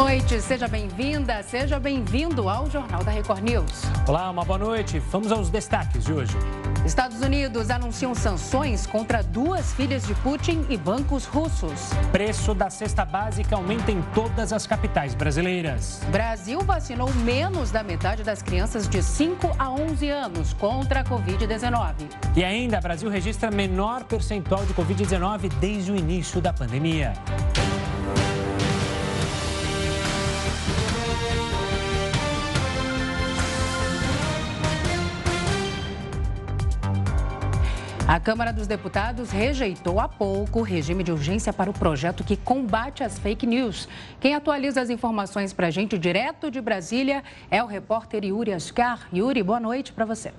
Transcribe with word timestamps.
Boa 0.00 0.10
noite, 0.10 0.40
seja 0.40 0.68
bem-vinda, 0.68 1.42
seja 1.42 1.80
bem-vindo 1.80 2.48
ao 2.48 2.70
Jornal 2.70 3.02
da 3.02 3.10
Record 3.10 3.42
News. 3.42 3.82
Olá, 4.06 4.30
uma 4.30 4.44
boa 4.44 4.56
noite. 4.56 5.00
Vamos 5.00 5.32
aos 5.32 5.50
destaques 5.50 6.04
de 6.04 6.12
hoje. 6.12 6.32
Estados 6.86 7.20
Unidos 7.20 7.68
anunciam 7.68 8.14
sanções 8.14 8.86
contra 8.86 9.24
duas 9.24 9.72
filhas 9.72 10.06
de 10.06 10.14
Putin 10.14 10.64
e 10.68 10.76
bancos 10.76 11.24
russos. 11.24 11.90
Preço 12.12 12.54
da 12.54 12.70
cesta 12.70 13.04
básica 13.04 13.56
aumenta 13.56 13.90
em 13.90 14.00
todas 14.14 14.52
as 14.52 14.68
capitais 14.68 15.16
brasileiras. 15.16 16.00
Brasil 16.12 16.60
vacinou 16.60 17.12
menos 17.24 17.72
da 17.72 17.82
metade 17.82 18.22
das 18.22 18.40
crianças 18.40 18.88
de 18.88 19.02
5 19.02 19.56
a 19.58 19.68
11 19.68 20.08
anos 20.10 20.52
contra 20.52 21.00
a 21.00 21.04
Covid-19. 21.04 21.94
E 22.36 22.44
ainda, 22.44 22.80
Brasil 22.80 23.10
registra 23.10 23.50
menor 23.50 24.04
percentual 24.04 24.64
de 24.64 24.72
Covid-19 24.74 25.48
desde 25.54 25.90
o 25.90 25.96
início 25.96 26.40
da 26.40 26.52
pandemia. 26.52 27.14
A 38.08 38.18
Câmara 38.18 38.54
dos 38.54 38.66
Deputados 38.66 39.30
rejeitou 39.30 40.00
há 40.00 40.08
pouco 40.08 40.60
o 40.60 40.62
regime 40.62 41.04
de 41.04 41.12
urgência 41.12 41.52
para 41.52 41.68
o 41.68 41.74
projeto 41.74 42.24
que 42.24 42.38
combate 42.38 43.04
as 43.04 43.18
fake 43.18 43.46
news. 43.46 43.86
Quem 44.18 44.34
atualiza 44.34 44.80
as 44.80 44.88
informações 44.88 45.52
para 45.52 45.66
a 45.66 45.70
gente 45.70 45.98
direto 45.98 46.50
de 46.50 46.58
Brasília 46.58 47.22
é 47.50 47.62
o 47.62 47.66
repórter 47.66 48.24
Yuri 48.24 48.54
Ascar. 48.54 49.06
Yuri, 49.12 49.42
boa 49.42 49.60
noite 49.60 49.92
para 49.92 50.06
você. 50.06 50.32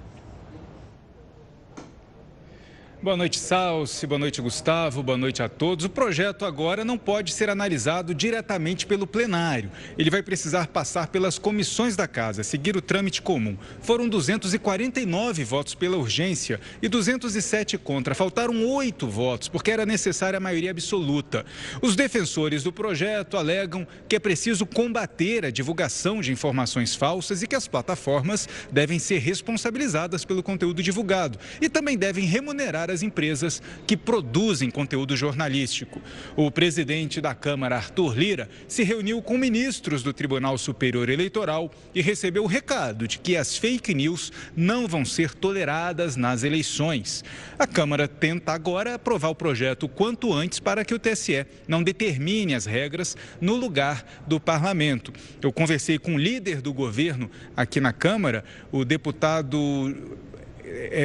Boa 3.02 3.16
noite, 3.16 3.39
Salsi. 3.39 4.05
Boa 4.05 4.20
noite, 4.20 4.41
Gustavo. 4.41 5.02
Boa 5.02 5.17
noite 5.17 5.41
a 5.41 5.48
todos. 5.48 5.85
O 5.85 5.90
projeto 5.90 6.44
agora 6.44 6.84
não 6.84 6.98
pode 6.98 7.31
ser 7.31 7.49
analisado 7.49 8.13
diretamente 8.13 8.85
pelo 8.85 9.07
plenário. 9.07 9.71
Ele 9.98 10.09
vai 10.09 10.21
precisar 10.21 10.67
passar 10.67 11.07
pelas 11.07 11.40
comissões 11.40 11.95
da 11.95 12.09
casa, 12.09 12.43
seguir 12.43 12.76
o 12.76 12.81
trâmite 12.81 13.21
comum. 13.21 13.57
Foram 13.79 14.10
249 14.10 15.46
votos 15.46 15.73
pela 15.73 15.96
urgência 15.96 16.60
e 16.82 16.90
207 16.90 17.77
contra. 17.77 18.13
Faltaram 18.13 18.65
oito 18.65 19.07
votos, 19.07 19.48
porque 19.48 19.71
era 19.71 19.85
necessária 19.85 20.35
a 20.35 20.41
maioria 20.41 20.71
absoluta. 20.71 21.45
Os 21.82 21.95
defensores 21.95 22.63
do 22.63 22.73
projeto 22.73 23.38
alegam 23.38 23.88
que 24.10 24.18
é 24.18 24.20
preciso 24.20 24.66
combater 24.66 25.45
a 25.45 25.51
divulgação 25.51 26.20
de 26.20 26.34
informações 26.34 26.95
falsas 26.95 27.41
e 27.41 27.48
que 27.48 27.55
as 27.55 27.66
plataformas 27.66 28.49
devem 28.70 28.99
ser 28.99 29.20
responsabilizadas 29.20 30.26
pelo 30.26 30.43
conteúdo 30.43 30.84
divulgado 30.84 31.40
e 31.62 31.70
também 31.70 31.98
devem 31.98 32.26
remunerar 32.26 32.88
para 32.90 32.93
as 32.95 33.04
empresas 33.04 33.62
que 33.85 33.95
produzem 33.95 34.71
conteúdo 34.71 35.15
jornalístico. 35.15 36.01
O 36.35 36.49
presidente 36.49 37.21
da 37.21 37.35
Câmara, 37.35 37.76
Arthur 37.76 38.18
Lira, 38.18 38.49
se 38.68 38.82
reuniu 38.82 39.21
com 39.21 39.37
ministros 39.37 40.01
do 40.01 40.12
Tribunal 40.12 40.57
Superior 40.57 41.07
Eleitoral 41.07 41.71
e 41.93 42.01
recebeu 42.01 42.43
o 42.43 42.48
recado 42.48 43.07
de 43.07 43.20
que 43.20 43.37
as 43.37 43.55
fake 43.55 43.93
news 43.93 44.32
não 44.55 44.87
vão 44.87 45.05
ser 45.05 45.35
toleradas 45.35 46.15
nas 46.15 46.41
eleições. 46.43 47.23
A 47.60 47.67
Câmara 47.67 48.07
tenta 48.07 48.54
agora 48.54 48.95
aprovar 48.95 49.29
o 49.29 49.35
projeto 49.35 49.87
quanto 49.87 50.34
antes 50.34 50.60
para 50.60 50.84
que 50.84 50.93
o 50.95 50.99
TSE 50.99 51.45
não 51.67 51.84
determine 51.84 52.55
as 52.55 52.65
regras 52.65 53.15
no 53.40 53.55
lugar 53.55 54.04
do 54.26 54.40
parlamento. 54.40 55.13
Eu 55.40 55.51
conversei 55.51 55.99
com 55.99 56.15
o 56.15 56.17
líder 56.17 56.60
do 56.60 56.73
governo 56.73 57.29
aqui 57.55 57.79
na 57.79 57.93
Câmara, 57.93 58.43
o 58.71 58.84
deputado 58.84 59.95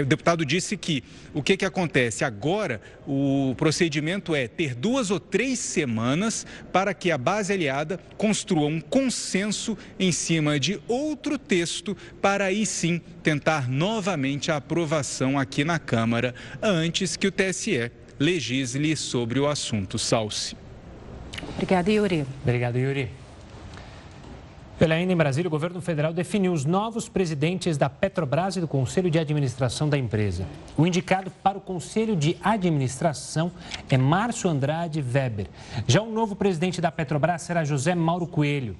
o 0.02 0.04
deputado 0.04 0.44
disse 0.44 0.76
que 0.76 1.02
o 1.32 1.42
que, 1.42 1.56
que 1.56 1.64
acontece? 1.64 2.24
Agora, 2.24 2.80
o 3.06 3.54
procedimento 3.56 4.34
é 4.34 4.46
ter 4.46 4.74
duas 4.74 5.10
ou 5.10 5.18
três 5.18 5.58
semanas 5.58 6.46
para 6.72 6.94
que 6.94 7.10
a 7.10 7.18
base 7.18 7.52
aliada 7.52 7.98
construa 8.16 8.66
um 8.66 8.80
consenso 8.80 9.76
em 9.98 10.12
cima 10.12 10.58
de 10.60 10.80
outro 10.86 11.38
texto, 11.38 11.96
para 12.20 12.46
aí 12.46 12.64
sim 12.66 13.00
tentar 13.22 13.68
novamente 13.68 14.50
a 14.50 14.56
aprovação 14.56 15.38
aqui 15.38 15.64
na 15.64 15.78
Câmara, 15.78 16.34
antes 16.62 17.16
que 17.16 17.27
o 17.27 17.33
TSE 17.33 17.90
legisle 18.18 18.96
sobre 18.96 19.40
o 19.40 19.46
assunto. 19.46 19.98
Salce. 19.98 20.56
Obrigada, 21.55 21.90
Yuri. 21.90 22.24
Obrigado, 22.42 22.78
Yuri. 22.78 23.23
Pela 24.77 24.96
ainda 24.96 25.12
em 25.12 25.17
Brasília, 25.17 25.46
o 25.46 25.51
governo 25.51 25.80
federal 25.80 26.12
definiu 26.12 26.52
os 26.52 26.64
novos 26.64 27.08
presidentes 27.08 27.79
da 27.79 27.89
Petrobras 27.89 28.57
e 28.57 28.61
do 28.61 28.67
Conselho 28.67 29.08
de 29.08 29.20
Administração 29.20 29.89
da 29.89 29.96
empresa. 29.96 30.45
O 30.77 30.85
indicado 30.85 31.30
para 31.30 31.57
o 31.57 31.61
Conselho 31.61 32.17
de 32.17 32.36
Administração 32.42 33.52
é 33.89 33.96
Márcio 33.96 34.51
Andrade 34.51 35.01
Weber. 35.01 35.46
Já 35.86 36.02
o 36.02 36.11
novo 36.11 36.34
presidente 36.34 36.80
da 36.80 36.90
Petrobras 36.90 37.42
será 37.42 37.64
José 37.64 37.95
Mauro 37.95 38.27
Coelho. 38.27 38.77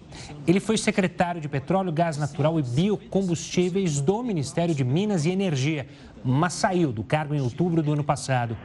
Ele 0.49 0.59
foi 0.59 0.77
secretário 0.77 1.41
de 1.41 1.49
Petróleo, 1.49 1.93
Gás 1.93 2.19
Natural 2.19 2.59
e 2.59 2.63
Biocombustíveis 2.65 4.01
do 4.01 4.21
Ministério 4.25 4.75
de 4.75 4.83
Minas 4.83 5.25
e 5.25 5.31
Energia, 5.31 5.87
mas 6.25 6.55
saiu 6.55 6.93
do 6.93 7.05
cargo 7.05 7.37
em 7.37 7.41
outubro 7.41 7.85
do 7.85 7.93
ano 7.93 8.03
passado. 8.03 8.57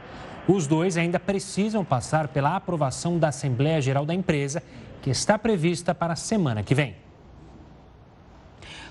Os 0.48 0.66
dois 0.66 0.96
ainda 0.96 1.20
precisam 1.20 1.84
passar 1.84 2.26
pela 2.26 2.56
aprovação 2.56 3.20
da 3.20 3.28
Assembleia 3.28 3.80
Geral 3.80 4.04
da 4.04 4.14
empresa, 4.14 4.60
que 5.00 5.10
está 5.10 5.38
prevista 5.38 5.94
para 5.94 6.14
a 6.14 6.16
semana 6.16 6.64
que 6.64 6.74
vem. 6.74 6.96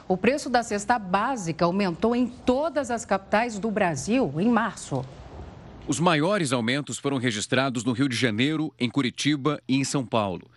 O 0.09 0.17
preço 0.17 0.49
da 0.49 0.61
cesta 0.63 0.97
básica 0.97 1.65
aumentou 1.65 2.15
em 2.15 2.25
todas 2.25 2.89
as 2.89 3.05
capitais 3.05 3.59
do 3.59 3.69
Brasil 3.69 4.33
em 4.39 4.49
março. 4.49 5.05
Os 5.87 5.99
maiores 5.99 6.51
aumentos 6.51 6.97
foram 6.97 7.17
registrados 7.17 7.83
no 7.83 7.91
Rio 7.91 8.09
de 8.09 8.15
Janeiro, 8.15 8.73
em 8.79 8.89
Curitiba 8.89 9.61
e 9.67 9.75
em 9.75 9.83
São 9.83 10.03
Paulo. 10.03 10.49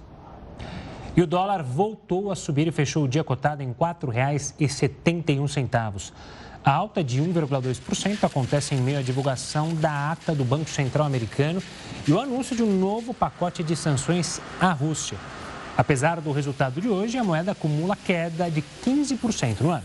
E 1.16 1.22
o 1.22 1.28
dólar 1.28 1.62
voltou 1.62 2.31
a 2.31 2.36
subir 2.36 2.68
e 2.68 2.72
fechou 2.72 3.03
o 3.03 3.08
dia 3.08 3.24
cotado 3.24 3.62
em 3.62 3.68
R$ 3.68 3.75
4,71. 3.80 6.12
A 6.63 6.72
alta 6.72 7.03
de 7.03 7.19
1,2% 7.19 8.23
acontece 8.23 8.75
em 8.75 8.77
meio 8.81 8.99
à 8.99 9.01
divulgação 9.01 9.73
da 9.73 10.11
ata 10.11 10.35
do 10.35 10.45
Banco 10.45 10.69
Central 10.69 11.07
Americano 11.07 11.61
e 12.07 12.11
o 12.11 12.19
anúncio 12.19 12.55
de 12.55 12.61
um 12.61 12.79
novo 12.79 13.16
pacote 13.16 13.63
de 13.63 13.75
sanções 13.75 14.39
à 14.59 14.72
Rússia. 14.72 15.17
Apesar 15.75 16.22
do 16.22 16.31
resultado 16.31 16.79
de 16.79 16.88
hoje, 16.88 17.17
a 17.17 17.23
moeda 17.23 17.53
acumula 17.53 17.95
queda 17.95 18.51
de 18.51 18.63
15% 18.85 19.61
no 19.61 19.72
ano. 19.72 19.83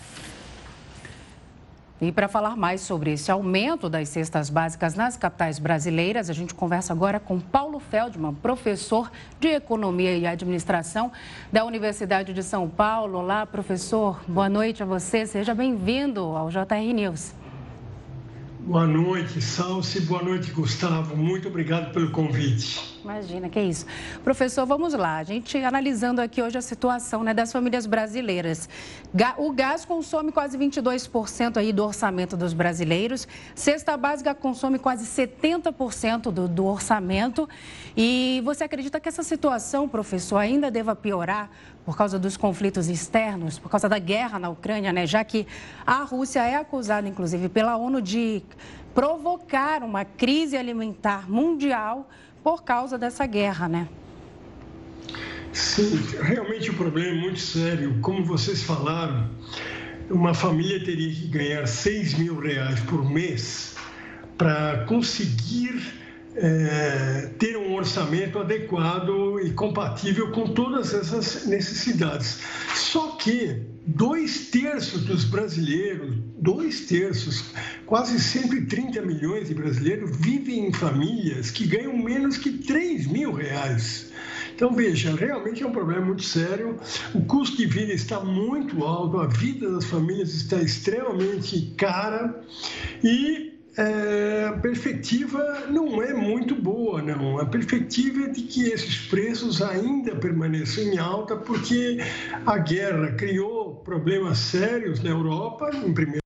E 1.98 2.12
para 2.12 2.28
falar 2.28 2.56
mais 2.56 2.82
sobre 2.82 3.12
esse 3.12 3.30
aumento 3.30 3.88
das 3.88 4.10
cestas 4.10 4.50
básicas 4.50 4.94
nas 4.94 5.16
capitais 5.16 5.58
brasileiras, 5.58 6.28
a 6.28 6.34
gente 6.34 6.52
conversa 6.52 6.92
agora 6.92 7.18
com 7.18 7.40
Paulo 7.40 7.80
Feldman, 7.80 8.34
professor 8.34 9.10
de 9.40 9.48
Economia 9.48 10.14
e 10.14 10.26
Administração 10.26 11.10
da 11.50 11.64
Universidade 11.64 12.34
de 12.34 12.42
São 12.42 12.68
Paulo. 12.68 13.18
Olá, 13.18 13.46
professor. 13.46 14.20
Boa 14.28 14.48
noite 14.48 14.82
a 14.82 14.86
você. 14.86 15.24
Seja 15.24 15.54
bem-vindo 15.54 16.20
ao 16.20 16.50
JR 16.50 16.92
News. 16.94 17.45
Boa 18.66 18.84
noite, 18.84 19.40
Salsi. 19.40 20.00
Boa 20.00 20.20
noite, 20.20 20.50
Gustavo. 20.50 21.16
Muito 21.16 21.46
obrigado 21.46 21.92
pelo 21.92 22.10
convite. 22.10 22.98
Imagina, 23.04 23.48
que 23.48 23.60
isso. 23.60 23.86
Professor, 24.24 24.66
vamos 24.66 24.92
lá. 24.92 25.18
A 25.18 25.22
gente 25.22 25.56
analisando 25.58 26.20
aqui 26.20 26.42
hoje 26.42 26.58
a 26.58 26.60
situação 26.60 27.22
né, 27.22 27.32
das 27.32 27.52
famílias 27.52 27.86
brasileiras. 27.86 28.68
O 29.38 29.52
gás 29.52 29.84
consome 29.84 30.32
quase 30.32 30.58
22% 30.58 31.58
aí 31.58 31.72
do 31.72 31.84
orçamento 31.84 32.36
dos 32.36 32.52
brasileiros. 32.52 33.28
Cesta 33.54 33.96
básica 33.96 34.34
consome 34.34 34.80
quase 34.80 35.06
70% 35.06 36.32
do, 36.32 36.48
do 36.48 36.64
orçamento. 36.64 37.48
E 37.96 38.42
você 38.44 38.64
acredita 38.64 38.98
que 38.98 39.08
essa 39.08 39.22
situação, 39.22 39.88
professor, 39.88 40.38
ainda 40.38 40.72
deva 40.72 40.96
piorar 40.96 41.48
por 41.86 41.96
causa 41.96 42.18
dos 42.18 42.36
conflitos 42.36 42.88
externos, 42.88 43.60
por 43.60 43.70
causa 43.70 43.88
da 43.88 44.00
guerra 44.00 44.40
na 44.40 44.48
Ucrânia, 44.48 44.92
né? 44.92 45.06
Já 45.06 45.22
que 45.22 45.46
a 45.86 46.02
Rússia 46.02 46.40
é 46.40 46.56
acusada, 46.56 47.08
inclusive, 47.08 47.48
pela 47.48 47.76
ONU 47.76 48.02
de 48.02 48.42
provocar 48.92 49.84
uma 49.84 50.04
crise 50.04 50.56
alimentar 50.56 51.30
mundial 51.30 52.10
por 52.42 52.64
causa 52.64 52.98
dessa 52.98 53.24
guerra, 53.24 53.68
né? 53.68 53.88
Sim, 55.52 55.96
realmente 56.22 56.70
o 56.70 56.74
problema 56.74 57.16
é 57.16 57.20
muito 57.20 57.38
sério. 57.38 58.00
Como 58.00 58.24
vocês 58.24 58.64
falaram, 58.64 59.30
uma 60.10 60.34
família 60.34 60.84
teria 60.84 61.14
que 61.14 61.28
ganhar 61.28 61.68
6 61.68 62.14
mil 62.14 62.40
reais 62.40 62.80
por 62.80 63.08
mês 63.08 63.76
para 64.36 64.84
conseguir 64.86 66.05
é, 66.36 67.30
ter 67.38 67.56
um 67.56 67.74
orçamento 67.74 68.38
adequado 68.38 69.40
e 69.40 69.50
compatível 69.52 70.30
com 70.32 70.48
todas 70.48 70.92
essas 70.92 71.46
necessidades. 71.46 72.40
Só 72.74 73.12
que 73.12 73.62
dois 73.86 74.50
terços 74.50 75.04
dos 75.04 75.24
brasileiros, 75.24 76.16
dois 76.38 76.82
terços, 76.86 77.44
quase 77.86 78.20
130 78.20 79.00
milhões 79.02 79.48
de 79.48 79.54
brasileiros 79.54 80.14
vivem 80.16 80.66
em 80.66 80.72
famílias 80.72 81.50
que 81.50 81.66
ganham 81.66 81.96
menos 81.96 82.36
que 82.36 82.50
3 82.50 83.06
mil 83.06 83.32
reais. 83.32 84.12
Então, 84.54 84.72
veja, 84.72 85.14
realmente 85.14 85.62
é 85.62 85.66
um 85.66 85.72
problema 85.72 86.06
muito 86.06 86.22
sério. 86.22 86.78
O 87.14 87.20
custo 87.24 87.58
de 87.58 87.66
vida 87.66 87.92
está 87.92 88.20
muito 88.20 88.84
alto, 88.84 89.18
a 89.18 89.26
vida 89.26 89.70
das 89.70 89.84
famílias 89.84 90.32
está 90.34 90.56
extremamente 90.56 91.74
cara 91.76 92.40
e 93.04 93.55
é, 93.76 94.46
a 94.48 94.52
perspectiva 94.54 95.66
não 95.68 96.02
é 96.02 96.14
muito 96.14 96.54
boa, 96.54 97.02
não. 97.02 97.38
A 97.38 97.44
perspectiva 97.44 98.24
é 98.24 98.28
de 98.28 98.42
que 98.42 98.64
esses 98.68 99.06
preços 99.06 99.60
ainda 99.60 100.16
permaneçam 100.16 100.84
em 100.84 100.98
alta, 100.98 101.36
porque 101.36 101.98
a 102.46 102.56
guerra 102.58 103.12
criou 103.12 103.76
problemas 103.76 104.38
sérios 104.38 105.02
na 105.02 105.10
Europa, 105.10 105.70
em 105.74 105.92
primeiro 105.92 106.22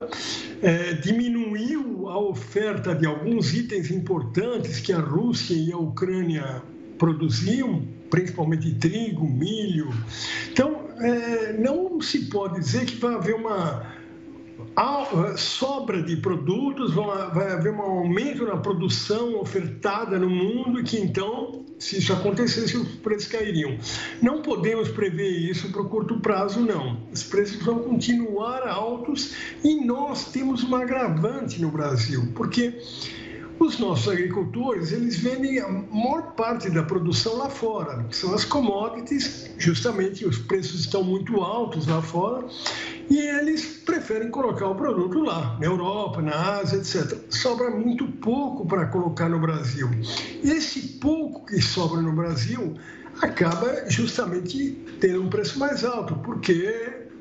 lugar, 0.00 0.18
é, 0.62 0.94
diminuiu 0.94 2.08
a 2.08 2.18
oferta 2.18 2.94
de 2.94 3.04
alguns 3.06 3.52
itens 3.52 3.90
importantes 3.90 4.80
que 4.80 4.92
a 4.92 4.98
Rússia 4.98 5.54
e 5.54 5.70
a 5.70 5.76
Ucrânia 5.76 6.62
produziam, 6.98 7.86
principalmente 8.10 8.74
trigo, 8.76 9.28
milho. 9.28 9.90
Então, 10.50 10.88
é, 10.98 11.52
não 11.52 12.00
se 12.00 12.26
pode 12.30 12.60
dizer 12.60 12.86
que 12.86 12.96
vai 12.96 13.14
haver 13.14 13.34
uma 13.34 13.97
sobra 15.36 16.02
de 16.02 16.16
produtos, 16.16 16.94
vai 16.94 17.52
haver 17.52 17.72
um 17.72 17.80
aumento 17.80 18.44
na 18.44 18.56
produção 18.56 19.40
ofertada 19.40 20.18
no 20.18 20.28
mundo 20.28 20.80
e 20.80 20.84
que 20.84 20.98
então, 20.98 21.64
se 21.78 21.98
isso 21.98 22.12
acontecesse, 22.12 22.76
os 22.76 22.88
preços 22.96 23.28
cairiam. 23.28 23.76
Não 24.22 24.42
podemos 24.42 24.88
prever 24.88 25.30
isso 25.30 25.70
para 25.70 25.82
o 25.82 25.88
curto 25.88 26.20
prazo, 26.20 26.60
não. 26.60 26.98
Os 27.12 27.22
preços 27.22 27.62
vão 27.64 27.80
continuar 27.80 28.66
altos 28.66 29.34
e 29.64 29.84
nós 29.84 30.30
temos 30.30 30.62
uma 30.62 30.82
agravante 30.82 31.60
no 31.60 31.70
Brasil, 31.70 32.32
porque 32.34 32.78
os 33.58 33.78
nossos 33.78 34.12
agricultores, 34.12 34.92
eles 34.92 35.18
vendem 35.18 35.58
a 35.58 35.68
maior 35.68 36.32
parte 36.34 36.70
da 36.70 36.82
produção 36.82 37.36
lá 37.36 37.50
fora, 37.50 38.04
que 38.04 38.16
são 38.16 38.34
as 38.34 38.44
commodities, 38.44 39.50
justamente 39.58 40.24
os 40.24 40.38
preços 40.38 40.80
estão 40.80 41.02
muito 41.02 41.40
altos 41.40 41.86
lá 41.86 42.00
fora, 42.00 42.46
e 43.10 43.18
eles 43.18 43.82
preferem 43.84 44.30
colocar 44.30 44.68
o 44.68 44.74
produto 44.74 45.20
lá, 45.20 45.56
na 45.58 45.66
Europa, 45.66 46.22
na 46.22 46.58
Ásia, 46.58 46.76
etc. 46.76 47.18
Sobra 47.30 47.70
muito 47.70 48.06
pouco 48.06 48.66
para 48.66 48.86
colocar 48.86 49.28
no 49.28 49.40
Brasil. 49.40 49.88
Esse 50.42 50.80
pouco 50.98 51.46
que 51.46 51.60
sobra 51.60 52.00
no 52.00 52.12
Brasil 52.12 52.76
acaba 53.20 53.88
justamente 53.88 54.78
tendo 55.00 55.22
um 55.22 55.28
preço 55.28 55.58
mais 55.58 55.84
alto, 55.84 56.14
porque 56.16 56.64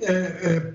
é, 0.02 0.12
é 0.12 0.74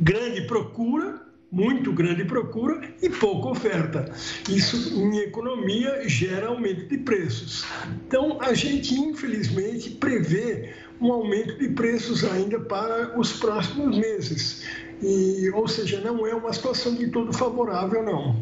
grande 0.00 0.42
procura 0.42 1.25
muito 1.50 1.92
grande 1.92 2.24
procura 2.24 2.80
e 3.00 3.08
pouca 3.08 3.48
oferta. 3.48 4.12
Isso, 4.48 5.00
em 5.00 5.18
economia, 5.18 6.08
gera 6.08 6.48
aumento 6.48 6.88
de 6.88 6.98
preços. 6.98 7.64
Então, 8.06 8.38
a 8.40 8.52
gente, 8.52 8.94
infelizmente, 8.94 9.90
prevê 9.90 10.74
um 11.00 11.12
aumento 11.12 11.58
de 11.58 11.68
preços 11.70 12.24
ainda 12.24 12.58
para 12.60 13.18
os 13.18 13.34
próximos 13.34 13.96
meses. 13.96 14.64
E, 15.02 15.50
ou 15.54 15.68
seja, 15.68 16.00
não 16.00 16.26
é 16.26 16.34
uma 16.34 16.52
situação 16.52 16.94
de 16.94 17.08
todo 17.08 17.32
favorável, 17.32 18.02
não. 18.02 18.36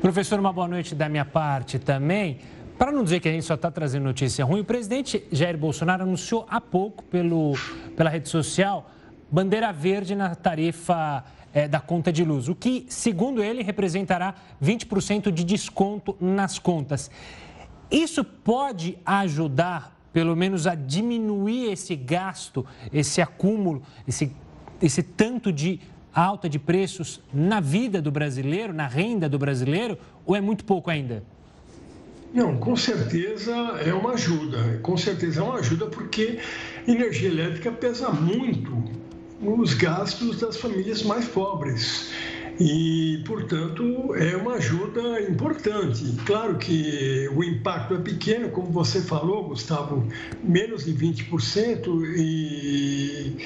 Professor, 0.00 0.38
uma 0.38 0.52
boa 0.52 0.68
noite 0.68 0.94
da 0.94 1.08
minha 1.08 1.24
parte 1.24 1.78
também. 1.78 2.38
Para 2.78 2.92
não 2.92 3.02
dizer 3.02 3.18
que 3.18 3.28
a 3.28 3.32
gente 3.32 3.44
só 3.44 3.54
está 3.54 3.70
trazendo 3.70 4.04
notícia 4.04 4.44
ruim, 4.44 4.60
o 4.60 4.64
presidente 4.64 5.24
Jair 5.32 5.58
Bolsonaro 5.58 6.04
anunciou 6.04 6.46
há 6.48 6.60
pouco 6.60 7.02
pelo, 7.04 7.54
pela 7.96 8.08
rede 8.08 8.28
social 8.28 8.88
bandeira 9.30 9.72
verde 9.72 10.14
na 10.14 10.34
tarifa 10.34 11.24
é, 11.52 11.66
da 11.66 11.80
conta 11.80 12.12
de 12.12 12.24
luz, 12.24 12.48
o 12.48 12.54
que, 12.54 12.86
segundo 12.88 13.42
ele, 13.42 13.62
representará 13.62 14.34
20% 14.62 15.30
de 15.30 15.44
desconto 15.44 16.16
nas 16.20 16.58
contas. 16.58 17.10
Isso 17.90 18.22
pode 18.22 18.98
ajudar, 19.04 19.96
pelo 20.12 20.36
menos, 20.36 20.66
a 20.66 20.74
diminuir 20.74 21.72
esse 21.72 21.96
gasto, 21.96 22.66
esse 22.92 23.20
acúmulo, 23.20 23.82
esse, 24.06 24.30
esse 24.80 25.02
tanto 25.02 25.52
de 25.52 25.80
alta 26.14 26.48
de 26.48 26.58
preços 26.58 27.20
na 27.32 27.60
vida 27.60 28.02
do 28.02 28.10
brasileiro, 28.10 28.72
na 28.72 28.86
renda 28.86 29.28
do 29.28 29.38
brasileiro, 29.38 29.98
ou 30.26 30.36
é 30.36 30.40
muito 30.40 30.64
pouco 30.64 30.90
ainda? 30.90 31.22
Não, 32.32 32.58
com 32.58 32.76
certeza 32.76 33.54
é 33.84 33.92
uma 33.94 34.12
ajuda. 34.12 34.78
Com 34.82 34.96
certeza 34.96 35.40
é 35.40 35.42
uma 35.42 35.58
ajuda 35.58 35.86
porque 35.86 36.38
energia 36.86 37.28
elétrica 37.28 37.72
pesa 37.72 38.10
muito 38.10 38.84
os 39.40 39.74
gastos 39.74 40.40
das 40.40 40.56
famílias 40.56 41.02
mais 41.02 41.26
pobres 41.28 42.10
e, 42.60 43.22
portanto, 43.24 44.14
é 44.16 44.36
uma 44.36 44.54
ajuda 44.54 45.22
importante. 45.22 46.04
Claro 46.26 46.58
que 46.58 47.28
o 47.34 47.44
impacto 47.44 47.94
é 47.94 47.98
pequeno, 47.98 48.50
como 48.50 48.68
você 48.72 49.00
falou, 49.00 49.48
Gustavo, 49.48 50.06
menos 50.42 50.84
de 50.84 50.92
20%, 50.92 52.04
e, 52.16 53.36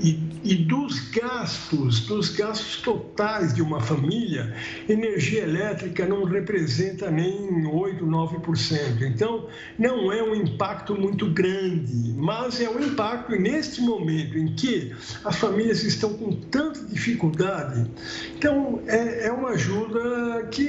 e, 0.00 0.29
e 0.42 0.54
dos 0.54 0.98
gastos, 1.10 2.00
dos 2.06 2.30
gastos 2.30 2.76
totais 2.82 3.54
de 3.54 3.62
uma 3.62 3.80
família, 3.80 4.54
energia 4.88 5.42
elétrica 5.42 6.06
não 6.06 6.24
representa 6.24 7.10
nem 7.10 7.66
8, 7.66 8.04
9%. 8.04 9.02
Então, 9.02 9.48
não 9.78 10.12
é 10.12 10.22
um 10.22 10.34
impacto 10.34 10.94
muito 10.94 11.26
grande, 11.30 12.14
mas 12.16 12.60
é 12.60 12.68
um 12.68 12.80
impacto, 12.80 13.32
neste 13.36 13.80
momento 13.80 14.38
em 14.38 14.54
que 14.54 14.92
as 15.24 15.36
famílias 15.36 15.82
estão 15.84 16.14
com 16.14 16.32
tanta 16.32 16.84
dificuldade, 16.86 17.90
então, 18.36 18.82
é, 18.86 19.26
é 19.26 19.32
uma 19.32 19.50
ajuda 19.50 20.46
que 20.50 20.66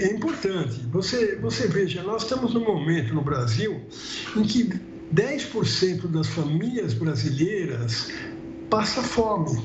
é 0.00 0.12
importante. 0.12 0.80
Você, 0.92 1.36
você 1.36 1.66
veja, 1.66 2.02
nós 2.02 2.22
estamos 2.22 2.54
num 2.54 2.64
momento 2.64 3.14
no 3.14 3.22
Brasil 3.22 3.80
em 4.36 4.42
que 4.42 4.70
10% 5.12 6.06
das 6.06 6.28
famílias 6.28 6.94
brasileiras 6.94 8.12
passa 8.70 9.02
fome. 9.02 9.60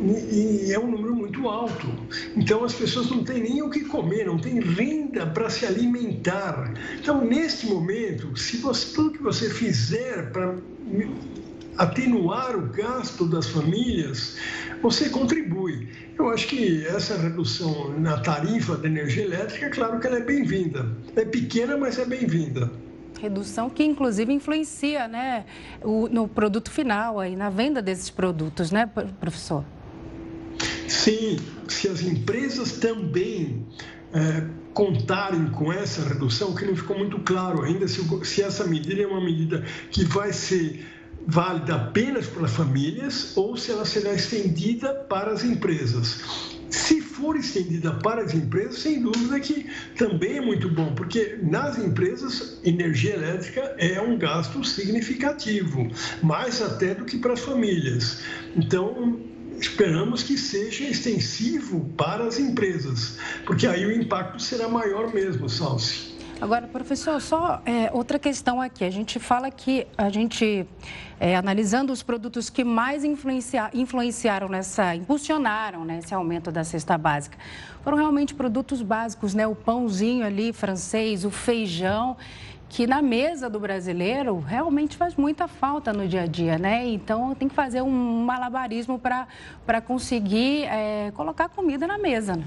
E, 0.00 0.72
é 0.72 0.78
um 0.78 0.90
número 0.90 1.16
muito 1.16 1.48
alto. 1.48 1.88
Então 2.36 2.62
as 2.64 2.74
pessoas 2.74 3.10
não 3.10 3.24
têm 3.24 3.42
nem 3.42 3.62
o 3.62 3.70
que 3.70 3.84
comer, 3.84 4.26
não 4.26 4.38
têm 4.38 4.60
renda 4.60 5.26
para 5.26 5.48
se 5.48 5.64
alimentar. 5.64 6.74
Então, 7.00 7.24
neste 7.24 7.66
momento, 7.66 8.36
se 8.36 8.58
você, 8.58 8.94
tudo 8.94 9.12
que 9.12 9.22
você 9.22 9.48
fizer 9.48 10.30
para 10.30 10.56
atenuar 11.78 12.56
o 12.56 12.68
gasto 12.68 13.26
das 13.26 13.48
famílias, 13.48 14.36
você 14.82 15.08
contribui. 15.08 15.88
Eu 16.16 16.28
acho 16.28 16.46
que 16.46 16.86
essa 16.86 17.16
redução 17.16 17.98
na 17.98 18.18
tarifa 18.18 18.76
da 18.76 18.86
energia 18.86 19.24
elétrica, 19.24 19.70
claro 19.70 19.98
que 19.98 20.06
ela 20.06 20.18
é 20.18 20.24
bem-vinda. 20.24 20.86
É 21.16 21.24
pequena, 21.24 21.76
mas 21.76 21.98
é 21.98 22.04
bem-vinda. 22.04 22.70
Redução 23.24 23.70
que, 23.70 23.82
inclusive, 23.82 24.30
influencia 24.34 25.08
né, 25.08 25.46
o, 25.82 26.08
no 26.08 26.28
produto 26.28 26.70
final, 26.70 27.18
aí, 27.18 27.34
na 27.34 27.48
venda 27.48 27.80
desses 27.80 28.10
produtos, 28.10 28.70
né, 28.70 28.86
professor? 29.18 29.64
Sim, 30.86 31.38
se 31.66 31.88
as 31.88 32.02
empresas 32.02 32.72
também 32.72 33.66
é, 34.12 34.46
contarem 34.74 35.46
com 35.46 35.72
essa 35.72 36.06
redução, 36.06 36.54
que 36.54 36.66
não 36.66 36.76
ficou 36.76 36.98
muito 36.98 37.18
claro 37.20 37.62
ainda 37.62 37.88
se, 37.88 38.02
se 38.26 38.42
essa 38.42 38.66
medida 38.66 39.00
é 39.00 39.06
uma 39.06 39.24
medida 39.24 39.64
que 39.90 40.04
vai 40.04 40.30
ser 40.30 40.86
válida 41.26 41.76
apenas 41.76 42.26
para 42.26 42.46
famílias 42.46 43.34
ou 43.38 43.56
se 43.56 43.70
ela 43.70 43.86
será 43.86 44.12
estendida 44.12 44.92
para 45.08 45.32
as 45.32 45.42
empresas. 45.42 46.20
Se 46.74 47.00
for 47.00 47.36
estendida 47.36 47.92
para 47.92 48.22
as 48.22 48.34
empresas, 48.34 48.80
sem 48.80 49.00
dúvida 49.00 49.38
que 49.38 49.66
também 49.96 50.38
é 50.38 50.40
muito 50.40 50.68
bom, 50.68 50.92
porque 50.92 51.38
nas 51.40 51.78
empresas 51.78 52.58
energia 52.64 53.14
elétrica 53.14 53.74
é 53.78 54.00
um 54.00 54.18
gasto 54.18 54.62
significativo, 54.64 55.88
mais 56.20 56.60
até 56.60 56.94
do 56.94 57.04
que 57.04 57.16
para 57.16 57.34
as 57.34 57.40
famílias. 57.40 58.22
Então, 58.56 59.20
esperamos 59.60 60.24
que 60.24 60.36
seja 60.36 60.84
extensivo 60.84 61.88
para 61.96 62.24
as 62.24 62.40
empresas, 62.40 63.18
porque 63.46 63.68
aí 63.68 63.86
o 63.86 63.92
impacto 63.92 64.42
será 64.42 64.68
maior 64.68 65.14
mesmo, 65.14 65.48
Salsi. 65.48 66.13
Agora, 66.40 66.66
professor, 66.66 67.20
só 67.20 67.62
é, 67.64 67.90
outra 67.92 68.18
questão 68.18 68.60
aqui. 68.60 68.84
A 68.84 68.90
gente 68.90 69.18
fala 69.18 69.50
que 69.50 69.86
a 69.96 70.10
gente, 70.10 70.66
é, 71.18 71.36
analisando 71.36 71.92
os 71.92 72.02
produtos 72.02 72.50
que 72.50 72.64
mais 72.64 73.04
influencia, 73.04 73.70
influenciaram 73.72 74.48
nessa, 74.48 74.94
impulsionaram 74.94 75.84
né, 75.84 76.00
esse 76.02 76.12
aumento 76.12 76.50
da 76.50 76.64
cesta 76.64 76.98
básica, 76.98 77.38
foram 77.82 77.96
realmente 77.96 78.34
produtos 78.34 78.82
básicos, 78.82 79.32
né? 79.32 79.46
O 79.46 79.54
pãozinho 79.54 80.26
ali 80.26 80.52
francês, 80.52 81.24
o 81.24 81.30
feijão 81.30 82.16
que 82.68 82.88
na 82.88 83.00
mesa 83.00 83.48
do 83.48 83.60
brasileiro 83.60 84.40
realmente 84.40 84.96
faz 84.96 85.14
muita 85.14 85.46
falta 85.46 85.92
no 85.92 86.08
dia 86.08 86.22
a 86.22 86.26
dia, 86.26 86.58
né? 86.58 86.84
Então 86.86 87.32
tem 87.34 87.48
que 87.48 87.54
fazer 87.54 87.82
um 87.82 88.24
malabarismo 88.24 88.98
para 88.98 89.80
conseguir 89.80 90.64
é, 90.64 91.12
colocar 91.14 91.48
comida 91.48 91.86
na 91.86 91.98
mesa. 91.98 92.34
Né? 92.34 92.44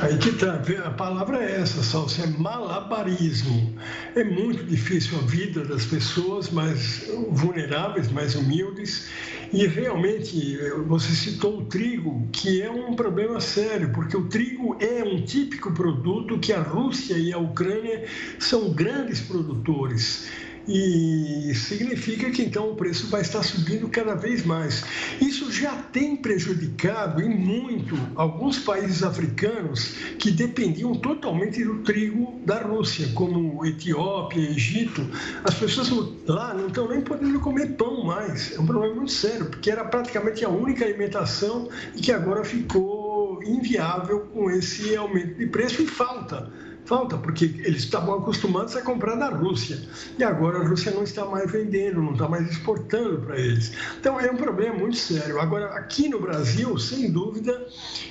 Aí 0.00 0.18
que 0.18 0.32
tá, 0.32 0.60
a 0.84 0.90
palavra 0.90 1.42
é 1.42 1.60
essa, 1.60 1.82
Salsa, 1.82 2.24
é 2.24 2.26
malabarismo. 2.26 3.78
É 4.16 4.24
muito 4.24 4.64
difícil 4.64 5.18
a 5.18 5.22
vida 5.22 5.64
das 5.64 5.86
pessoas 5.86 6.50
mais 6.50 7.08
vulneráveis, 7.30 8.10
mais 8.10 8.34
humildes. 8.34 9.08
E 9.52 9.66
realmente, 9.66 10.58
você 10.86 11.12
citou 11.12 11.60
o 11.60 11.64
trigo, 11.66 12.26
que 12.32 12.62
é 12.62 12.70
um 12.70 12.94
problema 12.94 13.40
sério, 13.40 13.92
porque 13.92 14.16
o 14.16 14.28
trigo 14.28 14.76
é 14.80 15.04
um 15.04 15.22
típico 15.22 15.72
produto 15.72 16.38
que 16.38 16.52
a 16.52 16.60
Rússia 16.60 17.14
e 17.14 17.32
a 17.32 17.38
Ucrânia 17.38 18.04
são 18.38 18.72
grandes 18.72 19.20
produtores 19.20 20.28
e 20.66 21.52
significa 21.54 22.30
que 22.30 22.42
então 22.42 22.70
o 22.70 22.76
preço 22.76 23.08
vai 23.08 23.20
estar 23.20 23.42
subindo 23.42 23.88
cada 23.88 24.14
vez 24.14 24.44
mais. 24.44 24.84
Isso 25.20 25.50
já 25.50 25.74
tem 25.74 26.16
prejudicado 26.16 27.22
em 27.22 27.28
muito 27.28 27.96
alguns 28.14 28.58
países 28.58 29.02
africanos 29.02 29.94
que 30.18 30.30
dependiam 30.30 30.94
totalmente 30.94 31.64
do 31.64 31.78
trigo 31.78 32.40
da 32.44 32.60
Rússia, 32.62 33.08
como 33.14 33.64
Etiópia, 33.66 34.40
Egito. 34.40 35.06
As 35.44 35.54
pessoas 35.54 35.90
lá 36.26 36.54
não 36.54 36.68
estão 36.68 36.88
nem 36.88 37.00
podendo 37.00 37.40
comer 37.40 37.76
pão 37.76 38.04
mais. 38.04 38.52
É 38.52 38.60
um 38.60 38.66
problema 38.66 38.94
muito 38.96 39.12
sério, 39.12 39.46
porque 39.46 39.70
era 39.70 39.84
praticamente 39.84 40.44
a 40.44 40.48
única 40.48 40.84
alimentação 40.84 41.68
e 41.94 42.00
que 42.00 42.12
agora 42.12 42.44
ficou 42.44 43.42
inviável 43.42 44.20
com 44.32 44.50
esse 44.50 44.94
aumento 44.96 45.34
de 45.38 45.46
preço 45.46 45.82
e 45.82 45.86
falta 45.86 46.50
falta, 46.84 47.16
porque 47.16 47.44
eles 47.44 47.84
estavam 47.84 48.14
acostumados 48.14 48.76
a 48.76 48.82
comprar 48.82 49.16
da 49.16 49.28
Rússia. 49.28 49.78
E 50.18 50.24
agora 50.24 50.58
a 50.58 50.68
Rússia 50.68 50.92
não 50.92 51.02
está 51.02 51.24
mais 51.24 51.50
vendendo, 51.50 52.02
não 52.02 52.12
está 52.12 52.28
mais 52.28 52.50
exportando 52.50 53.20
para 53.20 53.38
eles. 53.38 53.72
Então 53.98 54.20
é 54.20 54.30
um 54.30 54.36
problema 54.36 54.74
muito 54.78 54.96
sério. 54.96 55.40
Agora, 55.40 55.66
aqui 55.74 56.08
no 56.08 56.20
Brasil, 56.20 56.76
sem 56.78 57.10
dúvida, 57.10 57.66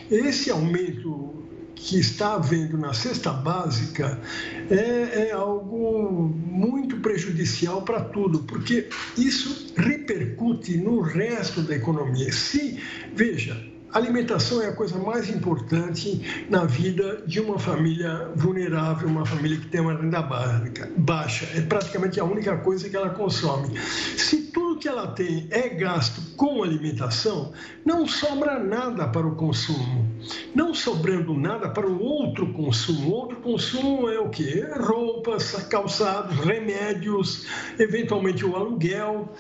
esse 0.10 0.50
aumento 0.50 1.42
que 1.76 2.00
está 2.00 2.36
havendo 2.36 2.78
na 2.78 2.94
cesta 2.94 3.32
básica 3.32 4.20
é, 4.70 5.30
é 5.30 5.32
algo 5.32 6.32
muito 6.46 6.98
prejudicial 6.98 7.82
para 7.82 8.02
tudo, 8.02 8.44
porque 8.44 8.88
isso 9.18 9.74
repercute 9.76 10.78
no 10.78 11.02
resto 11.02 11.62
da 11.62 11.76
economia. 11.76 12.32
Se, 12.32 12.80
veja, 13.16 13.71
alimentação 13.94 14.62
é 14.62 14.68
a 14.68 14.74
coisa 14.74 14.98
mais 14.98 15.30
importante 15.30 16.46
na 16.50 16.66
vida 16.66 17.24
de 17.26 17.40
uma 17.40 17.60
família 17.60 18.30
vulnerável, 18.36 19.08
uma 19.08 19.26
família 19.26 19.58
que 19.58 19.68
tem 19.68 19.82
uma 19.82 19.94
renda 19.94 20.22
baixa. 20.98 21.48
É 21.56 21.62
praticamente 21.62 22.20
a 22.20 22.24
única 22.24 22.58
coisa 22.58 22.90
que 22.90 22.96
ela 22.96 23.10
consome. 23.10 23.78
Se 24.18 24.44
tudo 24.44 24.71
que 24.82 24.88
ela 24.88 25.08
tem 25.08 25.48
é 25.52 25.70
gasto 25.70 26.20
com 26.36 26.64
alimentação, 26.64 27.54
não 27.86 28.08
sobra 28.08 28.58
nada 28.58 29.08
para 29.08 29.28
o 29.28 29.36
consumo. 29.36 30.10
Não 30.56 30.74
sobrando 30.74 31.34
nada 31.36 31.70
para 31.70 31.88
o 31.88 32.02
outro 32.02 32.52
consumo. 32.54 33.12
Outro 33.12 33.38
consumo 33.38 34.10
é 34.10 34.20
o 34.20 34.30
quê? 34.30 34.68
Roupas, 34.80 35.52
calçados, 35.70 36.36
remédios, 36.40 37.46
eventualmente 37.78 38.44
o 38.44 38.56
aluguel. 38.56 39.32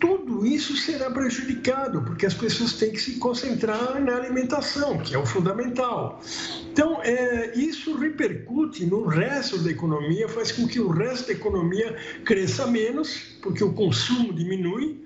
Tudo 0.00 0.46
isso 0.46 0.74
será 0.76 1.10
prejudicado, 1.10 2.02
porque 2.02 2.26
as 2.26 2.34
pessoas 2.34 2.72
têm 2.72 2.92
que 2.92 3.00
se 3.00 3.18
concentrar 3.18 4.00
na 4.00 4.16
alimentação, 4.16 4.98
que 4.98 5.14
é 5.14 5.18
o 5.18 5.26
fundamental. 5.26 6.20
Então, 6.72 7.00
é, 7.02 7.52
isso 7.54 7.96
repercute 7.96 8.86
no 8.86 9.06
resto 9.06 9.58
da 9.58 9.70
economia, 9.70 10.28
faz 10.28 10.50
com 10.50 10.66
que 10.66 10.80
o 10.80 10.88
resto 10.88 11.26
da 11.26 11.32
economia 11.34 11.96
cresça 12.24 12.66
menos, 12.66 13.31
porque 13.42 13.62
o 13.62 13.72
consumo 13.72 14.32
diminui, 14.32 15.00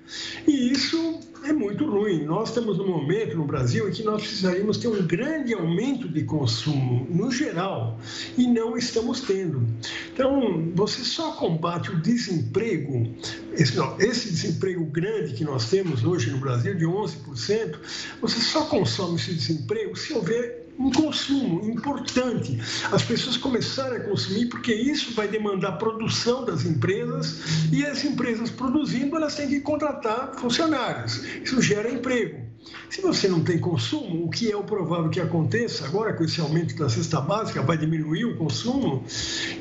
e 0.46 0.70
isso 0.70 1.20
é 1.42 1.52
muito 1.52 1.88
ruim. 1.88 2.24
Nós 2.24 2.50
estamos 2.50 2.78
num 2.78 2.86
momento 2.86 3.36
no 3.36 3.44
Brasil 3.44 3.88
em 3.88 3.92
que 3.92 4.02
nós 4.02 4.22
precisaríamos 4.22 4.76
ter 4.76 4.88
um 4.88 5.06
grande 5.06 5.54
aumento 5.54 6.08
de 6.08 6.22
consumo, 6.24 7.06
no 7.10 7.32
geral, 7.32 7.98
e 8.36 8.46
não 8.46 8.76
estamos 8.76 9.22
tendo. 9.22 9.66
Então, 10.12 10.70
você 10.74 11.02
só 11.02 11.32
combate 11.32 11.90
o 11.90 12.00
desemprego, 12.00 13.08
esse, 13.52 13.76
não, 13.76 13.98
esse 13.98 14.28
desemprego 14.30 14.84
grande 14.84 15.32
que 15.32 15.44
nós 15.44 15.70
temos 15.70 16.04
hoje 16.04 16.30
no 16.30 16.38
Brasil, 16.38 16.76
de 16.76 16.84
11%, 16.84 17.76
você 18.20 18.40
só 18.40 18.66
consome 18.66 19.16
esse 19.16 19.32
desemprego 19.32 19.96
se 19.96 20.12
houver 20.12 20.55
um 20.78 20.90
consumo 20.90 21.68
importante. 21.68 22.58
As 22.92 23.02
pessoas 23.02 23.36
começarem 23.36 23.98
a 23.98 24.04
consumir 24.04 24.46
porque 24.46 24.74
isso 24.74 25.14
vai 25.14 25.28
demandar 25.28 25.72
produção 25.72 26.44
das 26.44 26.64
empresas 26.64 27.70
e 27.72 27.84
as 27.84 28.04
empresas 28.04 28.50
produzindo, 28.50 29.16
elas 29.16 29.34
têm 29.34 29.48
que 29.48 29.60
contratar 29.60 30.34
funcionários. 30.36 31.24
Isso 31.42 31.60
gera 31.60 31.90
emprego. 31.90 32.46
Se 32.90 33.00
você 33.00 33.28
não 33.28 33.42
tem 33.42 33.58
consumo, 33.58 34.24
o 34.24 34.30
que 34.30 34.50
é 34.50 34.56
o 34.56 34.64
provável 34.64 35.08
que 35.08 35.20
aconteça 35.20 35.84
agora 35.86 36.12
com 36.12 36.24
esse 36.24 36.40
aumento 36.40 36.74
da 36.76 36.88
cesta 36.88 37.20
básica, 37.20 37.62
vai 37.62 37.78
diminuir 37.78 38.24
o 38.24 38.36
consumo, 38.36 39.04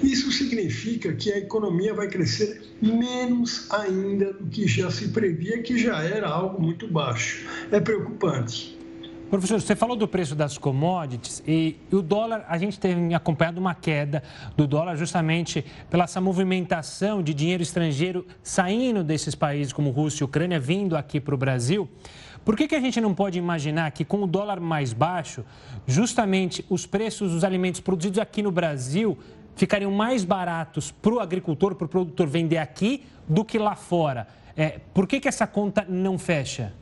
isso 0.02 0.32
significa 0.32 1.14
que 1.14 1.32
a 1.32 1.38
economia 1.38 1.94
vai 1.94 2.08
crescer 2.08 2.62
menos 2.82 3.72
ainda 3.72 4.34
do 4.34 4.48
que 4.48 4.68
já 4.68 4.90
se 4.90 5.10
previa, 5.10 5.62
que 5.62 5.78
já 5.78 6.02
era 6.02 6.28
algo 6.28 6.62
muito 6.62 6.88
baixo. 6.88 7.46
É 7.72 7.80
preocupante. 7.80 8.75
Professor, 9.30 9.60
você 9.60 9.76
falou 9.76 9.96
do 9.96 10.08
preço 10.08 10.36
das 10.36 10.56
commodities 10.56 11.42
e, 11.48 11.78
o 11.92 12.02
dólar, 12.04 12.46
a 12.48 12.60
gente 12.60 12.80
tem 12.80 13.16
acompanhado 13.16 13.60
uma 13.60 13.74
queda 13.74 14.22
do 14.56 14.68
dólar 14.68 14.96
justamente 14.96 15.66
pela 15.90 16.04
essa 16.04 16.22
movimentação 16.22 17.24
de 17.24 17.34
dinheiro 17.34 17.64
estrangeiro 17.64 18.26
saindo 18.44 19.04
desses 19.04 19.34
países 19.34 19.74
como 19.74 19.90
Rússia 19.90 20.24
e 20.24 20.26
Ucrânia, 20.26 20.60
vindo 20.60 20.96
aqui 20.96 21.20
para 21.20 21.34
o 21.34 21.38
Brasil. 21.38 21.90
Por 22.46 22.56
que, 22.56 22.68
que 22.68 22.76
a 22.76 22.80
gente 22.80 23.02
não 23.02 23.16
pode 23.16 23.40
imaginar 23.40 23.90
que 23.92 24.06
com 24.06 24.22
o 24.22 24.28
dólar 24.28 24.60
mais 24.60 24.94
baixo, 24.94 25.44
justamente 25.88 26.64
os 26.70 26.86
preços 26.86 27.32
dos 27.32 27.44
alimentos 27.44 27.82
produzidos 27.82 28.20
aqui 28.20 28.44
no 28.44 28.52
Brasil 28.52 29.18
ficariam 29.56 29.92
mais 29.92 30.24
baratos 30.24 30.92
para 30.92 31.14
o 31.16 31.20
agricultor, 31.20 31.74
para 31.74 31.86
o 31.86 31.90
produtor 31.90 32.28
vender 32.28 32.60
aqui 32.60 33.04
do 33.28 33.44
que 33.44 33.58
lá 33.58 33.76
fora? 33.76 34.28
É, 34.56 34.80
por 34.94 35.08
que, 35.08 35.20
que 35.20 35.28
essa 35.28 35.48
conta 35.48 35.84
não 35.90 36.20
fecha? 36.20 36.74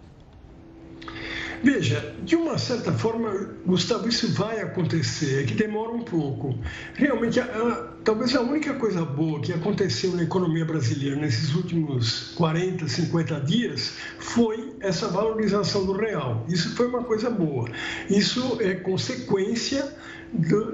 Veja, 1.64 2.14
de 2.22 2.36
uma 2.36 2.58
certa 2.58 2.92
forma, 2.92 3.50
Gustavo, 3.66 4.10
isso 4.10 4.34
vai 4.34 4.60
acontecer, 4.60 5.44
é 5.44 5.46
que 5.46 5.54
demora 5.54 5.94
um 5.94 6.04
pouco. 6.04 6.54
Realmente, 6.94 7.40
a, 7.40 7.46
a, 7.46 7.88
talvez 8.04 8.36
a 8.36 8.42
única 8.42 8.74
coisa 8.74 9.06
boa 9.06 9.40
que 9.40 9.54
aconteceu 9.54 10.12
na 10.12 10.24
economia 10.24 10.66
brasileira 10.66 11.16
nesses 11.16 11.56
últimos 11.56 12.34
40, 12.36 12.86
50 12.86 13.40
dias 13.40 13.94
foi 14.20 14.74
essa 14.82 15.08
valorização 15.08 15.86
do 15.86 15.94
real. 15.94 16.46
Isso 16.50 16.76
foi 16.76 16.88
uma 16.88 17.06
coisa 17.06 17.30
boa. 17.30 17.70
Isso 18.10 18.58
é 18.60 18.74
consequência 18.74 19.90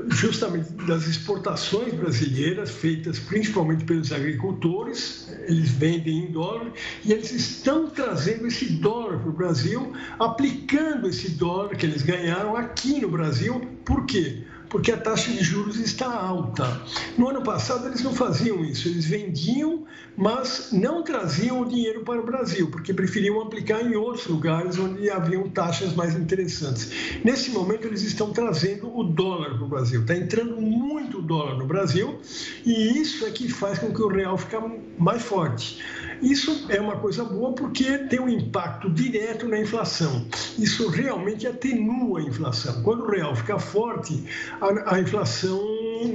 justamente 0.09 0.71
das 0.87 1.05
exportações 1.07 1.93
brasileiras 1.93 2.71
feitas 2.71 3.19
principalmente 3.19 3.83
pelos 3.83 4.11
agricultores, 4.11 5.33
eles 5.47 5.69
vendem 5.71 6.25
em 6.25 6.31
dólar 6.31 6.71
e 7.03 7.11
eles 7.11 7.31
estão 7.31 7.89
trazendo 7.89 8.47
esse 8.47 8.65
dólar 8.65 9.19
para 9.19 9.29
o 9.29 9.33
Brasil, 9.33 9.93
aplicando 10.17 11.07
esse 11.07 11.31
dólar 11.31 11.75
que 11.75 11.85
eles 11.85 12.01
ganharam 12.03 12.55
aqui 12.55 13.01
no 13.01 13.09
Brasil. 13.09 13.59
Por 13.83 14.05
quê? 14.05 14.43
Porque 14.69 14.91
a 14.91 14.97
taxa 14.97 15.31
de 15.31 15.43
juros 15.43 15.79
está 15.79 16.11
alta. 16.11 16.81
No 17.17 17.29
ano 17.29 17.43
passado, 17.43 17.87
eles 17.87 18.03
não 18.03 18.13
faziam 18.13 18.63
isso, 18.63 18.87
eles 18.87 19.05
vendiam, 19.05 19.85
mas 20.15 20.69
não 20.71 21.03
traziam 21.03 21.61
o 21.61 21.65
dinheiro 21.65 22.03
para 22.03 22.19
o 22.19 22.25
Brasil, 22.25 22.69
porque 22.69 22.93
preferiam 22.93 23.41
aplicar 23.41 23.81
em 23.81 23.95
outros 23.95 24.27
lugares 24.27 24.77
onde 24.77 25.09
haviam 25.09 25.49
taxas 25.49 25.93
mais 25.95 26.15
interessantes. 26.15 26.91
Nesse 27.23 27.51
momento, 27.51 27.87
eles 27.87 28.03
estão 28.03 28.31
trazendo 28.31 28.95
o 28.95 29.03
dólar 29.03 29.55
para 29.55 29.65
o 29.65 29.67
Brasil, 29.67 30.01
está 30.01 30.15
entrando 30.15 30.61
muito 30.61 31.21
dólar 31.21 31.57
no 31.57 31.65
Brasil, 31.65 32.19
e 32.65 32.99
isso 32.99 33.25
é 33.25 33.31
que 33.31 33.49
faz 33.49 33.79
com 33.79 33.93
que 33.93 34.01
o 34.01 34.07
real 34.07 34.37
fique 34.37 34.55
mais 34.97 35.21
forte. 35.23 35.79
Isso 36.21 36.65
é 36.69 36.79
uma 36.79 36.97
coisa 36.97 37.23
boa 37.23 37.53
porque 37.53 37.97
tem 37.99 38.19
um 38.19 38.29
impacto 38.29 38.89
direto 38.89 39.47
na 39.47 39.59
inflação. 39.59 40.25
Isso 40.57 40.89
realmente 40.89 41.47
atenua 41.47 42.19
a 42.19 42.23
inflação. 42.23 42.81
Quando 42.83 43.03
o 43.03 43.09
real 43.09 43.35
fica 43.35 43.57
forte, 43.59 44.23
a, 44.59 44.95
a 44.95 44.99
inflação 44.99 45.61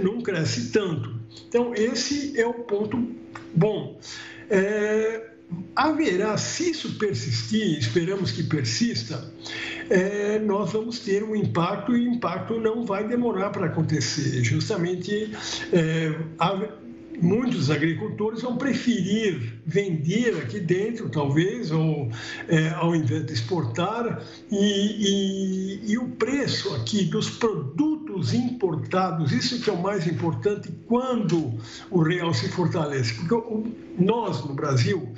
não 0.02 0.20
cresce 0.20 0.70
tanto. 0.70 1.14
Então, 1.48 1.74
esse 1.74 2.38
é 2.38 2.46
o 2.46 2.54
ponto 2.54 3.08
bom. 3.54 3.98
É, 4.50 5.30
haverá, 5.74 6.36
se 6.36 6.70
isso 6.70 6.98
persistir, 6.98 7.78
esperamos 7.78 8.30
que 8.32 8.42
persista, 8.42 9.32
é, 9.90 10.38
nós 10.38 10.72
vamos 10.72 10.98
ter 10.98 11.22
um 11.22 11.34
impacto 11.34 11.96
e 11.96 12.08
o 12.08 12.12
impacto 12.12 12.58
não 12.58 12.84
vai 12.84 13.06
demorar 13.06 13.50
para 13.50 13.66
acontecer. 13.66 14.42
Justamente, 14.42 15.30
é, 15.72 16.18
muitos 17.20 17.70
agricultores 17.70 18.42
vão 18.42 18.56
preferir 18.56 19.60
vender 19.66 20.36
aqui 20.38 20.60
dentro, 20.60 21.08
talvez, 21.08 21.70
ou 21.70 22.10
é, 22.48 22.68
ao 22.70 22.94
invés 22.94 23.26
de 23.26 23.32
exportar, 23.32 24.22
e, 24.50 24.56
e, 24.56 25.92
e, 25.92 25.98
o 25.98 26.08
preço 26.08 26.74
aqui 26.74 27.04
dos 27.04 27.30
produtos 27.30 28.34
importados, 28.34 29.32
isso 29.32 29.60
que 29.62 29.70
é 29.70 29.72
o 29.72 29.82
mais 29.82 30.06
importante 30.06 30.72
quando 30.86 31.54
o 31.90 32.02
real 32.02 32.32
se 32.34 32.48
fortalece, 32.48 33.14
porque 33.14 33.64
nós 33.98 34.44
no 34.44 34.54
Brasil 34.54 35.08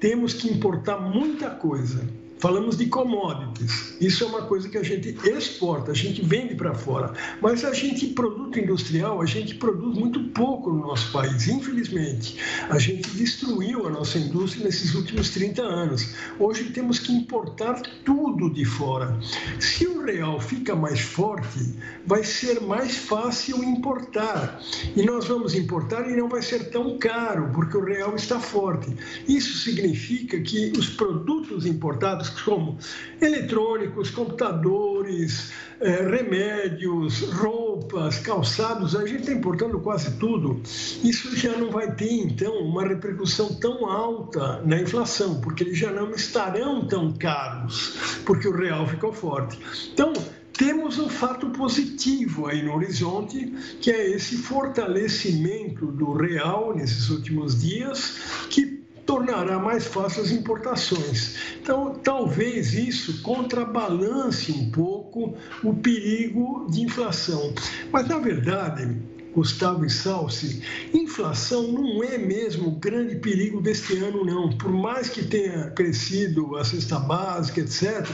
temos 0.00 0.34
que 0.34 0.48
importar 0.48 0.98
muita 1.00 1.50
coisa 1.50 2.06
Falamos 2.38 2.76
de 2.76 2.86
commodities. 2.86 3.96
Isso 3.98 4.24
é 4.24 4.26
uma 4.26 4.42
coisa 4.42 4.68
que 4.68 4.76
a 4.76 4.82
gente 4.82 5.16
exporta, 5.24 5.92
a 5.92 5.94
gente 5.94 6.22
vende 6.22 6.54
para 6.54 6.74
fora. 6.74 7.14
Mas 7.40 7.64
a 7.64 7.72
gente, 7.72 8.08
produto 8.08 8.58
industrial, 8.60 9.22
a 9.22 9.26
gente 9.26 9.54
produz 9.54 9.96
muito 9.96 10.22
pouco 10.28 10.70
no 10.70 10.86
nosso 10.86 11.10
país, 11.12 11.48
infelizmente. 11.48 12.36
A 12.68 12.78
gente 12.78 13.08
destruiu 13.10 13.86
a 13.86 13.90
nossa 13.90 14.18
indústria 14.18 14.66
nesses 14.66 14.94
últimos 14.94 15.30
30 15.30 15.62
anos. 15.62 16.14
Hoje 16.38 16.64
temos 16.64 16.98
que 16.98 17.10
importar 17.10 17.80
tudo 18.04 18.50
de 18.50 18.66
fora. 18.66 19.18
Se 19.58 19.86
o 19.86 20.04
real 20.04 20.38
fica 20.38 20.74
mais 20.74 21.00
forte, 21.00 21.74
vai 22.06 22.22
ser 22.22 22.60
mais 22.60 22.96
fácil 22.96 23.64
importar. 23.64 24.60
E 24.94 25.02
nós 25.02 25.26
vamos 25.26 25.54
importar 25.54 26.08
e 26.10 26.16
não 26.16 26.28
vai 26.28 26.42
ser 26.42 26.70
tão 26.70 26.98
caro, 26.98 27.50
porque 27.54 27.78
o 27.78 27.84
real 27.84 28.14
está 28.14 28.38
forte. 28.38 28.94
Isso 29.26 29.56
significa 29.58 30.38
que 30.40 30.72
os 30.76 30.90
produtos 30.90 31.64
importados 31.64 32.35
como 32.40 32.78
eletrônicos, 33.20 34.10
computadores, 34.10 35.52
é, 35.80 36.08
remédios, 36.08 37.20
roupas, 37.32 38.18
calçados, 38.18 38.96
a 38.96 39.06
gente 39.06 39.20
está 39.20 39.32
importando 39.32 39.78
quase 39.80 40.16
tudo. 40.18 40.60
Isso 41.02 41.36
já 41.36 41.56
não 41.56 41.70
vai 41.70 41.94
ter, 41.94 42.12
então, 42.12 42.54
uma 42.58 42.86
repercussão 42.86 43.54
tão 43.54 43.86
alta 43.86 44.62
na 44.64 44.80
inflação, 44.80 45.40
porque 45.40 45.64
eles 45.64 45.78
já 45.78 45.92
não 45.92 46.10
estarão 46.10 46.86
tão 46.86 47.12
caros, 47.12 48.20
porque 48.24 48.48
o 48.48 48.56
real 48.56 48.86
ficou 48.86 49.12
forte. 49.12 49.58
Então, 49.92 50.12
temos 50.56 50.98
um 50.98 51.08
fato 51.10 51.50
positivo 51.50 52.46
aí 52.46 52.62
no 52.62 52.74
horizonte, 52.74 53.52
que 53.80 53.90
é 53.90 54.10
esse 54.10 54.38
fortalecimento 54.38 55.86
do 55.86 56.14
real 56.14 56.74
nesses 56.74 57.10
últimos 57.10 57.60
dias, 57.60 58.46
que 58.48 58.85
tornará 59.06 59.58
mais 59.58 59.86
fácil 59.86 60.22
as 60.22 60.30
importações. 60.32 61.36
Então, 61.62 61.94
talvez 62.02 62.74
isso 62.74 63.22
contrabalance 63.22 64.52
um 64.52 64.70
pouco 64.70 65.34
o 65.62 65.74
perigo 65.74 66.66
de 66.70 66.82
inflação. 66.82 67.54
Mas, 67.92 68.08
na 68.08 68.18
verdade, 68.18 68.96
Gustavo 69.36 69.84
e 69.84 69.90
Salsi, 69.90 70.62
inflação 70.94 71.70
não 71.70 72.02
é 72.02 72.16
mesmo 72.16 72.68
o 72.68 72.70
grande 72.70 73.16
perigo 73.16 73.60
deste 73.60 73.98
ano, 73.98 74.24
não. 74.24 74.56
Por 74.56 74.72
mais 74.72 75.10
que 75.10 75.22
tenha 75.22 75.70
crescido 75.72 76.56
a 76.56 76.64
cesta 76.64 76.98
básica, 76.98 77.60
etc., 77.60 78.06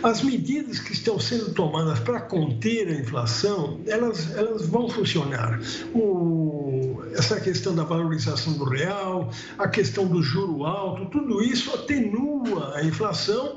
as 0.00 0.22
medidas 0.22 0.78
que 0.78 0.92
estão 0.92 1.18
sendo 1.18 1.52
tomadas 1.52 1.98
para 1.98 2.20
conter 2.20 2.86
a 2.86 2.92
inflação, 2.92 3.80
elas, 3.84 4.32
elas 4.36 4.66
vão 4.66 4.88
funcionar. 4.88 5.60
O, 5.92 6.93
essa 7.14 7.40
questão 7.40 7.74
da 7.74 7.84
valorização 7.84 8.54
do 8.54 8.64
real, 8.64 9.30
a 9.58 9.68
questão 9.68 10.06
do 10.06 10.22
juro 10.22 10.64
alto, 10.64 11.06
tudo 11.06 11.42
isso 11.42 11.72
atenua 11.74 12.76
a 12.76 12.84
inflação, 12.84 13.56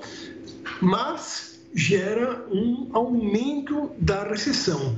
mas 0.81 1.59
gera 1.73 2.45
um 2.51 2.89
aumento 2.93 3.91
da 3.99 4.23
recessão 4.23 4.95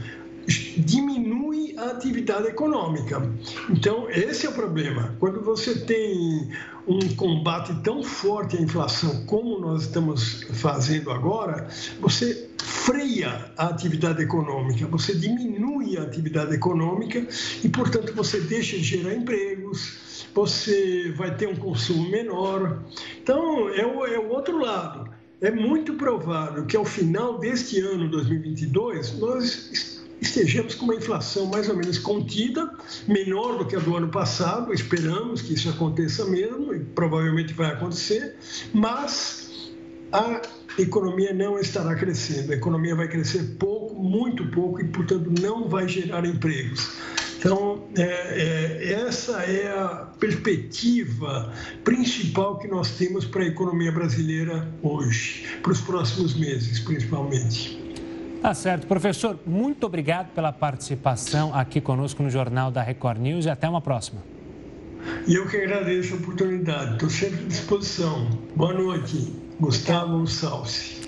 diminui 0.78 1.76
a 1.78 1.92
atividade 1.92 2.48
econômica. 2.48 3.22
Então, 3.70 4.10
esse 4.10 4.46
é 4.46 4.50
o 4.50 4.54
problema. 4.54 5.16
Quando 5.20 5.42
você 5.42 5.76
tem 5.76 6.50
um 6.88 7.00
combate 7.16 7.74
tão 7.84 8.02
forte 8.02 8.58
à 8.58 8.62
inflação 8.62 9.26
como 9.26 9.60
nós 9.60 9.84
estamos 9.84 10.44
fazendo 10.54 11.12
agora, 11.12 11.68
você 12.00 12.49
freia 12.90 13.52
a 13.56 13.68
atividade 13.68 14.24
econômica, 14.24 14.88
você 14.88 15.14
diminui 15.14 15.96
a 15.96 16.02
atividade 16.02 16.56
econômica 16.56 17.24
e, 17.64 17.70
portanto, 17.70 18.16
você 18.16 18.40
deixa 18.42 18.78
de 18.78 18.84
gerar 18.84 19.14
empregos, 19.14 20.26
você 20.34 21.14
vai 21.16 21.36
ter 21.36 21.48
um 21.48 21.56
consumo 21.56 22.10
menor. 22.10 22.82
Então, 23.22 23.70
é 23.70 23.86
o, 23.86 24.06
é 24.08 24.18
o 24.18 24.30
outro 24.30 24.58
lado. 24.58 25.08
É 25.40 25.52
muito 25.52 25.94
provável 25.94 26.66
que 26.66 26.76
ao 26.76 26.84
final 26.84 27.38
deste 27.38 27.80
ano 27.80 28.10
2022 28.10 29.20
nós 29.20 30.02
estejamos 30.20 30.74
com 30.74 30.86
uma 30.86 30.96
inflação 30.96 31.46
mais 31.46 31.70
ou 31.70 31.78
menos 31.78 32.00
contida, 32.00 32.74
menor 33.08 33.60
do 33.60 33.66
que 33.66 33.76
a 33.76 33.80
do 33.80 33.96
ano 33.96 34.10
passado, 34.10 34.74
esperamos 34.74 35.44
que 35.44 35.54
isso 35.54 35.70
aconteça 35.70 36.26
mesmo, 36.26 36.74
e 36.74 36.80
provavelmente 36.80 37.54
vai 37.54 37.72
acontecer, 37.72 38.36
mas 38.74 39.72
a 40.12 40.42
economia 40.82 41.34
não 41.34 41.60
estará 41.60 41.96
crescendo, 41.96 42.52
a 42.52 42.56
economia 42.56 42.96
vai 42.96 43.08
crescer 43.08 43.56
pouco, 43.60 43.96
muito 44.02 44.46
pouco, 44.48 44.82
e, 44.82 44.86
portanto, 44.86 45.32
não 45.42 45.68
vai 45.68 45.88
gerar 45.88 46.26
empregos. 46.26 46.98
Então, 47.40 47.86
é, 47.98 48.04
é, 48.04 48.94
essa 49.08 49.44
é 49.44 49.70
a 49.72 50.08
perspectiva 50.20 51.54
principal 51.86 52.60
que 52.60 52.68
nós 52.68 52.92
temos 52.98 53.24
para 53.26 53.44
a 53.44 53.48
economia 53.48 53.92
brasileira 53.94 54.68
hoje, 54.84 55.46
para 55.64 55.72
os 55.72 55.80
próximos 55.80 56.36
meses, 56.36 56.80
principalmente. 56.80 57.80
Tá 58.42 58.54
certo. 58.54 58.88
Professor, 58.88 59.40
muito 59.46 59.86
obrigado 59.86 60.34
pela 60.34 60.52
participação 60.52 61.56
aqui 61.56 61.80
conosco 61.80 62.22
no 62.22 62.30
Jornal 62.30 62.72
da 62.72 62.82
Record 62.82 63.20
News 63.20 63.46
e 63.46 63.50
até 63.50 63.68
uma 63.70 63.82
próxima. 63.82 64.22
E 65.26 65.36
eu 65.36 65.48
que 65.48 65.58
agradeço 65.58 66.14
a 66.14 66.18
oportunidade. 66.18 66.94
Estou 66.94 67.10
sempre 67.10 67.46
à 67.46 67.48
disposição. 67.48 68.30
Boa 68.56 68.74
noite. 68.74 69.49
Gustavo 69.60 70.26
Salsi. 70.26 71.02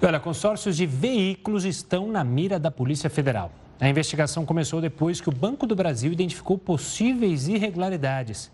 Olha, 0.00 0.20
consórcios 0.20 0.76
de 0.76 0.86
veículos 0.86 1.64
estão 1.64 2.06
na 2.06 2.22
mira 2.22 2.60
da 2.60 2.70
Polícia 2.70 3.10
Federal. 3.10 3.50
A 3.80 3.88
investigação 3.88 4.46
começou 4.46 4.80
depois 4.80 5.20
que 5.20 5.28
o 5.28 5.32
Banco 5.32 5.66
do 5.66 5.74
Brasil 5.74 6.12
identificou 6.12 6.56
possíveis 6.56 7.48
irregularidades. 7.48 8.52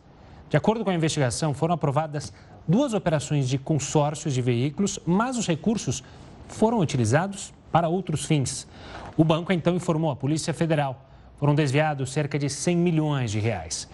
De 0.49 0.57
acordo 0.57 0.83
com 0.83 0.89
a 0.89 0.95
investigação, 0.95 1.53
foram 1.53 1.75
aprovadas 1.75 2.33
duas 2.67 2.95
operações 2.95 3.51
de 3.51 3.59
consórcios 3.59 4.33
de 4.33 4.41
veículos, 4.41 4.99
mas 5.05 5.37
os 5.37 5.47
recursos 5.47 6.03
foram 6.49 6.79
utilizados 6.79 7.53
para 7.71 7.89
outros 7.89 8.25
fins. 8.25 8.67
O 9.15 9.25
banco 9.25 9.53
então 9.53 9.77
informou 9.77 10.11
a 10.11 10.17
Polícia 10.17 10.55
Federal. 10.55 11.05
Foram 11.37 11.55
desviados 11.55 12.11
cerca 12.11 12.39
de 12.39 12.49
100 12.49 12.77
milhões 12.77 13.31
de 13.31 13.41
reais. 13.41 13.87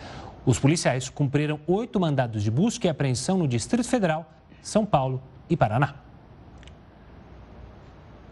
Os 0.47 0.61
policiais 0.61 1.09
cumpriram 1.09 1.59
oito 1.67 1.99
mandados 1.99 2.43
de 2.43 2.51
busca 2.53 2.87
e 2.87 2.91
apreensão 2.91 3.39
no 3.39 3.49
Distrito 3.49 3.89
Federal, 3.89 4.31
São 4.65 4.87
Paulo 4.87 5.23
e 5.49 5.57
Paraná. 5.57 5.95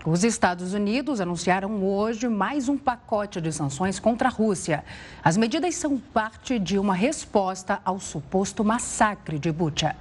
Os 0.05 0.25
Estados 0.25 0.73
Unidos 0.73 1.21
anunciaram 1.21 1.85
hoje 1.85 2.27
mais 2.27 2.71
um 2.71 2.79
pacote 2.79 3.39
de 3.39 3.53
sanções 3.53 4.01
contra 4.01 4.29
a 4.29 4.31
Rússia. 4.31 4.83
As 5.23 5.37
medidas 5.37 5.75
são 5.75 5.99
parte 5.99 6.59
de 6.59 6.79
uma 6.79 6.95
resposta 6.95 7.83
ao 7.85 8.01
suposto 8.01 8.65
massacre 8.65 9.39
de 9.39 9.53
Bucha. 9.53 9.95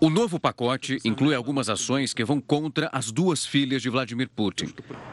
O 0.00 0.08
novo 0.08 0.40
pacote 0.40 0.98
inclui 1.04 1.34
algumas 1.34 1.68
ações 1.68 2.14
que 2.14 2.24
vão 2.24 2.40
contra 2.40 2.88
as 2.90 3.12
duas 3.12 3.44
filhas 3.44 3.82
de 3.82 3.90
Vladimir 3.90 4.30
Putin. 4.34 4.72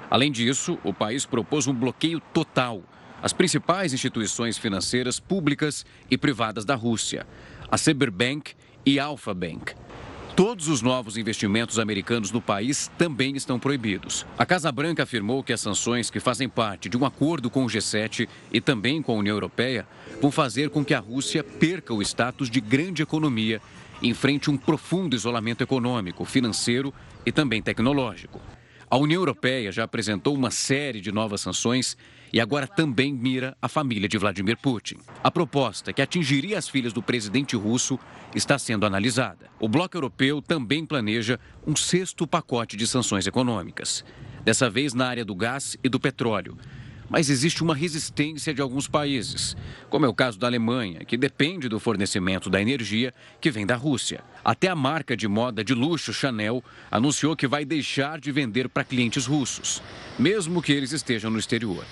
Além 0.09 0.31
disso, 0.31 0.79
o 0.85 0.93
país 0.93 1.25
propôs 1.25 1.67
um 1.67 1.73
bloqueio 1.73 2.21
total 2.33 2.81
às 3.21 3.33
principais 3.33 3.93
instituições 3.93 4.57
financeiras 4.57 5.19
públicas 5.19 5.85
e 6.09 6.17
privadas 6.17 6.63
da 6.63 6.75
Rússia, 6.75 7.27
a 7.69 7.77
Cyberbank 7.77 8.53
e 8.85 8.99
Alpha 8.99 9.33
Bank. 9.33 9.75
Todos 10.39 10.69
os 10.69 10.81
novos 10.81 11.17
investimentos 11.17 11.77
americanos 11.77 12.31
no 12.31 12.39
país 12.39 12.89
também 12.97 13.35
estão 13.35 13.59
proibidos. 13.59 14.25
A 14.37 14.45
Casa 14.45 14.71
Branca 14.71 15.03
afirmou 15.03 15.43
que 15.43 15.51
as 15.51 15.59
sanções 15.59 16.09
que 16.09 16.17
fazem 16.21 16.47
parte 16.47 16.87
de 16.87 16.95
um 16.95 17.03
acordo 17.03 17.49
com 17.49 17.65
o 17.65 17.67
G7 17.67 18.25
e 18.49 18.61
também 18.61 19.01
com 19.01 19.11
a 19.11 19.15
União 19.15 19.35
Europeia 19.35 19.85
vão 20.21 20.31
fazer 20.31 20.69
com 20.69 20.85
que 20.85 20.93
a 20.93 20.99
Rússia 20.99 21.43
perca 21.43 21.93
o 21.93 22.01
status 22.01 22.49
de 22.49 22.61
grande 22.61 23.03
economia 23.03 23.61
enfrente 24.01 24.49
um 24.49 24.55
profundo 24.55 25.13
isolamento 25.13 25.61
econômico, 25.61 26.23
financeiro 26.23 26.93
e 27.25 27.33
também 27.33 27.61
tecnológico. 27.61 28.39
A 28.89 28.95
União 28.95 29.19
Europeia 29.19 29.73
já 29.73 29.83
apresentou 29.83 30.33
uma 30.33 30.51
série 30.51 31.01
de 31.01 31.11
novas 31.11 31.41
sanções 31.41 31.97
e 32.31 32.39
agora 32.39 32.67
também 32.67 33.13
mira 33.13 33.57
a 33.61 33.67
família 33.67 34.07
de 34.07 34.17
Vladimir 34.17 34.57
Putin. 34.57 34.97
A 35.23 35.31
proposta, 35.31 35.91
que 35.91 36.01
atingiria 36.01 36.57
as 36.57 36.67
filhas 36.67 36.93
do 36.93 37.01
presidente 37.01 37.55
russo, 37.55 37.99
está 38.35 38.57
sendo 38.59 38.85
analisada. 38.85 39.49
O 39.59 39.67
bloco 39.67 39.97
europeu 39.97 40.41
também 40.41 40.85
planeja 40.85 41.39
um 41.65 41.75
sexto 41.75 42.27
pacote 42.27 42.77
de 42.77 42.85
sanções 42.85 43.25
econômicas, 43.25 44.05
dessa 44.43 44.69
vez 44.69 44.93
na 44.93 45.07
área 45.07 45.25
do 45.25 45.35
gás 45.35 45.77
e 45.83 45.89
do 45.89 45.99
petróleo. 45.99 46.57
mas 47.09 47.29
existe 47.29 47.63
uma 47.63 47.75
resistência 47.75 48.53
de 48.53 48.61
alguns 48.61 48.87
países, 48.87 49.57
como 49.89 50.05
é 50.05 50.09
o 50.09 50.13
caso 50.13 50.37
da 50.37 50.47
Alemanha, 50.47 51.03
que 51.03 51.17
depende 51.17 51.67
do 51.67 51.79
fornecimento 51.79 52.49
da 52.49 52.61
energia 52.61 53.13
que 53.41 53.49
vem 53.49 53.65
da 53.65 53.75
Rússia. 53.75 54.23
Até 54.45 54.67
a 54.67 54.75
marca 54.75 55.17
de 55.17 55.27
moda 55.27 55.63
de 55.63 55.73
luxo 55.73 56.13
Chanel 56.13 56.63
anunciou 56.91 57.35
que 57.35 57.47
vai 57.47 57.65
deixar 57.65 58.19
de 58.19 58.31
vender 58.31 58.69
para 58.69 58.83
clientes 58.83 59.25
russos, 59.25 59.81
mesmo 60.17 60.61
que 60.61 60.71
eles 60.71 60.91
estejam 60.91 61.31
no 61.31 61.39
exterior. 61.39 61.83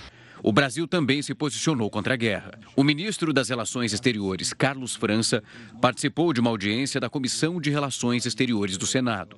O 0.43 0.52
Brasil 0.52 0.88
também 0.88 1.21
se 1.21 1.34
posicionou 1.34 1.89
contra 1.89 2.13
a 2.13 2.17
guerra. 2.17 2.52
O 2.76 2.84
ministro 2.84 3.34
das 3.34 3.50
Relações 3.50 3.93
Exteriores, 3.93 4.54
Carlos 4.54 4.95
França, 4.95 5.43
participou 5.82 6.32
de 6.32 6.39
uma 6.39 6.50
audiência 6.50 7.00
da 7.00 7.10
Comissão 7.10 7.60
de 7.60 7.69
Relações 7.69 8.26
Exteriores 8.26 8.78
do 8.78 8.86
Senado. 8.86 9.38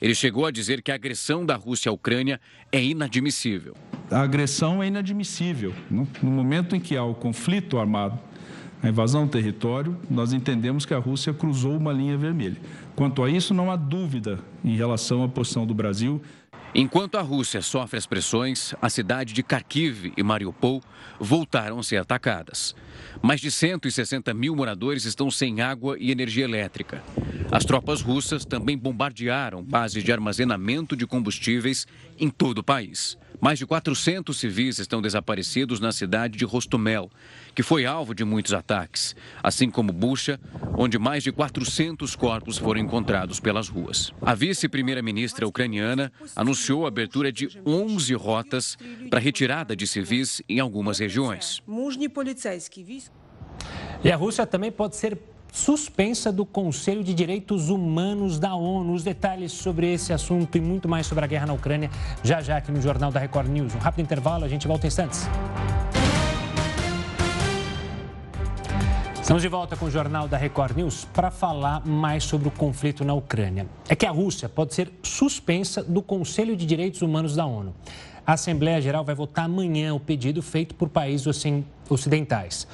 Ele 0.00 0.14
chegou 0.14 0.44
a 0.44 0.50
dizer 0.50 0.82
que 0.82 0.90
a 0.90 0.96
agressão 0.96 1.46
da 1.46 1.54
Rússia 1.54 1.90
à 1.90 1.92
Ucrânia 1.92 2.40
é 2.72 2.82
inadmissível. 2.82 3.76
A 4.10 4.20
agressão 4.20 4.82
é 4.82 4.88
inadmissível. 4.88 5.72
No 5.88 6.08
momento 6.22 6.74
em 6.74 6.80
que 6.80 6.96
há 6.96 7.04
o 7.04 7.14
conflito 7.14 7.78
armado, 7.78 8.18
a 8.82 8.88
invasão 8.88 9.26
do 9.26 9.30
território, 9.30 9.96
nós 10.10 10.32
entendemos 10.32 10.84
que 10.84 10.92
a 10.92 10.98
Rússia 10.98 11.32
cruzou 11.32 11.76
uma 11.76 11.92
linha 11.92 12.18
vermelha. 12.18 12.56
Quanto 12.96 13.22
a 13.22 13.30
isso, 13.30 13.54
não 13.54 13.70
há 13.70 13.76
dúvida 13.76 14.40
em 14.64 14.76
relação 14.76 15.22
à 15.22 15.28
posição 15.28 15.64
do 15.64 15.72
Brasil. 15.72 16.20
Enquanto 16.74 17.18
a 17.18 17.20
Rússia 17.20 17.60
sofre 17.60 17.98
as 17.98 18.06
pressões, 18.06 18.74
a 18.80 18.88
cidade 18.88 19.34
de 19.34 19.42
Kharkiv 19.42 20.10
e 20.16 20.22
Mariupol 20.22 20.82
voltaram 21.20 21.78
a 21.78 21.82
ser 21.82 21.98
atacadas. 21.98 22.74
Mais 23.20 23.42
de 23.42 23.50
160 23.50 24.32
mil 24.32 24.56
moradores 24.56 25.04
estão 25.04 25.30
sem 25.30 25.60
água 25.60 25.98
e 26.00 26.10
energia 26.10 26.44
elétrica. 26.44 27.02
As 27.52 27.66
tropas 27.66 28.00
russas 28.00 28.46
também 28.46 28.78
bombardearam 28.78 29.62
bases 29.62 30.02
de 30.02 30.10
armazenamento 30.10 30.96
de 30.96 31.06
combustíveis 31.06 31.86
em 32.18 32.30
todo 32.30 32.58
o 32.58 32.64
país. 32.64 33.18
Mais 33.38 33.58
de 33.58 33.66
400 33.66 34.34
civis 34.34 34.78
estão 34.78 35.02
desaparecidos 35.02 35.78
na 35.78 35.92
cidade 35.92 36.38
de 36.38 36.46
Rostomel, 36.46 37.10
que 37.54 37.62
foi 37.62 37.84
alvo 37.84 38.14
de 38.14 38.24
muitos 38.24 38.54
ataques, 38.54 39.14
assim 39.42 39.68
como 39.68 39.92
Bucha, 39.92 40.40
onde 40.78 40.98
mais 40.98 41.22
de 41.22 41.30
400 41.30 42.16
corpos 42.16 42.56
foram 42.56 42.80
encontrados 42.80 43.38
pelas 43.38 43.68
ruas. 43.68 44.14
A 44.22 44.34
vice-primeira-ministra 44.34 45.46
ucraniana 45.46 46.10
anunciou 46.34 46.86
a 46.86 46.88
abertura 46.88 47.30
de 47.30 47.50
11 47.66 48.14
rotas 48.14 48.78
para 49.10 49.20
retirada 49.20 49.76
de 49.76 49.86
civis 49.86 50.40
em 50.48 50.58
algumas 50.58 50.98
regiões. 50.98 51.62
E 54.02 54.10
a 54.10 54.16
Rússia 54.16 54.46
também 54.46 54.72
pode 54.72 54.96
ser 54.96 55.18
suspensa 55.52 56.32
do 56.32 56.46
Conselho 56.46 57.04
de 57.04 57.12
Direitos 57.12 57.68
Humanos 57.68 58.38
da 58.38 58.54
ONU. 58.54 58.94
Os 58.94 59.04
detalhes 59.04 59.52
sobre 59.52 59.92
esse 59.92 60.10
assunto 60.10 60.56
e 60.56 60.60
muito 60.60 60.88
mais 60.88 61.06
sobre 61.06 61.24
a 61.24 61.28
guerra 61.28 61.46
na 61.46 61.52
Ucrânia 61.52 61.90
já 62.24 62.40
já 62.40 62.56
aqui 62.56 62.72
no 62.72 62.80
Jornal 62.80 63.12
da 63.12 63.20
Record 63.20 63.48
News. 63.48 63.74
Um 63.74 63.78
rápido 63.78 64.02
intervalo, 64.02 64.46
a 64.46 64.48
gente 64.48 64.66
volta 64.66 64.86
em 64.86 64.88
instantes. 64.88 65.28
Estamos 69.20 69.42
de 69.42 69.48
volta 69.48 69.76
com 69.76 69.84
o 69.84 69.90
Jornal 69.90 70.26
da 70.26 70.38
Record 70.38 70.76
News 70.76 71.04
para 71.12 71.30
falar 71.30 71.86
mais 71.86 72.24
sobre 72.24 72.48
o 72.48 72.50
conflito 72.50 73.04
na 73.04 73.12
Ucrânia. 73.12 73.66
É 73.88 73.94
que 73.94 74.06
a 74.06 74.10
Rússia 74.10 74.48
pode 74.48 74.74
ser 74.74 74.90
suspensa 75.02 75.82
do 75.82 76.02
Conselho 76.02 76.56
de 76.56 76.64
Direitos 76.64 77.02
Humanos 77.02 77.36
da 77.36 77.44
ONU. 77.44 77.74
A 78.26 78.32
Assembleia 78.32 78.80
Geral 78.80 79.04
vai 79.04 79.14
votar 79.14 79.44
amanhã 79.44 79.94
o 79.94 80.00
pedido 80.00 80.42
feito 80.42 80.74
por 80.74 80.88
países 80.88 81.26
ocidentais. 81.88 82.66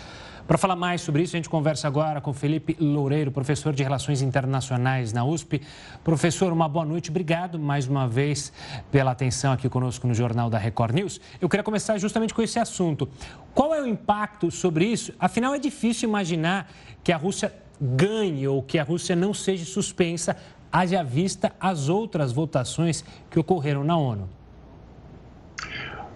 Para 0.48 0.56
falar 0.56 0.76
mais 0.76 1.02
sobre 1.02 1.22
isso, 1.22 1.36
a 1.36 1.38
gente 1.38 1.50
conversa 1.50 1.86
agora 1.86 2.22
com 2.22 2.32
Felipe 2.32 2.74
Loureiro, 2.80 3.30
professor 3.30 3.74
de 3.74 3.82
Relações 3.82 4.22
Internacionais 4.22 5.12
na 5.12 5.22
USP. 5.22 5.60
Professor, 6.02 6.50
uma 6.50 6.66
boa 6.66 6.86
noite. 6.86 7.10
Obrigado 7.10 7.58
mais 7.58 7.86
uma 7.86 8.08
vez 8.08 8.50
pela 8.90 9.10
atenção 9.10 9.52
aqui 9.52 9.68
conosco 9.68 10.06
no 10.06 10.14
Jornal 10.14 10.48
da 10.48 10.56
Record 10.56 10.94
News. 10.94 11.20
Eu 11.38 11.50
queria 11.50 11.62
começar 11.62 11.98
justamente 11.98 12.32
com 12.32 12.40
esse 12.40 12.58
assunto. 12.58 13.06
Qual 13.54 13.74
é 13.74 13.82
o 13.82 13.86
impacto 13.86 14.50
sobre 14.50 14.86
isso? 14.86 15.12
Afinal, 15.20 15.54
é 15.54 15.58
difícil 15.58 16.08
imaginar 16.08 16.72
que 17.04 17.12
a 17.12 17.18
Rússia 17.18 17.52
ganhe 17.78 18.48
ou 18.48 18.62
que 18.62 18.78
a 18.78 18.82
Rússia 18.84 19.14
não 19.14 19.34
seja 19.34 19.66
suspensa, 19.66 20.34
haja 20.72 21.02
vista 21.02 21.52
as 21.60 21.90
outras 21.90 22.32
votações 22.32 23.04
que 23.30 23.38
ocorreram 23.38 23.84
na 23.84 23.98
ONU. 23.98 24.37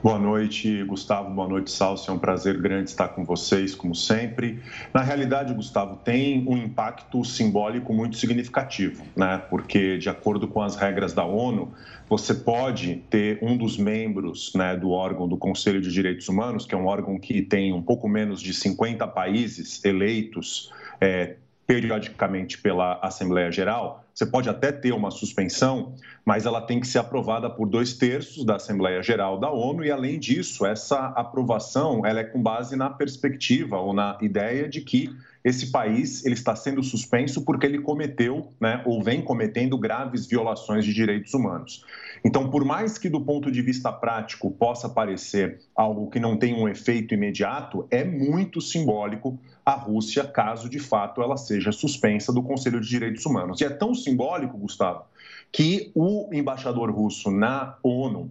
Boa 0.02 0.18
noite, 0.18 0.82
Gustavo. 0.82 1.30
Boa 1.30 1.46
noite, 1.46 1.70
Salso. 1.70 2.10
É 2.10 2.14
um 2.14 2.18
prazer 2.18 2.60
grande 2.60 2.90
estar 2.90 3.06
com 3.06 3.24
vocês, 3.24 3.72
como 3.72 3.94
sempre. 3.94 4.60
Na 4.92 5.00
realidade, 5.00 5.54
Gustavo, 5.54 5.94
tem 5.94 6.44
um 6.48 6.56
impacto 6.56 7.24
simbólico 7.24 7.94
muito 7.94 8.16
significativo, 8.16 9.04
né? 9.14 9.40
Porque, 9.48 9.98
de 9.98 10.08
acordo 10.08 10.48
com 10.48 10.60
as 10.60 10.74
regras 10.74 11.12
da 11.12 11.24
ONU, 11.24 11.72
você 12.08 12.34
pode 12.34 12.96
ter 13.08 13.38
um 13.40 13.56
dos 13.56 13.78
membros 13.78 14.52
né, 14.56 14.76
do 14.76 14.90
órgão 14.90 15.28
do 15.28 15.36
Conselho 15.36 15.80
de 15.80 15.92
Direitos 15.92 16.28
Humanos, 16.28 16.66
que 16.66 16.74
é 16.74 16.78
um 16.78 16.86
órgão 16.86 17.16
que 17.16 17.40
tem 17.40 17.72
um 17.72 17.80
pouco 17.80 18.08
menos 18.08 18.42
de 18.42 18.52
50 18.52 19.06
países 19.06 19.84
eleitos 19.84 20.72
é, 21.00 21.36
periodicamente 21.72 22.58
pela 22.58 23.00
Assembleia 23.02 23.50
Geral, 23.50 24.04
você 24.12 24.26
pode 24.26 24.46
até 24.46 24.70
ter 24.70 24.92
uma 24.92 25.10
suspensão, 25.10 25.94
mas 26.22 26.44
ela 26.44 26.60
tem 26.60 26.78
que 26.78 26.86
ser 26.86 26.98
aprovada 26.98 27.48
por 27.48 27.66
dois 27.66 27.94
terços 27.94 28.44
da 28.44 28.56
Assembleia 28.56 29.02
Geral 29.02 29.40
da 29.40 29.50
ONU 29.50 29.82
e, 29.82 29.90
além 29.90 30.18
disso, 30.18 30.66
essa 30.66 30.98
aprovação 31.16 32.04
ela 32.04 32.20
é 32.20 32.24
com 32.24 32.42
base 32.42 32.76
na 32.76 32.90
perspectiva 32.90 33.78
ou 33.78 33.94
na 33.94 34.18
ideia 34.20 34.68
de 34.68 34.82
que 34.82 35.16
esse 35.42 35.72
país 35.72 36.22
ele 36.26 36.34
está 36.34 36.54
sendo 36.54 36.82
suspenso 36.82 37.42
porque 37.42 37.64
ele 37.64 37.78
cometeu, 37.78 38.52
né, 38.60 38.82
ou 38.84 39.02
vem 39.02 39.22
cometendo 39.22 39.78
graves 39.78 40.26
violações 40.26 40.84
de 40.84 40.92
direitos 40.92 41.32
humanos. 41.32 41.86
Então, 42.24 42.48
por 42.48 42.64
mais 42.64 42.98
que 42.98 43.08
do 43.08 43.20
ponto 43.20 43.50
de 43.50 43.60
vista 43.60 43.92
prático 43.92 44.50
possa 44.50 44.88
parecer 44.88 45.60
algo 45.74 46.08
que 46.08 46.20
não 46.20 46.36
tem 46.36 46.54
um 46.54 46.68
efeito 46.68 47.14
imediato, 47.14 47.86
é 47.90 48.04
muito 48.04 48.60
simbólico 48.60 49.38
a 49.66 49.72
Rússia, 49.72 50.24
caso 50.24 50.68
de 50.68 50.78
fato 50.78 51.20
ela 51.22 51.36
seja 51.36 51.72
suspensa 51.72 52.32
do 52.32 52.42
Conselho 52.42 52.80
de 52.80 52.88
Direitos 52.88 53.26
Humanos. 53.26 53.60
E 53.60 53.64
é 53.64 53.70
tão 53.70 53.94
simbólico, 53.94 54.56
Gustavo, 54.56 55.04
que 55.50 55.90
o 55.94 56.28
embaixador 56.32 56.90
russo 56.90 57.30
na 57.30 57.76
ONU, 57.82 58.30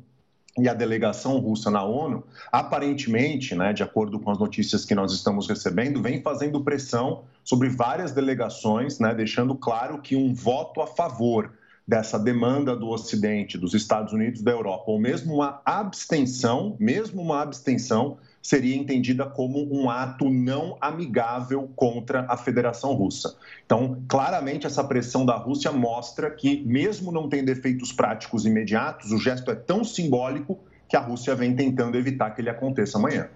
e 0.57 0.67
a 0.67 0.73
delegação 0.73 1.39
russa 1.39 1.71
na 1.71 1.83
ONU, 1.83 2.23
aparentemente, 2.51 3.55
né, 3.55 3.71
de 3.71 3.83
acordo 3.83 4.19
com 4.19 4.31
as 4.31 4.37
notícias 4.37 4.83
que 4.83 4.93
nós 4.93 5.13
estamos 5.13 5.47
recebendo, 5.47 6.01
vem 6.01 6.21
fazendo 6.21 6.61
pressão 6.61 7.23
sobre 7.43 7.69
várias 7.69 8.11
delegações, 8.11 8.99
né, 8.99 9.13
deixando 9.15 9.55
claro 9.55 10.01
que 10.01 10.15
um 10.15 10.33
voto 10.33 10.81
a 10.81 10.87
favor 10.87 11.53
dessa 11.87 12.17
demanda 12.17 12.75
do 12.75 12.89
Ocidente, 12.89 13.57
dos 13.57 13.73
Estados 13.73 14.13
Unidos, 14.13 14.41
da 14.41 14.51
Europa, 14.51 14.83
ou 14.87 14.99
mesmo 14.99 15.35
uma 15.35 15.61
abstenção, 15.65 16.75
mesmo 16.79 17.21
uma 17.21 17.41
abstenção, 17.41 18.17
seria 18.41 18.75
entendida 18.75 19.25
como 19.25 19.67
um 19.71 19.89
ato 19.89 20.29
não 20.29 20.77
amigável 20.81 21.69
contra 21.75 22.25
a 22.27 22.35
Federação 22.35 22.93
Russa. 22.93 23.35
Então, 23.65 24.03
claramente, 24.07 24.65
essa 24.65 24.83
pressão 24.83 25.25
da 25.25 25.35
Rússia 25.35 25.71
mostra 25.71 26.31
que, 26.31 26.63
mesmo 26.65 27.11
não 27.11 27.29
tendo 27.29 27.49
efeitos 27.49 27.91
práticos 27.91 28.45
imediatos, 28.45 29.11
o 29.11 29.17
gesto 29.17 29.51
é 29.51 29.55
tão 29.55 29.83
simbólico 29.83 30.59
que 30.87 30.97
a 30.97 30.99
Rússia 30.99 31.35
vem 31.35 31.55
tentando 31.55 31.97
evitar 31.97 32.31
que 32.31 32.41
ele 32.41 32.49
aconteça 32.49 32.97
amanhã. 32.97 33.29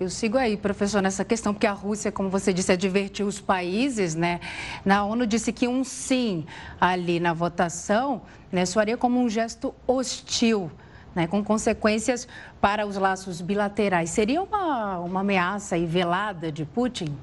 Eu 0.00 0.08
sigo 0.08 0.38
aí, 0.38 0.56
professor, 0.56 1.02
nessa 1.02 1.26
questão, 1.26 1.52
porque 1.52 1.66
a 1.66 1.72
Rússia, 1.72 2.10
como 2.10 2.30
você 2.30 2.54
disse, 2.54 2.72
advertiu 2.72 3.26
os 3.26 3.38
países, 3.38 4.14
né? 4.14 4.40
Na 4.82 5.04
ONU 5.04 5.26
disse 5.26 5.52
que 5.52 5.68
um 5.68 5.84
sim 5.84 6.46
ali 6.80 7.20
na 7.20 7.34
votação 7.34 8.22
né, 8.50 8.64
soaria 8.64 8.96
como 8.96 9.20
um 9.20 9.28
gesto 9.28 9.74
hostil 9.86 10.72
né, 11.14 11.26
com 11.26 11.44
consequências 11.44 12.26
para 12.62 12.86
os 12.86 12.96
laços 12.96 13.42
bilaterais. 13.42 14.08
Seria 14.08 14.42
uma, 14.42 15.00
uma 15.00 15.20
ameaça 15.20 15.76
e 15.76 15.84
velada 15.84 16.50
de 16.50 16.64
Putin? 16.64 17.14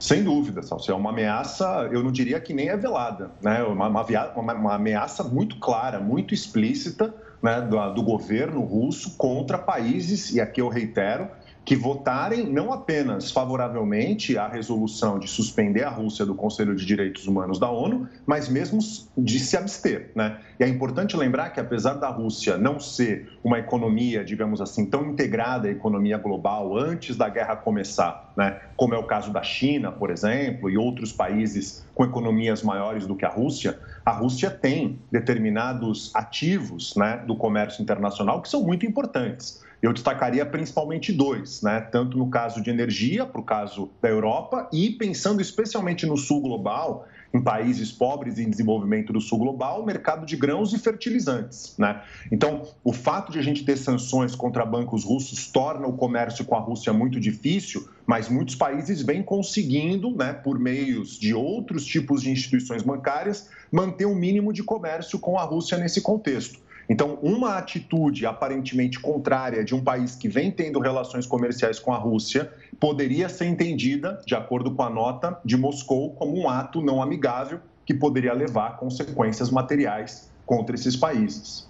Sem 0.00 0.24
dúvida, 0.24 0.60
Salsi. 0.60 0.90
É 0.90 0.94
uma 0.94 1.10
ameaça, 1.10 1.88
eu 1.92 2.02
não 2.02 2.10
diria 2.10 2.40
que 2.40 2.52
nem 2.52 2.68
é 2.68 2.76
velada, 2.76 3.30
né? 3.40 3.62
uma, 3.62 3.86
uma, 3.86 4.54
uma 4.54 4.74
ameaça 4.74 5.22
muito 5.22 5.56
clara, 5.60 6.00
muito 6.00 6.34
explícita 6.34 7.14
né, 7.42 7.60
do, 7.60 7.94
do 7.94 8.02
governo 8.02 8.60
russo 8.60 9.16
contra 9.16 9.58
países, 9.58 10.34
e 10.34 10.40
aqui 10.40 10.60
eu 10.60 10.68
reitero, 10.68 11.28
que 11.68 11.76
votarem 11.76 12.46
não 12.46 12.72
apenas 12.72 13.30
favoravelmente 13.30 14.38
à 14.38 14.48
resolução 14.48 15.18
de 15.18 15.28
suspender 15.28 15.84
a 15.84 15.90
Rússia 15.90 16.24
do 16.24 16.34
Conselho 16.34 16.74
de 16.74 16.86
Direitos 16.86 17.26
Humanos 17.26 17.58
da 17.58 17.70
ONU, 17.70 18.08
mas 18.24 18.48
mesmo 18.48 18.78
de 19.18 19.38
se 19.38 19.54
abster. 19.54 20.10
Né? 20.14 20.38
E 20.58 20.64
é 20.64 20.66
importante 20.66 21.14
lembrar 21.14 21.50
que, 21.50 21.60
apesar 21.60 21.92
da 21.96 22.08
Rússia 22.08 22.56
não 22.56 22.80
ser 22.80 23.30
uma 23.44 23.58
economia, 23.58 24.24
digamos 24.24 24.62
assim, 24.62 24.86
tão 24.86 25.10
integrada 25.10 25.68
à 25.68 25.70
economia 25.70 26.16
global 26.16 26.74
antes 26.74 27.18
da 27.18 27.28
guerra 27.28 27.54
começar, 27.54 28.32
né? 28.34 28.60
como 28.74 28.94
é 28.94 28.98
o 28.98 29.04
caso 29.04 29.30
da 29.30 29.42
China, 29.42 29.92
por 29.92 30.10
exemplo, 30.10 30.70
e 30.70 30.78
outros 30.78 31.12
países 31.12 31.84
com 31.94 32.02
economias 32.02 32.62
maiores 32.62 33.06
do 33.06 33.14
que 33.14 33.26
a 33.26 33.28
Rússia, 33.28 33.78
a 34.08 34.10
Rússia 34.10 34.50
tem 34.50 34.98
determinados 35.12 36.10
ativos 36.14 36.96
né, 36.96 37.22
do 37.26 37.36
comércio 37.36 37.82
internacional 37.82 38.40
que 38.40 38.48
são 38.48 38.62
muito 38.62 38.86
importantes. 38.86 39.62
Eu 39.82 39.92
destacaria 39.92 40.46
principalmente 40.46 41.12
dois, 41.12 41.60
né? 41.60 41.82
tanto 41.82 42.16
no 42.16 42.30
caso 42.30 42.62
de 42.62 42.70
energia, 42.70 43.26
para 43.26 43.38
o 43.38 43.44
caso 43.44 43.90
da 44.00 44.08
Europa, 44.08 44.66
e 44.72 44.88
pensando 44.88 45.42
especialmente 45.42 46.06
no 46.06 46.16
sul 46.16 46.40
global, 46.40 47.06
em 47.32 47.40
países 47.40 47.92
pobres 47.92 48.38
em 48.38 48.48
desenvolvimento 48.48 49.12
do 49.12 49.20
sul 49.20 49.38
global, 49.38 49.82
o 49.82 49.86
mercado 49.86 50.24
de 50.24 50.36
grãos 50.36 50.72
e 50.72 50.78
fertilizantes. 50.78 51.74
Né? 51.76 52.02
Então, 52.32 52.62
o 52.82 52.92
fato 52.92 53.30
de 53.30 53.38
a 53.38 53.42
gente 53.42 53.64
ter 53.64 53.76
sanções 53.76 54.34
contra 54.34 54.64
bancos 54.64 55.04
russos 55.04 55.48
torna 55.48 55.86
o 55.86 55.92
comércio 55.92 56.44
com 56.44 56.54
a 56.54 56.60
Rússia 56.60 56.92
muito 56.92 57.20
difícil, 57.20 57.88
mas 58.06 58.28
muitos 58.28 58.54
países 58.54 59.02
vêm 59.02 59.22
conseguindo, 59.22 60.10
né, 60.16 60.32
por 60.32 60.58
meios 60.58 61.18
de 61.18 61.34
outros 61.34 61.84
tipos 61.84 62.22
de 62.22 62.30
instituições 62.30 62.82
bancárias, 62.82 63.50
manter 63.70 64.06
um 64.06 64.14
mínimo 64.14 64.52
de 64.52 64.62
comércio 64.62 65.18
com 65.18 65.38
a 65.38 65.42
Rússia 65.42 65.76
nesse 65.76 66.00
contexto. 66.00 66.58
Então, 66.88 67.18
uma 67.22 67.58
atitude 67.58 68.24
aparentemente 68.24 68.98
contrária 68.98 69.62
de 69.62 69.74
um 69.74 69.84
país 69.84 70.16
que 70.16 70.28
vem 70.28 70.50
tendo 70.50 70.80
relações 70.80 71.26
comerciais 71.26 71.78
com 71.78 71.92
a 71.92 71.98
Rússia 71.98 72.50
poderia 72.80 73.28
ser 73.28 73.44
entendida, 73.44 74.20
de 74.26 74.34
acordo 74.34 74.70
com 74.70 74.82
a 74.82 74.88
nota 74.88 75.38
de 75.44 75.56
Moscou, 75.56 76.12
como 76.14 76.34
um 76.36 76.48
ato 76.48 76.80
não 76.80 77.02
amigável 77.02 77.60
que 77.84 77.92
poderia 77.92 78.32
levar 78.32 78.66
a 78.68 78.70
consequências 78.70 79.50
materiais 79.50 80.30
contra 80.46 80.74
esses 80.74 80.96
países. 80.96 81.68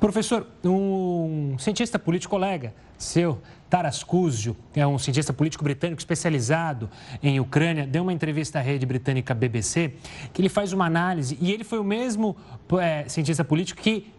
Professor, 0.00 0.46
um 0.64 1.56
cientista 1.58 1.98
político 1.98 2.30
colega 2.30 2.72
seu, 2.98 3.38
Taras 3.70 4.02
Kuzio, 4.02 4.56
que 4.72 4.80
é 4.80 4.86
um 4.86 4.98
cientista 4.98 5.32
político 5.32 5.62
britânico 5.62 6.00
especializado 6.00 6.90
em 7.22 7.38
Ucrânia, 7.38 7.86
deu 7.86 8.02
uma 8.02 8.12
entrevista 8.12 8.58
à 8.58 8.62
rede 8.62 8.84
britânica 8.84 9.32
BBC, 9.34 9.94
que 10.32 10.42
ele 10.42 10.48
faz 10.48 10.72
uma 10.72 10.86
análise, 10.86 11.38
e 11.40 11.52
ele 11.52 11.62
foi 11.62 11.78
o 11.78 11.84
mesmo 11.84 12.36
é, 12.80 13.08
cientista 13.08 13.44
político 13.44 13.80
que, 13.80 14.12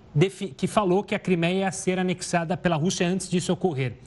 que 0.57 0.67
falou 0.67 1.03
que 1.03 1.13
a 1.13 1.19
Crimeia 1.19 1.65
ia 1.65 1.71
ser 1.71 1.99
anexada 1.99 2.57
pela 2.57 2.75
Rússia 2.75 3.07
antes 3.07 3.29
disso 3.29 3.53
ocorrer. 3.53 3.97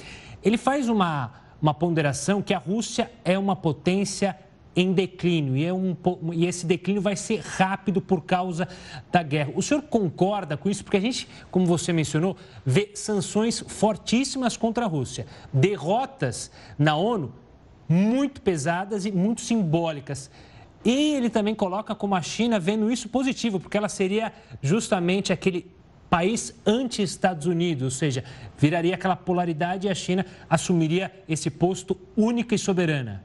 Ele 0.43 0.57
faz 0.57 0.89
uma, 0.89 1.33
uma 1.61 1.73
ponderação 1.73 2.43
que 2.43 2.53
a 2.53 2.59
Rússia 2.59 3.11
é 3.25 3.39
uma 3.39 3.55
potência 3.55 4.37
em 4.75 4.93
declínio 4.93 5.57
e, 5.57 5.65
é 5.65 5.73
um, 5.73 5.95
e 6.33 6.47
esse 6.47 6.65
declínio 6.65 7.03
vai 7.03 7.15
ser 7.15 7.41
rápido 7.41 8.01
por 8.01 8.23
causa 8.23 8.67
da 9.11 9.23
guerra. 9.23 9.53
O 9.55 9.63
senhor 9.63 9.83
concorda 9.83 10.57
com 10.57 10.71
isso? 10.71 10.83
Porque 10.83 10.97
a 10.97 11.01
gente, 11.01 11.29
como 11.51 11.67
você 11.67 11.93
mencionou, 11.93 12.37
vê 12.65 12.91
sanções 12.95 13.63
fortíssimas 13.67 14.57
contra 14.57 14.87
a 14.87 14.89
Rússia, 14.89 15.27
derrotas 15.53 16.51
na 16.79 16.97
ONU 16.97 17.33
muito 17.89 18.41
pesadas 18.41 19.05
e 19.05 19.13
muito 19.13 19.43
simbólicas. 19.43 20.31
E 20.85 21.15
ele 21.15 21.31
também 21.31 21.55
coloca 21.55 21.95
como 21.95 22.15
a 22.15 22.23
China 22.23 22.59
vendo 22.59 22.91
isso 22.91 23.09
positivo, 23.09 23.61
porque 23.61 23.77
ela 23.77 23.89
seria 23.89 24.33
justamente 24.61 25.33
aquele 25.33 25.71
país 26.13 26.55
anti-Estados 26.67 27.47
Unidos, 27.47 27.83
ou 27.85 27.91
seja, 27.91 28.23
viraria 28.59 28.95
aquela 28.95 29.17
polaridade 29.17 29.87
e 29.87 29.91
a 29.91 29.95
China 29.95 30.27
assumiria 30.49 31.11
esse 31.27 31.49
posto 31.49 31.97
única 32.15 32.55
e 32.55 32.59
soberana. 32.59 33.25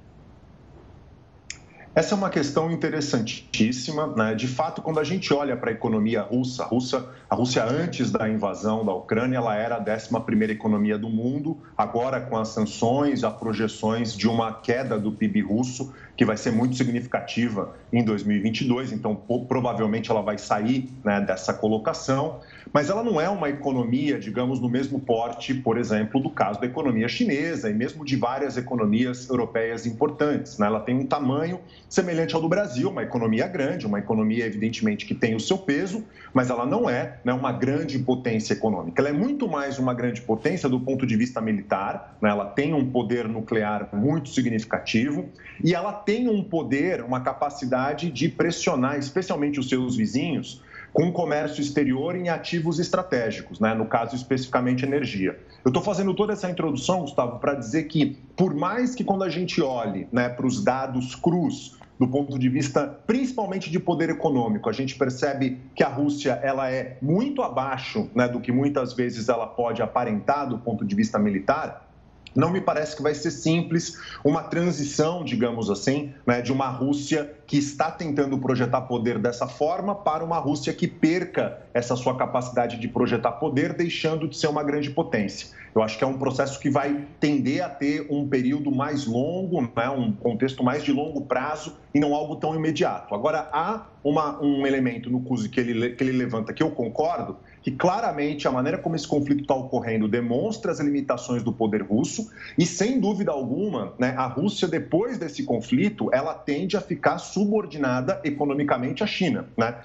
Essa 1.98 2.14
é 2.14 2.16
uma 2.16 2.30
questão 2.30 2.70
interessantíssima. 2.70 4.06
Né? 4.16 4.36
De 4.36 4.48
fato, 4.48 4.84
quando 4.84 5.00
a 5.00 5.04
gente 5.04 5.34
olha 5.34 5.58
para 5.58 5.72
a 5.72 5.74
economia 5.74 6.22
russa, 6.22 6.62
a 6.62 6.68
Rússia, 6.68 7.04
a 7.28 7.34
Rússia 7.34 7.66
antes 7.66 8.12
da 8.12 8.30
invasão 8.30 8.86
da 8.86 8.94
Ucrânia, 8.94 9.38
ela 9.38 9.56
era 9.56 9.78
a 9.78 9.84
11ª 9.84 10.52
economia 10.52 10.96
do 10.96 11.10
mundo. 11.10 11.58
Agora, 11.76 12.22
com 12.22 12.38
as 12.38 12.50
sanções, 12.50 13.24
há 13.24 13.32
projeções 13.32 14.16
de 14.16 14.28
uma 14.28 14.54
queda 14.54 15.00
do 15.00 15.12
PIB 15.12 15.42
russo, 15.42 15.92
que 16.16 16.24
vai 16.24 16.38
ser 16.38 16.52
muito 16.52 16.76
significativa 16.76 17.74
em 17.92 18.06
2022. 18.06 18.92
Então, 18.92 19.16
provavelmente 19.16 20.12
ela 20.12 20.22
vai 20.22 20.38
sair 20.38 20.94
né, 21.04 21.20
dessa 21.20 21.52
colocação 21.52 22.42
mas 22.74 22.90
ela 22.90 23.04
não 23.04 23.20
é 23.20 23.30
uma 23.30 23.50
economia, 23.50 24.20
digamos, 24.20 24.60
no 24.60 24.70
mesmo 24.70 25.00
porte, 25.00 25.54
por 25.54 25.78
exemplo, 25.78 26.22
do 26.22 26.30
caso 26.30 26.60
da 26.60 26.66
economia 26.66 27.08
chinesa 27.08 27.70
e 27.70 27.74
mesmo 27.74 28.04
de 28.04 28.16
várias 28.16 28.58
economias 28.58 29.30
europeias 29.30 29.86
importantes. 29.86 30.58
Né? 30.58 30.68
Ela 30.68 30.80
tem 30.80 30.96
um 30.96 31.06
tamanho 31.06 31.60
semelhante 31.90 32.36
ao 32.36 32.42
do 32.42 32.50
Brasil, 32.50 32.90
uma 32.90 33.04
economia 33.04 33.48
grande, 33.48 33.86
uma 33.86 34.00
economia, 34.00 34.46
evidentemente, 34.46 35.06
que 35.06 35.16
tem 35.16 35.36
o 35.36 35.40
seu 35.40 35.58
peso, 35.58 36.04
mas 36.34 36.50
ela 36.50 36.66
não 36.66 36.90
é 36.90 37.20
né, 37.24 37.34
uma 37.34 37.52
grande 37.52 37.98
potência 38.00 38.54
econômica. 38.54 39.02
Ela 39.02 39.10
é 39.10 39.14
muito 39.14 39.48
mais 39.48 39.80
uma 39.80 39.94
grande 39.94 40.22
potência 40.22 40.68
do 40.68 40.80
ponto 40.80 41.06
de 41.06 41.16
vista 41.16 41.40
militar, 41.40 42.18
né? 42.22 42.30
ela 42.30 42.46
tem 42.46 42.74
um 42.74 42.92
poder 42.92 43.28
nuclear 43.28 43.90
muito 43.94 44.30
significativo 44.30 45.30
e 45.64 45.74
ela 45.74 45.94
tem 45.94 46.28
um 46.30 46.44
poder, 46.44 47.02
uma 47.02 47.22
capacidade 47.22 48.12
de 48.12 48.28
pressionar, 48.28 48.98
especialmente 48.98 49.60
os 49.60 49.70
seus 49.70 49.96
vizinhos, 49.96 50.62
com 50.94 51.12
comércio 51.12 51.62
exterior 51.62 52.16
em 52.16 52.30
ativos 52.30 52.80
estratégicos, 52.80 53.60
né? 53.60 53.74
no 53.74 53.86
caso 53.86 54.16
especificamente 54.16 54.84
energia. 54.84 55.38
Eu 55.64 55.70
estou 55.70 55.84
fazendo 55.84 56.14
toda 56.14 56.34
essa 56.34 56.50
introdução, 56.50 57.02
Gustavo, 57.02 57.40
para 57.40 57.54
dizer 57.54 57.84
que, 57.84 58.18
por 58.36 58.56
mais 58.56 58.96
que 58.96 59.04
quando 59.04 59.24
a 59.24 59.30
gente 59.30 59.62
olhe 59.62 60.08
né, 60.12 60.30
para 60.30 60.48
os 60.48 60.64
dados 60.64 61.14
crus, 61.14 61.77
do 62.00 62.08
ponto 62.08 62.38
de 62.38 62.50
vista 62.50 63.00
principalmente 63.06 63.70
de 63.70 63.80
poder 63.80 64.10
econômico, 64.10 64.70
a 64.70 64.74
gente 64.74 64.96
percebe 64.96 65.60
que 65.76 65.84
a 65.84 65.88
Rússia 65.88 66.40
ela 66.44 66.72
é 66.72 66.98
muito 67.02 67.42
abaixo 67.42 68.10
né, 68.14 68.28
do 68.28 68.40
que 68.40 68.52
muitas 68.52 68.94
vezes 68.94 69.30
ela 69.30 69.48
pode 69.48 69.82
aparentar 69.82 70.48
do 70.48 70.58
ponto 70.58 70.86
de 70.86 70.96
vista 70.96 71.18
militar. 71.18 71.88
Não 72.36 72.52
me 72.52 72.62
parece 72.62 72.96
que 72.96 73.02
vai 73.02 73.16
ser 73.16 73.32
simples 73.32 73.98
uma 74.24 74.44
transição, 74.44 75.24
digamos 75.24 75.70
assim, 75.70 76.14
né, 76.26 76.42
de 76.42 76.52
uma 76.52 76.68
Rússia 76.68 77.37
que 77.48 77.58
está 77.58 77.90
tentando 77.90 78.38
projetar 78.38 78.82
poder 78.82 79.18
dessa 79.18 79.48
forma 79.48 79.96
para 79.96 80.24
uma 80.24 80.38
Rússia 80.38 80.74
que 80.74 80.86
perca 80.86 81.58
essa 81.74 81.96
sua 81.96 82.18
capacidade 82.18 82.78
de 82.78 82.90
projetar 82.90 83.32
poder, 83.32 83.72
deixando 83.72 84.28
de 84.28 84.38
ser 84.38 84.48
uma 84.48 84.62
grande 84.62 84.90
potência. 84.90 85.56
Eu 85.74 85.82
acho 85.82 85.98
que 85.98 86.04
é 86.04 86.08
um 86.08 86.18
processo 86.18 86.60
que 86.60 86.70
vai 86.70 87.06
tender 87.20 87.64
a 87.64 87.70
ter 87.70 88.08
um 88.10 88.28
período 88.28 88.72
mais 88.72 89.06
longo, 89.06 89.62
né, 89.62 89.90
um 89.90 90.12
contexto 90.12 90.64
mais 90.64 90.84
de 90.84 90.92
longo 90.92 91.22
prazo 91.22 91.78
e 91.94 92.00
não 92.00 92.14
algo 92.14 92.36
tão 92.36 92.54
imediato. 92.56 93.14
Agora, 93.14 93.48
há 93.54 93.86
uma, 94.04 94.42
um 94.42 94.66
elemento 94.66 95.10
no 95.10 95.22
CUSE 95.22 95.50
que 95.50 95.60
ele, 95.60 95.92
que 95.92 96.04
ele 96.04 96.14
levanta 96.14 96.52
que 96.52 96.64
eu 96.64 96.72
concordo, 96.72 97.38
que 97.62 97.72
claramente 97.72 98.48
a 98.48 98.52
maneira 98.52 98.78
como 98.78 98.96
esse 98.96 99.08
conflito 99.08 99.42
está 99.42 99.54
ocorrendo 99.54 100.08
demonstra 100.08 100.72
as 100.72 100.80
limitações 100.80 101.44
do 101.44 101.52
poder 101.52 101.84
russo 101.84 102.32
e, 102.58 102.66
sem 102.66 103.00
dúvida 103.00 103.32
alguma, 103.32 103.94
né, 104.00 104.16
a 104.18 104.26
Rússia, 104.26 104.68
depois 104.68 105.18
desse 105.18 105.44
conflito, 105.44 106.10
ela 106.14 106.34
tende 106.34 106.78
a 106.78 106.82
ficar 106.82 107.18
subordinada 107.38 108.20
economicamente 108.24 109.04
à 109.04 109.08
China. 109.08 109.46
Né? 109.56 109.76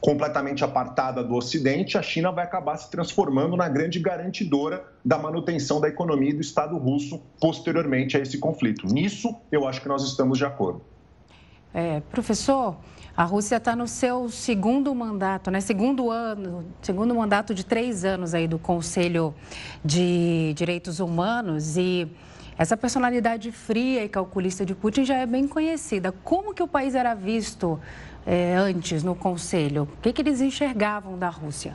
Completamente 0.00 0.64
apartada 0.64 1.22
do 1.22 1.34
Ocidente, 1.34 1.98
a 1.98 2.02
China 2.02 2.32
vai 2.32 2.44
acabar 2.44 2.78
se 2.78 2.90
transformando 2.90 3.56
na 3.56 3.68
grande 3.68 4.00
garantidora 4.00 4.82
da 5.04 5.18
manutenção 5.18 5.82
da 5.82 5.88
economia 5.88 6.34
do 6.34 6.40
Estado 6.40 6.78
russo 6.78 7.20
posteriormente 7.38 8.16
a 8.16 8.20
esse 8.20 8.38
conflito. 8.38 8.86
Nisso, 8.86 9.36
eu 9.52 9.68
acho 9.68 9.82
que 9.82 9.88
nós 9.88 10.02
estamos 10.02 10.38
de 10.38 10.46
acordo. 10.46 10.80
É, 11.74 12.00
professor, 12.10 12.76
a 13.14 13.24
Rússia 13.24 13.56
está 13.56 13.76
no 13.76 13.86
seu 13.86 14.30
segundo 14.30 14.94
mandato, 14.94 15.50
né? 15.50 15.60
Segundo 15.60 16.10
ano, 16.10 16.64
segundo 16.80 17.14
mandato 17.14 17.54
de 17.54 17.66
três 17.66 18.02
anos 18.04 18.32
aí 18.32 18.48
do 18.48 18.58
Conselho 18.58 19.34
de 19.84 20.54
Direitos 20.56 21.00
Humanos 21.00 21.76
e 21.76 22.08
essa 22.56 22.76
personalidade 22.76 23.50
fria 23.50 24.04
e 24.04 24.08
calculista 24.08 24.64
de 24.64 24.74
Putin 24.74 25.04
já 25.04 25.16
é 25.16 25.26
bem 25.26 25.48
conhecida. 25.48 26.12
Como 26.22 26.54
que 26.54 26.62
o 26.62 26.68
país 26.68 26.94
era 26.94 27.14
visto 27.14 27.80
é, 28.24 28.54
antes 28.54 29.02
no 29.02 29.14
Conselho? 29.14 29.82
O 29.82 30.00
que, 30.00 30.12
que 30.12 30.22
eles 30.22 30.40
enxergavam 30.40 31.18
da 31.18 31.28
Rússia? 31.28 31.74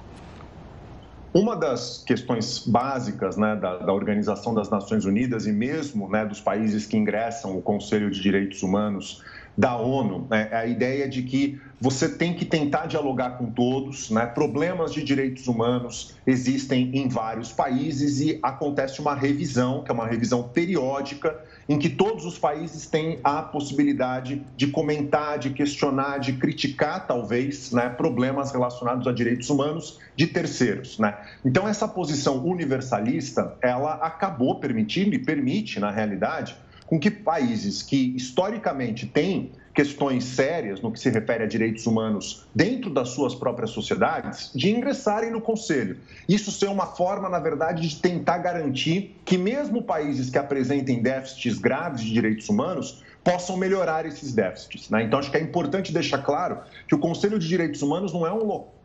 Uma 1.33 1.55
das 1.55 2.03
questões 2.07 2.65
básicas 2.65 3.37
né, 3.37 3.55
da, 3.55 3.77
da, 3.77 3.93
Organização 3.93 4.53
das 4.53 4.69
Nações 4.69 5.05
Unidas 5.05 5.45
e 5.45 5.51
mesmo 5.51 6.09
né, 6.09 6.25
dos 6.25 6.41
países 6.41 6.87
que 6.87 6.97
ingressam 6.97 7.55
o 7.57 7.61
Conselho 7.61 8.09
de 8.09 8.19
Direitos 8.19 8.63
Humanos 8.63 9.21
da 9.55 9.75
ONU, 9.75 10.25
né? 10.29 10.47
É 10.51 10.55
a 10.55 10.65
ideia 10.65 11.07
de 11.07 11.21
que 11.21 11.59
você 11.81 12.09
tem 12.09 12.33
que 12.33 12.43
tentar 12.43 12.87
dialogar 12.87 13.37
com 13.37 13.49
todos, 13.49 14.09
né? 14.09 14.25
Problemas 14.25 14.93
de 14.93 15.01
direitos 15.01 15.47
humanos 15.47 16.15
existem 16.27 16.91
em 16.93 17.07
vários 17.07 17.53
países 17.53 18.19
e 18.19 18.37
acontece 18.43 18.99
uma 18.99 19.15
revisão, 19.15 19.83
que 19.83 19.91
é 19.91 19.93
uma 19.93 20.05
revisão 20.05 20.43
periódica, 20.43 21.39
em 21.69 21.77
que 21.77 21.89
todos 21.89 22.25
os 22.25 22.37
países 22.37 22.85
têm 22.85 23.19
a 23.23 23.41
possibilidade 23.41 24.43
de 24.57 24.67
comentar, 24.67 25.39
de 25.39 25.51
questionar, 25.51 26.17
de 26.17 26.33
criticar, 26.33 27.07
talvez, 27.07 27.71
né, 27.71 27.87
problemas 27.89 28.51
relacionados 28.51 29.07
a 29.07 29.11
direitos 29.13 29.49
humanos 29.49 29.99
de 30.15 30.27
terceiros. 30.27 30.99
Né? 30.99 31.15
Então, 31.45 31.67
essa 31.67 31.87
posição 31.87 32.43
universalista, 32.43 33.55
ela 33.61 33.93
acabou 33.93 34.59
permitindo 34.59 35.15
e 35.15 35.19
permite, 35.19 35.79
na 35.79 35.91
realidade, 35.91 36.57
com 36.87 36.99
que 36.99 37.11
países 37.11 37.83
que 37.83 38.15
historicamente 38.15 39.05
têm 39.05 39.51
questões 39.73 40.23
sérias 40.23 40.81
no 40.81 40.91
que 40.91 40.99
se 40.99 41.09
refere 41.09 41.43
a 41.43 41.47
direitos 41.47 41.85
humanos 41.85 42.45
dentro 42.53 42.89
das 42.89 43.09
suas 43.09 43.35
próprias 43.35 43.71
sociedades, 43.71 44.51
de 44.53 44.71
ingressarem 44.71 45.31
no 45.31 45.41
Conselho. 45.41 45.97
Isso 46.27 46.51
ser 46.51 46.67
uma 46.67 46.85
forma, 46.85 47.29
na 47.29 47.39
verdade, 47.39 47.87
de 47.87 47.95
tentar 47.97 48.39
garantir 48.39 49.19
que 49.23 49.37
mesmo 49.37 49.81
países 49.81 50.29
que 50.29 50.37
apresentem 50.37 51.01
déficits 51.01 51.57
graves 51.57 52.01
de 52.01 52.11
direitos 52.11 52.49
humanos 52.49 53.03
possam 53.23 53.57
melhorar 53.57 54.05
esses 54.05 54.33
déficits. 54.33 54.89
Né? 54.89 55.03
Então, 55.03 55.19
acho 55.19 55.29
que 55.29 55.37
é 55.37 55.41
importante 55.41 55.91
deixar 55.91 56.19
claro 56.19 56.59
que 56.87 56.95
o 56.95 56.99
Conselho 56.99 57.37
de 57.37 57.47
Direitos 57.47 57.81
Humanos 57.81 58.13
não 58.13 58.25
é 58.25 58.31
um 58.31 58.43
local 58.43 58.78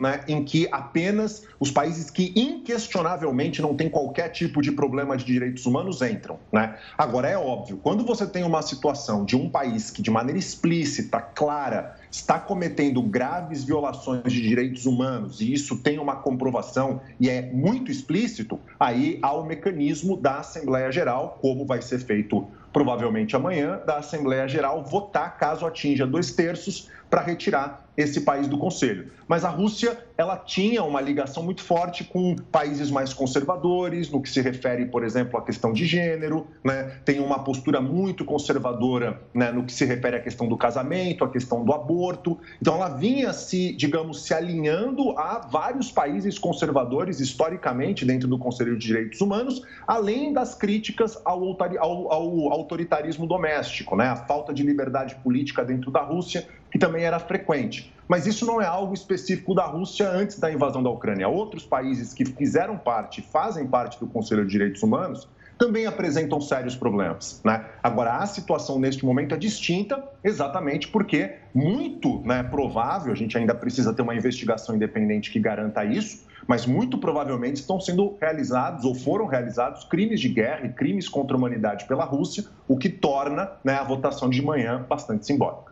né, 0.00 0.20
em 0.28 0.44
que 0.44 0.68
apenas 0.70 1.44
os 1.58 1.70
países 1.70 2.10
que 2.10 2.32
inquestionavelmente 2.36 3.60
não 3.60 3.74
têm 3.74 3.88
qualquer 3.88 4.28
tipo 4.28 4.62
de 4.62 4.70
problema 4.70 5.16
de 5.16 5.24
direitos 5.24 5.66
humanos 5.66 6.00
entram. 6.00 6.38
Né? 6.52 6.76
Agora, 6.96 7.28
é 7.28 7.36
óbvio, 7.36 7.78
quando 7.82 8.04
você 8.04 8.26
tem 8.26 8.44
uma 8.44 8.62
situação 8.62 9.24
de 9.24 9.36
um 9.36 9.50
país 9.50 9.90
que, 9.90 10.00
de 10.00 10.10
maneira 10.10 10.38
explícita, 10.38 11.20
clara, 11.20 11.96
está 12.10 12.38
cometendo 12.38 13.02
graves 13.02 13.64
violações 13.64 14.32
de 14.32 14.40
direitos 14.40 14.86
humanos 14.86 15.40
e 15.40 15.52
isso 15.52 15.78
tem 15.78 15.98
uma 15.98 16.16
comprovação 16.16 17.00
e 17.18 17.28
é 17.28 17.42
muito 17.42 17.90
explícito, 17.90 18.60
aí 18.78 19.18
há 19.22 19.32
o 19.32 19.44
mecanismo 19.44 20.16
da 20.16 20.38
Assembleia 20.38 20.90
Geral, 20.92 21.38
como 21.40 21.66
vai 21.66 21.82
ser 21.82 21.98
feito 21.98 22.46
provavelmente 22.72 23.34
amanhã, 23.34 23.80
da 23.84 23.98
Assembleia 23.98 24.46
Geral 24.46 24.84
votar, 24.84 25.36
caso 25.36 25.66
atinja 25.66 26.06
dois 26.06 26.30
terços, 26.30 26.88
para 27.10 27.22
retirar 27.22 27.87
esse 27.98 28.20
país 28.20 28.46
do 28.46 28.56
Conselho. 28.56 29.10
Mas 29.26 29.44
a 29.44 29.48
Rússia, 29.48 29.98
ela 30.16 30.36
tinha 30.36 30.84
uma 30.84 31.00
ligação 31.00 31.42
muito 31.42 31.62
forte 31.62 32.04
com 32.04 32.36
países 32.36 32.92
mais 32.92 33.12
conservadores, 33.12 34.08
no 34.08 34.22
que 34.22 34.30
se 34.30 34.40
refere, 34.40 34.86
por 34.86 35.02
exemplo, 35.02 35.36
à 35.36 35.42
questão 35.42 35.72
de 35.72 35.84
gênero, 35.84 36.46
né? 36.62 37.00
tem 37.04 37.18
uma 37.18 37.40
postura 37.40 37.80
muito 37.80 38.24
conservadora 38.24 39.20
né, 39.34 39.50
no 39.50 39.64
que 39.64 39.72
se 39.72 39.84
refere 39.84 40.16
à 40.16 40.20
questão 40.20 40.46
do 40.46 40.56
casamento, 40.56 41.24
à 41.24 41.28
questão 41.28 41.64
do 41.64 41.72
aborto. 41.72 42.38
Então, 42.62 42.76
ela 42.76 42.88
vinha 42.88 43.32
se, 43.32 43.72
digamos, 43.72 44.22
se 44.22 44.32
alinhando 44.32 45.18
a 45.18 45.40
vários 45.40 45.90
países 45.90 46.38
conservadores, 46.38 47.18
historicamente, 47.18 48.04
dentro 48.04 48.28
do 48.28 48.38
Conselho 48.38 48.78
de 48.78 48.86
Direitos 48.86 49.20
Humanos, 49.20 49.60
além 49.88 50.32
das 50.32 50.54
críticas 50.54 51.20
ao, 51.24 51.56
ao, 51.80 52.12
ao 52.12 52.52
autoritarismo 52.52 53.26
doméstico, 53.26 53.96
né? 53.96 54.06
a 54.06 54.16
falta 54.16 54.54
de 54.54 54.62
liberdade 54.62 55.16
política 55.16 55.64
dentro 55.64 55.90
da 55.90 56.00
Rússia 56.00 56.46
que 56.70 56.78
também 56.78 57.04
era 57.04 57.18
frequente. 57.18 57.92
Mas 58.08 58.26
isso 58.26 58.46
não 58.46 58.60
é 58.60 58.66
algo 58.66 58.94
específico 58.94 59.54
da 59.54 59.66
Rússia 59.66 60.08
antes 60.08 60.38
da 60.38 60.50
invasão 60.50 60.82
da 60.82 60.88
Ucrânia. 60.88 61.28
Outros 61.28 61.64
países 61.64 62.14
que 62.14 62.24
fizeram 62.24 62.78
parte, 62.78 63.20
fazem 63.20 63.66
parte 63.66 64.00
do 64.00 64.06
Conselho 64.06 64.44
de 64.46 64.50
Direitos 64.50 64.82
Humanos, 64.82 65.28
também 65.58 65.86
apresentam 65.86 66.40
sérios 66.40 66.76
problemas. 66.76 67.40
Né? 67.44 67.64
Agora, 67.82 68.18
a 68.18 68.26
situação 68.26 68.78
neste 68.78 69.04
momento 69.04 69.34
é 69.34 69.38
distinta, 69.38 70.02
exatamente 70.22 70.88
porque 70.88 71.34
muito 71.52 72.20
né, 72.20 72.44
provável, 72.44 73.12
a 73.12 73.16
gente 73.16 73.36
ainda 73.36 73.54
precisa 73.54 73.92
ter 73.92 74.02
uma 74.02 74.14
investigação 74.14 74.76
independente 74.76 75.30
que 75.30 75.40
garanta 75.40 75.84
isso, 75.84 76.26
mas 76.46 76.64
muito 76.64 76.96
provavelmente 76.96 77.56
estão 77.56 77.80
sendo 77.80 78.16
realizados 78.20 78.84
ou 78.84 78.94
foram 78.94 79.26
realizados 79.26 79.84
crimes 79.84 80.20
de 80.20 80.28
guerra 80.28 80.66
e 80.66 80.72
crimes 80.72 81.08
contra 81.08 81.36
a 81.36 81.38
humanidade 81.38 81.86
pela 81.86 82.04
Rússia, 82.04 82.44
o 82.66 82.78
que 82.78 82.88
torna 82.88 83.50
né, 83.64 83.74
a 83.74 83.84
votação 83.84 84.30
de 84.30 84.40
manhã 84.40 84.86
bastante 84.88 85.26
simbólica. 85.26 85.67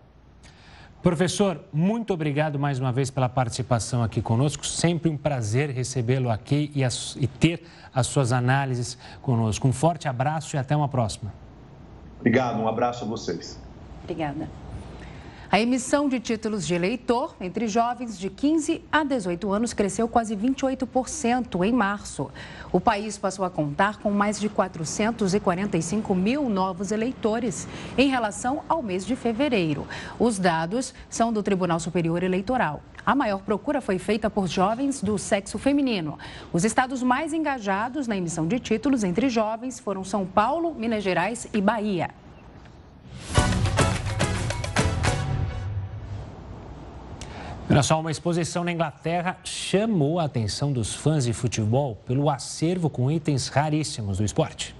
Professor, 1.07 1.61
muito 1.73 2.12
obrigado 2.12 2.59
mais 2.59 2.81
uma 2.81 2.90
vez 2.90 3.12
pela 3.12 3.29
participação 3.29 4.03
aqui 4.03 4.21
conosco. 4.21 4.66
Sempre 4.66 5.09
um 5.09 5.16
prazer 5.16 5.71
recebê-lo 5.71 6.29
aqui 6.29 6.73
e, 6.75 6.83
as, 6.83 7.14
e, 7.14 7.29
ter 7.29 7.64
as 7.95 8.09
suas 8.09 8.33
análises 8.33 8.99
conosco. 9.23 9.69
Um 9.69 9.73
forte 9.73 10.09
abraço 10.09 10.57
e 10.57 10.59
até 10.59 10.75
uma 10.75 10.88
próxima. 10.88 11.33
Obrigado, 12.19 12.59
um 12.59 12.66
abraço 12.66 13.05
a 13.05 13.07
vocês. 13.07 13.57
Obrigada. 14.03 14.49
A 15.48 15.61
emissão 15.61 16.09
de 16.09 16.18
títulos 16.18 16.66
de 16.66 16.74
eleitor 16.74 17.37
entre 17.40 17.68
jovens 17.68 18.18
de 18.18 18.28
15 18.28 18.82
a 18.90 19.04
18 19.04 19.52
anos 19.52 19.72
cresceu 19.72 20.09
quase 20.09 20.37
28% 20.37 21.64
em 21.64 21.72
março. 21.72 22.28
O 22.72 22.80
país 22.80 23.16
passou 23.16 23.44
a 23.44 23.50
contar 23.50 23.98
com 23.98 24.11
mais 24.11 24.40
de 24.40 24.48
445 24.48 26.14
mil 26.16 26.48
novos 26.48 26.90
eleitores 26.90 27.68
em 27.96 28.09
relação 28.09 28.64
ao 28.68 28.82
mês 28.82 29.06
de 29.06 29.14
fevereiro. 29.14 29.87
Os 30.18 30.37
dados 30.37 30.92
são 31.09 31.32
do 31.32 31.44
Tribunal 31.44 31.78
Superior 31.78 32.24
Eleitoral. 32.24 32.82
A 33.04 33.14
maior 33.14 33.40
procura 33.42 33.80
foi 33.80 34.00
feita 34.00 34.28
por 34.28 34.48
jovens 34.48 35.00
do 35.00 35.16
sexo 35.16 35.61
feminino. 35.61 36.18
Os 36.52 36.64
estados 36.64 37.04
mais 37.04 37.32
engajados 37.32 38.09
na 38.09 38.16
emissão 38.16 38.48
de 38.48 38.59
títulos 38.59 39.04
entre 39.04 39.28
jovens 39.28 39.78
foram 39.78 40.02
São 40.02 40.26
Paulo, 40.26 40.74
Minas 40.74 41.04
Gerais 41.04 41.46
e 41.54 41.61
Bahia. 41.61 42.11
Olha 47.68 47.83
só, 47.83 47.98
uma 47.98 48.12
exposição 48.12 48.62
na 48.62 48.70
Inglaterra 48.70 49.38
chamou 49.42 50.20
a 50.20 50.24
atenção 50.24 50.72
dos 50.72 50.94
fãs 50.94 51.24
de 51.24 51.33
futebol 51.33 51.96
pelo 52.07 52.31
acervo 52.31 52.88
com 52.88 53.11
itens 53.11 53.48
raríssimos 53.48 54.18
do 54.18 54.24
esporte. 54.24 54.74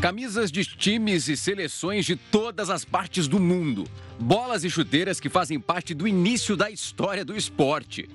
Camisas 0.00 0.50
de 0.50 0.64
times 0.64 1.28
e 1.28 1.36
seleções 1.36 2.06
de 2.06 2.16
todas 2.16 2.70
as 2.70 2.86
partes 2.86 3.28
do 3.28 3.38
mundo. 3.38 3.84
Bolas 4.18 4.64
e 4.64 4.70
chuteiras 4.70 5.20
que 5.20 5.28
fazem 5.28 5.60
parte 5.60 5.94
do 5.94 6.08
início 6.08 6.56
da 6.56 6.70
história 6.70 7.24
do 7.24 7.36
esporte. 7.36 8.08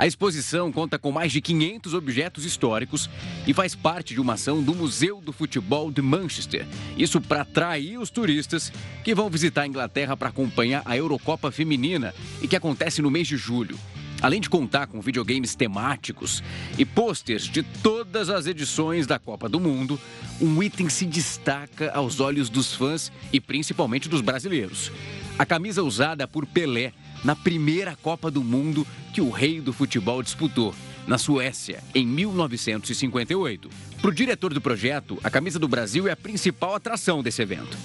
A 0.00 0.06
exposição 0.06 0.72
conta 0.72 0.98
com 0.98 1.12
mais 1.12 1.30
de 1.30 1.42
500 1.42 1.92
objetos 1.92 2.46
históricos 2.46 3.10
e 3.46 3.52
faz 3.52 3.74
parte 3.74 4.14
de 4.14 4.20
uma 4.22 4.32
ação 4.32 4.62
do 4.62 4.74
Museu 4.74 5.20
do 5.20 5.30
Futebol 5.30 5.92
de 5.92 6.00
Manchester. 6.00 6.66
Isso 6.96 7.20
para 7.20 7.42
atrair 7.42 7.98
os 7.98 8.08
turistas 8.08 8.72
que 9.04 9.14
vão 9.14 9.28
visitar 9.28 9.60
a 9.60 9.66
Inglaterra 9.66 10.16
para 10.16 10.30
acompanhar 10.30 10.80
a 10.86 10.96
Eurocopa 10.96 11.52
Feminina 11.52 12.14
e 12.40 12.48
que 12.48 12.56
acontece 12.56 13.02
no 13.02 13.10
mês 13.10 13.28
de 13.28 13.36
julho. 13.36 13.78
Além 14.22 14.40
de 14.40 14.48
contar 14.48 14.86
com 14.86 15.02
videogames 15.02 15.54
temáticos 15.54 16.42
e 16.78 16.84
pôsteres 16.86 17.42
de 17.42 17.62
todas 17.62 18.30
as 18.30 18.46
edições 18.46 19.06
da 19.06 19.18
Copa 19.18 19.50
do 19.50 19.60
Mundo, 19.60 20.00
um 20.40 20.62
item 20.62 20.88
se 20.88 21.04
destaca 21.04 21.92
aos 21.92 22.20
olhos 22.20 22.48
dos 22.48 22.72
fãs 22.72 23.12
e 23.30 23.38
principalmente 23.38 24.08
dos 24.08 24.22
brasileiros. 24.22 24.90
A 25.38 25.44
camisa 25.44 25.82
usada 25.82 26.26
por 26.26 26.46
Pelé 26.46 26.94
na 27.24 27.36
primeira 27.36 27.96
Copa 27.96 28.30
do 28.30 28.42
Mundo 28.42 28.86
que 29.12 29.20
o 29.20 29.30
rei 29.30 29.60
do 29.60 29.72
futebol 29.72 30.22
disputou, 30.22 30.74
na 31.06 31.18
Suécia, 31.18 31.82
em 31.94 32.06
1958. 32.06 33.68
Para 34.00 34.10
o 34.10 34.14
diretor 34.14 34.54
do 34.54 34.62
projeto, 34.62 35.18
a 35.22 35.28
camisa 35.28 35.58
do 35.58 35.68
Brasil 35.68 36.08
é 36.08 36.12
a 36.12 36.16
principal 36.16 36.74
atração 36.74 37.22
desse 37.22 37.42
evento. 37.42 37.76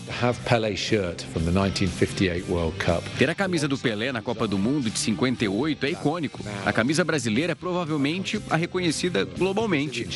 Ter 3.17 3.29
a 3.29 3.35
camisa 3.35 3.67
do 3.67 3.77
Pelé 3.77 4.13
na 4.13 4.21
Copa 4.21 4.47
do 4.47 4.57
Mundo 4.57 4.89
de 4.89 4.97
58 4.97 5.85
é 5.85 5.89
icônico. 5.89 6.41
A 6.65 6.71
camisa 6.71 7.03
brasileira 7.03 7.51
é 7.51 7.55
provavelmente 7.55 8.41
a 8.49 8.55
reconhecida 8.55 9.25
globalmente. 9.25 10.07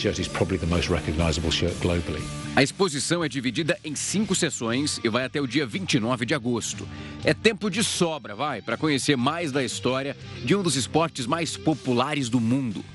A 2.55 2.63
exposição 2.63 3.21
é 3.21 3.27
dividida 3.27 3.77
em 3.83 3.93
cinco 3.93 4.33
sessões 4.33 5.01
e 5.03 5.09
vai 5.09 5.25
até 5.25 5.41
o 5.41 5.47
dia 5.47 5.65
29 5.65 6.25
de 6.25 6.33
agosto. 6.33 6.87
É 7.25 7.33
tempo 7.33 7.69
de 7.69 7.83
sobra, 7.83 8.33
vai, 8.33 8.61
para 8.61 8.77
conhecer 8.77 9.17
mais 9.17 9.51
da 9.51 9.65
história 9.65 10.15
de 10.45 10.55
um 10.55 10.63
dos 10.63 10.77
esportes 10.77 11.27
mais 11.27 11.57
populares 11.57 12.29
do 12.29 12.39
mundo. 12.39 12.85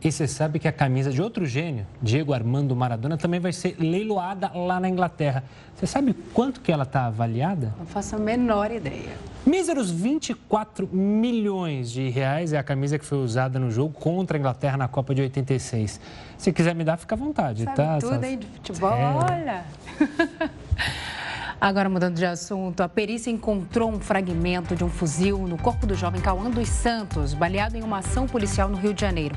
E 0.00 0.12
você 0.12 0.28
sabe 0.28 0.60
que 0.60 0.68
a 0.68 0.72
camisa 0.72 1.10
de 1.10 1.20
outro 1.20 1.44
gênio, 1.44 1.84
Diego 2.00 2.32
Armando 2.32 2.74
Maradona, 2.76 3.16
também 3.16 3.40
vai 3.40 3.52
ser 3.52 3.74
leiloada 3.80 4.48
lá 4.54 4.78
na 4.78 4.88
Inglaterra. 4.88 5.42
Você 5.74 5.88
sabe 5.88 6.14
quanto 6.32 6.60
que 6.60 6.70
ela 6.70 6.84
está 6.84 7.06
avaliada? 7.06 7.74
Não 7.76 7.86
faço 7.86 8.14
a 8.14 8.18
menor 8.18 8.70
ideia. 8.70 9.16
Míseros 9.44 9.90
24 9.90 10.86
milhões 10.86 11.90
de 11.90 12.08
reais 12.10 12.52
é 12.52 12.58
a 12.58 12.62
camisa 12.62 12.96
que 12.96 13.04
foi 13.04 13.18
usada 13.18 13.58
no 13.58 13.72
jogo 13.72 13.92
contra 13.92 14.36
a 14.36 14.38
Inglaterra 14.38 14.76
na 14.76 14.86
Copa 14.86 15.12
de 15.14 15.22
86. 15.22 16.00
Se 16.36 16.52
quiser 16.52 16.76
me 16.76 16.84
dar, 16.84 16.96
fica 16.96 17.16
à 17.16 17.18
vontade, 17.18 17.64
sabe 17.64 17.76
tá? 17.76 17.98
tudo 17.98 18.22
aí 18.22 18.36
de 18.36 18.46
futebol, 18.46 18.92
é. 18.92 19.04
olha. 19.04 19.64
Agora, 21.60 21.88
mudando 21.88 22.14
de 22.14 22.24
assunto, 22.24 22.82
a 22.82 22.88
perícia 22.88 23.30
encontrou 23.32 23.90
um 23.90 23.98
fragmento 23.98 24.76
de 24.76 24.84
um 24.84 24.88
fuzil 24.88 25.38
no 25.38 25.58
corpo 25.58 25.86
do 25.86 25.94
jovem 25.94 26.20
Cauã 26.20 26.48
dos 26.48 26.68
Santos, 26.68 27.34
baleado 27.34 27.76
em 27.76 27.82
uma 27.82 27.98
ação 27.98 28.28
policial 28.28 28.68
no 28.68 28.76
Rio 28.76 28.94
de 28.94 29.00
Janeiro. 29.00 29.34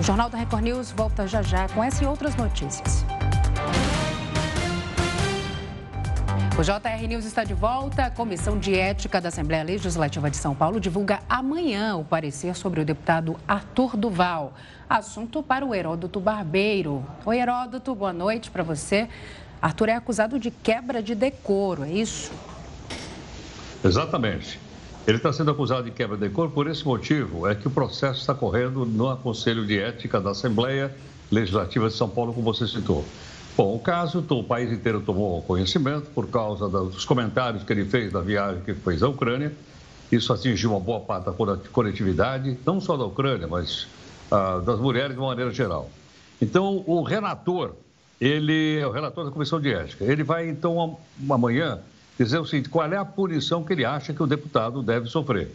O 0.00 0.02
Jornal 0.02 0.28
da 0.28 0.36
Record 0.36 0.64
News 0.64 0.90
volta 0.90 1.28
já 1.28 1.42
já 1.42 1.68
com 1.68 1.82
essa 1.82 2.02
e 2.02 2.06
outras 2.08 2.34
notícias. 2.34 3.04
O 6.58 6.62
JR 6.62 7.06
News 7.08 7.24
está 7.24 7.42
de 7.42 7.54
volta. 7.54 8.04
A 8.04 8.10
Comissão 8.10 8.58
de 8.58 8.78
Ética 8.78 9.18
da 9.18 9.28
Assembleia 9.28 9.62
Legislativa 9.62 10.28
de 10.28 10.36
São 10.36 10.54
Paulo 10.54 10.78
divulga 10.78 11.20
amanhã 11.26 11.96
o 11.96 12.04
parecer 12.04 12.54
sobre 12.54 12.80
o 12.80 12.84
deputado 12.84 13.36
Arthur 13.48 13.96
Duval. 13.96 14.52
Assunto 14.86 15.42
para 15.42 15.64
o 15.64 15.74
Heródoto 15.74 16.20
Barbeiro. 16.20 17.02
Oi, 17.24 17.38
Heródoto, 17.38 17.94
boa 17.94 18.12
noite 18.12 18.50
para 18.50 18.62
você. 18.62 19.08
Arthur 19.60 19.90
é 19.90 19.94
acusado 19.94 20.38
de 20.38 20.50
quebra 20.50 21.02
de 21.02 21.14
decoro, 21.14 21.84
é 21.84 21.92
isso? 21.92 22.32
Exatamente. 23.84 24.58
Ele 25.06 25.16
está 25.16 25.32
sendo 25.32 25.50
acusado 25.50 25.84
de 25.84 25.90
quebra 25.90 26.16
de 26.16 26.28
decoro 26.28 26.50
por 26.50 26.66
esse 26.66 26.84
motivo, 26.84 27.46
é 27.46 27.54
que 27.54 27.66
o 27.66 27.70
processo 27.70 28.20
está 28.20 28.34
correndo 28.34 28.86
no 28.86 29.14
Conselho 29.18 29.66
de 29.66 29.78
Ética 29.78 30.20
da 30.20 30.30
Assembleia 30.30 30.94
Legislativa 31.30 31.88
de 31.88 31.94
São 31.94 32.08
Paulo, 32.08 32.32
como 32.32 32.52
você 32.52 32.66
citou. 32.66 33.04
Bom, 33.56 33.74
o 33.74 33.78
caso, 33.78 34.24
o 34.30 34.44
país 34.44 34.72
inteiro 34.72 35.00
tomou 35.00 35.42
conhecimento 35.42 36.10
por 36.10 36.28
causa 36.28 36.68
dos 36.68 37.04
comentários 37.04 37.62
que 37.62 37.72
ele 37.72 37.84
fez 37.84 38.12
da 38.12 38.20
viagem 38.20 38.62
que 38.62 38.72
fez 38.72 39.02
à 39.02 39.08
Ucrânia. 39.08 39.52
Isso 40.10 40.32
atingiu 40.32 40.70
uma 40.70 40.80
boa 40.80 41.00
parte 41.00 41.26
da 41.26 41.32
coletividade, 41.70 42.58
não 42.64 42.80
só 42.80 42.96
da 42.96 43.04
Ucrânia, 43.04 43.46
mas 43.46 43.86
ah, 44.30 44.62
das 44.64 44.78
mulheres 44.78 45.12
de 45.12 45.18
uma 45.18 45.28
maneira 45.28 45.50
geral. 45.50 45.90
Então, 46.40 46.82
o 46.86 47.02
relator 47.02 47.74
ele 48.20 48.78
é 48.78 48.86
o 48.86 48.90
relator 48.90 49.24
da 49.24 49.30
Comissão 49.30 49.60
de 49.60 49.72
Ética. 49.72 50.04
Ele 50.04 50.22
vai, 50.22 50.48
então, 50.48 50.98
amanhã, 51.30 51.78
dizer 52.18 52.38
o 52.38 52.44
seguinte: 52.44 52.68
qual 52.68 52.92
é 52.92 52.96
a 52.96 53.04
punição 53.04 53.64
que 53.64 53.72
ele 53.72 53.84
acha 53.84 54.12
que 54.12 54.22
o 54.22 54.26
deputado 54.26 54.82
deve 54.82 55.08
sofrer. 55.08 55.50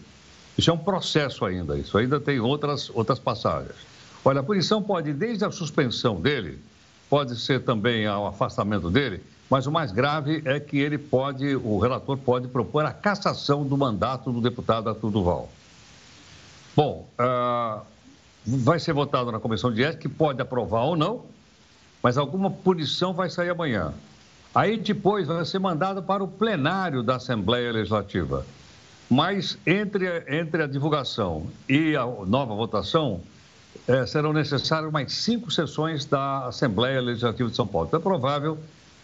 Isso 0.57 0.69
é 0.69 0.73
um 0.73 0.77
processo 0.77 1.43
ainda, 1.45 1.77
isso 1.77 1.97
ainda 1.97 2.19
tem 2.19 2.39
outras, 2.39 2.89
outras 2.89 3.19
passagens. 3.19 3.75
Olha, 4.23 4.39
a 4.39 4.43
punição 4.43 4.81
pode, 4.81 5.13
desde 5.13 5.43
a 5.43 5.51
suspensão 5.51 6.19
dele, 6.19 6.57
pode 7.09 7.39
ser 7.39 7.61
também 7.61 8.07
o 8.07 8.25
afastamento 8.25 8.89
dele, 8.89 9.21
mas 9.49 9.67
o 9.67 9.71
mais 9.71 9.91
grave 9.91 10.41
é 10.45 10.59
que 10.59 10.77
ele 10.79 10.97
pode, 10.97 11.55
o 11.57 11.77
relator 11.77 12.17
pode 12.17 12.47
propor 12.47 12.85
a 12.85 12.91
cassação 12.91 13.63
do 13.65 13.77
mandato 13.77 14.31
do 14.31 14.41
deputado 14.41 14.89
Arthur 14.89 15.11
Duval. 15.11 15.49
Bom, 16.75 17.07
uh, 17.19 17.81
vai 18.45 18.79
ser 18.79 18.93
votado 18.93 19.31
na 19.31 19.39
comissão 19.39 19.71
de 19.71 19.83
ética, 19.83 20.03
que 20.03 20.09
pode 20.09 20.41
aprovar 20.41 20.85
ou 20.85 20.95
não, 20.95 21.25
mas 22.05 22.19
alguma 22.19 22.51
punição 22.51 23.15
vai 23.15 23.31
sair 23.31 23.49
amanhã. 23.49 23.91
Aí 24.53 24.77
depois 24.77 25.25
vai 25.25 25.43
ser 25.43 25.57
mandado 25.57 26.03
para 26.03 26.23
o 26.23 26.27
plenário 26.27 27.01
da 27.01 27.15
Assembleia 27.15 27.71
Legislativa. 27.71 28.45
Mas 29.09 29.57
entre, 29.65 30.05
entre 30.27 30.61
a 30.61 30.67
divulgação 30.67 31.47
e 31.67 31.95
a 31.95 32.05
nova 32.05 32.53
votação, 32.53 33.21
é, 33.87 34.05
serão 34.05 34.31
necessárias 34.33 34.91
mais 34.91 35.13
cinco 35.13 35.49
sessões 35.49 36.05
da 36.05 36.45
Assembleia 36.45 37.01
Legislativa 37.01 37.49
de 37.49 37.55
São 37.55 37.65
Paulo. 37.65 37.87
Então 37.87 37.99
é 37.99 38.03
provável 38.03 38.59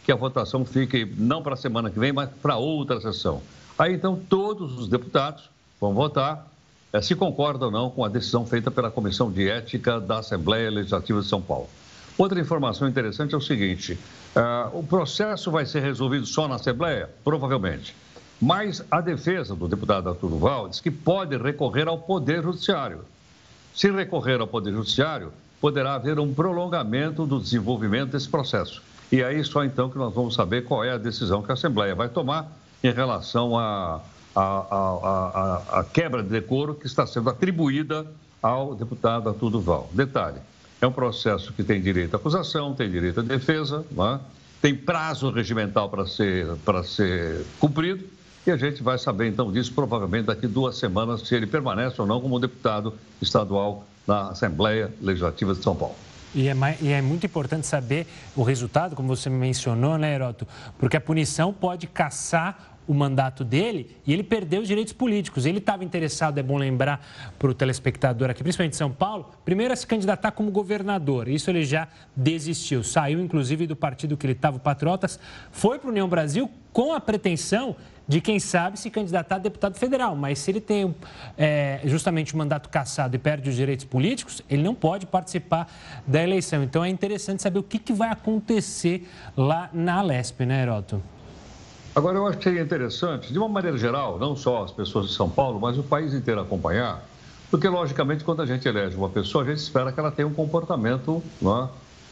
que 0.05 0.11
a 0.11 0.15
votação 0.15 0.63
fique 0.63 1.03
não 1.17 1.41
para 1.41 1.55
a 1.55 1.57
semana 1.57 1.89
que 1.89 1.97
vem, 1.97 2.13
mas 2.13 2.29
para 2.39 2.57
outra 2.57 3.01
sessão. 3.01 3.41
Aí 3.79 3.95
então 3.95 4.15
todos 4.15 4.77
os 4.77 4.87
deputados 4.87 5.49
vão 5.79 5.91
votar 5.91 6.45
é, 6.93 7.01
se 7.01 7.15
concordam 7.15 7.69
ou 7.69 7.73
não 7.73 7.89
com 7.89 8.05
a 8.05 8.09
decisão 8.09 8.45
feita 8.45 8.69
pela 8.69 8.91
Comissão 8.91 9.31
de 9.31 9.49
Ética 9.49 9.99
da 9.99 10.19
Assembleia 10.19 10.69
Legislativa 10.69 11.19
de 11.19 11.27
São 11.27 11.41
Paulo. 11.41 11.67
Outra 12.21 12.39
informação 12.39 12.87
interessante 12.87 13.33
é 13.33 13.37
o 13.37 13.41
seguinte: 13.41 13.97
uh, 14.35 14.77
o 14.77 14.83
processo 14.83 15.49
vai 15.49 15.65
ser 15.65 15.79
resolvido 15.79 16.23
só 16.27 16.47
na 16.47 16.53
Assembleia? 16.53 17.09
Provavelmente. 17.23 17.95
Mas 18.39 18.85
a 18.91 19.01
defesa 19.01 19.55
do 19.55 19.67
deputado 19.67 20.07
Arthur 20.07 20.29
Duval 20.29 20.69
diz 20.69 20.79
que 20.79 20.91
pode 20.91 21.35
recorrer 21.35 21.87
ao 21.87 21.97
Poder 21.97 22.43
Judiciário. 22.43 22.99
Se 23.73 23.89
recorrer 23.89 24.39
ao 24.39 24.45
Poder 24.45 24.71
Judiciário, 24.71 25.33
poderá 25.59 25.95
haver 25.95 26.19
um 26.19 26.31
prolongamento 26.31 27.25
do 27.25 27.39
desenvolvimento 27.39 28.11
desse 28.11 28.29
processo. 28.29 28.83
E 29.11 29.23
aí 29.23 29.43
só 29.43 29.65
então 29.65 29.89
que 29.89 29.97
nós 29.97 30.13
vamos 30.13 30.35
saber 30.35 30.63
qual 30.65 30.83
é 30.83 30.91
a 30.91 30.99
decisão 30.99 31.41
que 31.41 31.49
a 31.49 31.55
Assembleia 31.55 31.95
vai 31.95 32.07
tomar 32.07 32.55
em 32.83 32.91
relação 32.91 33.57
à 33.57 33.99
a, 34.35 34.41
a, 34.41 35.63
a, 35.73 35.79
a, 35.79 35.83
quebra 35.85 36.21
de 36.21 36.29
decoro 36.29 36.75
que 36.75 36.85
está 36.85 37.07
sendo 37.07 37.31
atribuída 37.31 38.05
ao 38.43 38.75
deputado 38.75 39.27
Arthur 39.27 39.49
Duval. 39.49 39.89
Detalhe, 39.91 40.37
é 40.81 40.87
um 40.87 40.91
processo 40.91 41.53
que 41.53 41.63
tem 41.63 41.79
direito 41.79 42.15
à 42.15 42.17
acusação, 42.17 42.73
tem 42.73 42.89
direito 42.89 43.19
à 43.19 43.23
defesa, 43.23 43.85
é? 43.97 44.19
tem 44.61 44.75
prazo 44.75 45.29
regimental 45.29 45.89
para 45.89 46.07
ser, 46.07 46.47
para 46.65 46.83
ser 46.83 47.45
cumprido 47.59 48.03
e 48.45 48.49
a 48.49 48.57
gente 48.57 48.81
vai 48.81 48.97
saber 48.97 49.27
então 49.27 49.51
disso 49.51 49.71
provavelmente 49.73 50.25
daqui 50.25 50.47
duas 50.47 50.75
semanas, 50.77 51.21
se 51.21 51.35
ele 51.35 51.45
permanece 51.45 52.01
ou 52.01 52.07
não 52.07 52.19
como 52.19 52.39
deputado 52.39 52.93
estadual 53.21 53.85
na 54.07 54.29
Assembleia 54.29 54.91
Legislativa 54.99 55.53
de 55.53 55.63
São 55.63 55.75
Paulo. 55.75 55.95
E 56.33 56.47
é, 56.47 56.53
mais, 56.53 56.81
e 56.81 56.91
é, 56.91 57.01
muito 57.01 57.25
importante 57.25 57.67
saber 57.67 58.07
o 58.35 58.41
resultado, 58.41 58.95
como 58.95 59.09
você 59.09 59.29
mencionou, 59.29 59.97
né, 59.97 60.15
Heroto? 60.15 60.47
Porque 60.79 60.95
a 60.97 61.01
punição 61.01 61.53
pode 61.53 61.87
caçar 61.87 62.70
o 62.87 62.93
mandato 62.93 63.43
dele 63.43 63.95
e 64.05 64.13
ele 64.13 64.23
perdeu 64.23 64.61
os 64.61 64.67
direitos 64.67 64.93
políticos. 64.93 65.45
Ele 65.45 65.59
estava 65.59 65.83
interessado, 65.83 66.37
é 66.37 66.43
bom 66.43 66.57
lembrar 66.57 67.05
para 67.37 67.49
o 67.49 67.53
telespectador 67.53 68.29
aqui, 68.29 68.43
principalmente 68.43 68.71
de 68.71 68.77
São 68.77 68.91
Paulo, 68.91 69.31
primeiro 69.45 69.73
a 69.73 69.75
se 69.75 69.87
candidatar 69.87 70.31
como 70.31 70.51
governador. 70.51 71.27
Isso 71.27 71.49
ele 71.49 71.63
já 71.63 71.87
desistiu. 72.15 72.83
Saiu, 72.83 73.19
inclusive, 73.19 73.67
do 73.67 73.75
partido 73.75 74.17
que 74.17 74.25
ele 74.25 74.33
estava, 74.33 74.57
o 74.57 74.59
Patriotas, 74.59 75.19
foi 75.51 75.79
para 75.79 75.89
a 75.89 75.91
União 75.91 76.07
Brasil 76.07 76.49
com 76.73 76.93
a 76.93 76.99
pretensão 76.99 77.75
de, 78.07 78.19
quem 78.19 78.39
sabe, 78.39 78.77
se 78.77 78.89
candidatar 78.89 79.35
a 79.35 79.39
deputado 79.39 79.77
federal. 79.77 80.15
Mas 80.15 80.39
se 80.39 80.51
ele 80.51 80.59
tem 80.59 80.93
é, 81.37 81.79
justamente 81.85 82.33
o 82.33 82.37
mandato 82.37 82.67
cassado 82.69 83.15
e 83.15 83.19
perde 83.19 83.49
os 83.49 83.55
direitos 83.55 83.85
políticos, 83.85 84.41
ele 84.49 84.63
não 84.63 84.75
pode 84.75 85.05
participar 85.05 85.71
da 86.05 86.21
eleição. 86.21 86.63
Então 86.63 86.83
é 86.83 86.89
interessante 86.89 87.41
saber 87.41 87.59
o 87.59 87.63
que, 87.63 87.79
que 87.79 87.93
vai 87.93 88.09
acontecer 88.09 89.07
lá 89.37 89.69
na 89.71 89.95
Alesp, 89.95 90.45
né, 90.45 90.61
Heroto? 90.61 91.01
Agora, 91.93 92.17
eu 92.17 92.25
acho 92.25 92.37
que 92.37 92.45
seria 92.45 92.61
interessante, 92.61 93.33
de 93.33 93.37
uma 93.37 93.49
maneira 93.49 93.77
geral, 93.77 94.17
não 94.17 94.33
só 94.33 94.63
as 94.63 94.71
pessoas 94.71 95.07
de 95.07 95.13
São 95.13 95.29
Paulo, 95.29 95.59
mas 95.59 95.77
o 95.77 95.83
país 95.83 96.13
inteiro 96.13 96.39
acompanhar, 96.39 97.03
porque, 97.49 97.67
logicamente, 97.67 98.23
quando 98.23 98.41
a 98.41 98.45
gente 98.45 98.65
elege 98.65 98.95
uma 98.95 99.09
pessoa, 99.09 99.43
a 99.43 99.47
gente 99.47 99.57
espera 99.57 99.91
que 99.91 99.99
ela 99.99 100.09
tenha 100.09 100.25
um 100.25 100.33
comportamento 100.33 101.21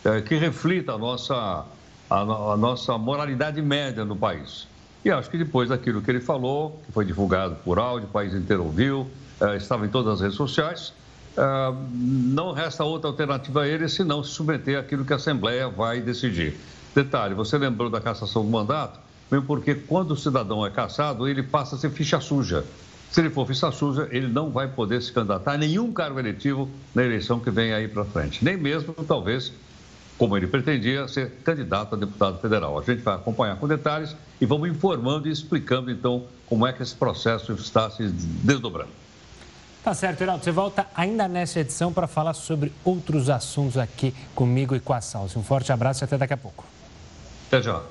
é, 0.04 0.18
é, 0.18 0.22
que 0.22 0.36
reflita 0.36 0.92
a 0.92 0.98
nossa, 0.98 1.66
a, 2.10 2.20
a, 2.20 2.58
nossa 2.58 2.98
moralidade 2.98 3.62
média 3.62 4.04
no 4.04 4.18
país. 4.18 4.68
E 5.06 5.10
acho 5.10 5.30
que 5.30 5.38
depois 5.38 5.70
daquilo 5.70 6.02
que 6.02 6.12
ele 6.12 6.20
falou, 6.20 6.82
que 6.86 6.92
foi 6.92 7.06
divulgado 7.06 7.56
por 7.64 7.80
áudio, 7.80 8.10
o 8.10 8.12
país 8.12 8.34
inteiro 8.34 8.66
ouviu, 8.66 9.10
é, 9.40 9.56
estava 9.56 9.86
em 9.86 9.90
todas 9.90 10.16
as 10.16 10.20
redes 10.20 10.36
sociais, 10.36 10.92
é, 11.38 11.74
não 11.94 12.52
resta 12.52 12.84
outra 12.84 13.10
alternativa 13.10 13.62
a 13.62 13.68
ele 13.68 13.88
senão 13.88 14.22
se 14.26 14.32
submeter 14.32 14.78
àquilo 14.78 15.06
que 15.06 15.14
a 15.14 15.16
Assembleia 15.16 15.70
vai 15.70 16.02
decidir. 16.02 16.60
Detalhe, 16.94 17.34
você 17.34 17.58
lembrou 17.58 17.90
da 17.90 18.02
cassação 18.02 18.44
do 18.44 18.52
mandato? 18.52 19.00
Mesmo 19.32 19.46
porque 19.46 19.76
quando 19.76 20.12
o 20.12 20.18
cidadão 20.18 20.66
é 20.66 20.70
caçado, 20.70 21.28
ele 21.28 21.44
passa 21.44 21.76
a 21.76 21.80
ser 21.80 21.92
ficha 21.92 22.20
suja. 22.20 22.66
Se 23.12 23.22
ele 23.22 23.30
for 23.30 23.48
ficha 23.48 23.72
suja, 23.72 24.08
ele 24.12 24.28
não 24.28 24.52
vai 24.52 24.68
poder 24.68 25.02
se 25.02 25.12
candidatar 25.12 25.54
a 25.54 25.58
nenhum 25.58 25.92
cargo 25.92 26.20
eletivo 26.20 26.70
na 26.94 27.04
eleição 27.04 27.40
que 27.40 27.50
vem 27.50 27.74
aí 27.74 27.88
para 27.88 28.06
frente. 28.06 28.44
Nem 28.44 28.56
mesmo, 28.56 28.94
talvez, 29.08 29.52
como 30.18 30.38
ele 30.38 30.46
pretendia, 30.46 31.08
ser 31.08 31.32
candidato 31.44 31.96
a 31.96 31.98
deputado 31.98 32.40
federal. 32.40 32.78
A 32.78 32.84
gente 32.84 33.02
vai 33.02 33.16
acompanhar 33.16 33.56
com 33.58 33.68
detalhes 33.68 34.16
e 34.40 34.46
vamos 34.46 34.70
informando 34.70 35.28
e 35.28 35.32
explicando, 35.32 35.90
então, 35.90 36.26
como 36.46 36.68
é 36.68 36.74
que 36.74 36.84
esse 36.84 36.94
processo 36.94 37.54
está 37.54 37.90
se 37.90 38.08
desdobrando. 38.08 38.92
Tá 39.84 39.94
certo, 39.94 40.22
Heraldo. 40.22 40.44
Você 40.44 40.52
volta 40.52 40.86
ainda 40.94 41.28
nessa 41.28 41.62
edição 41.62 41.92
para 41.92 42.06
falar 42.06 42.34
sobre 42.34 42.72
outros 42.84 43.30
assuntos 43.30 43.78
aqui 43.78 44.14
comigo 44.36 44.76
e 44.76 44.80
com 44.80 44.94
a 44.94 45.02
Salsi. 45.02 45.40
Um 45.40 45.44
forte 45.44 45.72
abraço 45.72 46.04
e 46.04 46.06
até 46.06 46.18
daqui 46.18 46.34
a 46.34 46.38
pouco. 46.38 46.66
Até 47.48 47.62
já. 47.62 47.82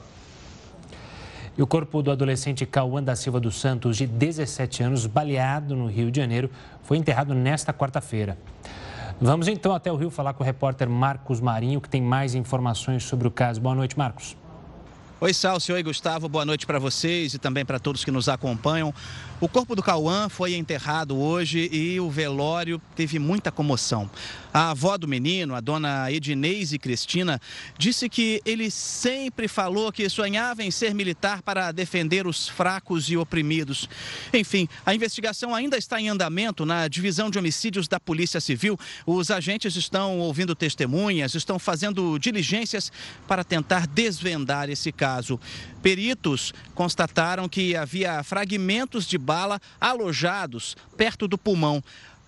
E 1.59 1.63
o 1.63 1.67
corpo 1.67 2.01
do 2.05 2.13
adolescente 2.13 2.65
Cauã 2.65 3.03
da 3.03 3.17
Silva 3.17 3.41
dos 3.41 3.57
Santos, 3.57 3.97
de 3.97 4.07
17 4.07 4.85
anos, 4.85 5.07
baleado 5.07 5.75
no 5.75 5.89
Rio 5.89 6.09
de 6.09 6.21
Janeiro, 6.21 6.49
foi 6.85 6.97
enterrado 6.97 7.35
nesta 7.35 7.75
quarta-feira. 7.75 8.39
Vamos 9.21 9.49
então 9.49 9.75
até 9.75 9.91
o 9.91 9.97
Rio 9.97 10.09
falar 10.09 10.35
com 10.35 10.45
o 10.45 10.47
repórter 10.47 10.89
Marcos 10.89 11.41
Marinho, 11.41 11.81
que 11.81 11.89
tem 11.89 12.01
mais 12.01 12.37
informações 12.37 13.03
sobre 13.03 13.27
o 13.27 13.31
caso. 13.33 13.61
Boa 13.61 13.75
noite, 13.75 13.99
Marcos. 13.99 14.37
Oi, 15.21 15.35
Salcio. 15.35 15.75
Oi, 15.75 15.83
Gustavo. 15.83 16.29
Boa 16.29 16.45
noite 16.45 16.65
para 16.65 16.79
vocês 16.79 17.35
e 17.35 17.41
também 17.41 17.65
para 17.65 17.81
todos 17.81 18.05
que 18.05 18.11
nos 18.13 18.29
acompanham. 18.29 18.95
O 19.41 19.49
corpo 19.49 19.75
do 19.75 19.83
Cauã 19.83 20.29
foi 20.29 20.55
enterrado 20.55 21.19
hoje 21.19 21.69
e 21.73 21.99
o 21.99 22.09
velório 22.09 22.81
teve 22.95 23.19
muita 23.19 23.51
comoção. 23.51 24.09
A 24.59 24.71
avó 24.71 24.99
do 24.99 25.07
menino, 25.07 25.55
a 25.55 25.61
dona 25.61 26.11
Edneise 26.11 26.81
Cristina, 26.81 27.41
disse 27.79 28.09
que 28.09 28.43
ele 28.45 28.73
sempre 28.73 29.47
falou 29.47 29.93
que 29.93 30.09
sonhava 30.09 30.65
em 30.65 30.71
ser 30.73 30.93
militar 30.93 31.43
para 31.43 31.71
defender 31.71 32.27
os 32.27 32.49
fracos 32.49 33.09
e 33.09 33.17
oprimidos. 33.17 33.89
Enfim, 34.35 34.69
a 34.85 34.93
investigação 34.93 35.55
ainda 35.55 35.79
está 35.79 36.01
em 36.01 36.09
andamento 36.09 36.67
na 36.67 36.89
divisão 36.89 37.31
de 37.31 37.39
homicídios 37.39 37.87
da 37.87 38.01
Polícia 38.01 38.41
Civil. 38.41 38.77
Os 39.07 39.31
agentes 39.31 39.77
estão 39.77 40.19
ouvindo 40.19 40.57
testemunhas, 40.57 41.37
estão 41.37 41.57
fazendo 41.57 42.19
diligências 42.19 42.91
para 43.29 43.45
tentar 43.45 43.87
desvendar 43.87 44.69
esse 44.69 44.91
caso. 44.91 45.39
Peritos 45.81 46.53
constataram 46.75 47.49
que 47.49 47.77
havia 47.77 48.25
fragmentos 48.25 49.07
de 49.07 49.19
bala 49.19 49.61
alojados 49.81 50.77
perto 50.97 51.29
do 51.29 51.39
pulmão. 51.39 51.81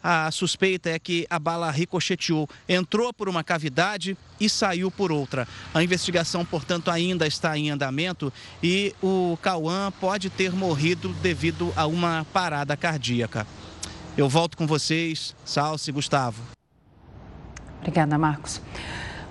A 0.03 0.31
suspeita 0.31 0.89
é 0.89 0.99
que 0.99 1.27
a 1.29 1.39
bala 1.39 1.71
ricocheteou, 1.71 2.49
entrou 2.69 3.13
por 3.13 3.29
uma 3.29 3.45
cavidade 3.45 4.17
e 4.41 4.49
saiu 4.49 4.91
por 4.91 5.13
outra. 5.13 5.47
A 5.75 5.83
investigação, 5.83 6.45
portanto, 6.45 6.91
ainda 6.91 7.27
está 7.27 7.57
em 7.59 7.71
andamento 7.71 8.33
e 8.63 8.95
o 9.03 9.39
Cauã 9.43 9.93
pode 10.01 10.31
ter 10.31 10.53
morrido 10.53 11.11
devido 11.23 11.73
a 11.77 11.87
uma 11.87 12.27
parada 12.33 12.77
cardíaca. 12.77 13.47
Eu 14.17 14.29
volto 14.29 14.57
com 14.57 14.67
vocês, 14.67 15.37
Salce 15.45 15.91
e 15.91 15.93
Gustavo. 15.93 16.43
Obrigada, 17.79 18.19
Marcos. 18.19 18.61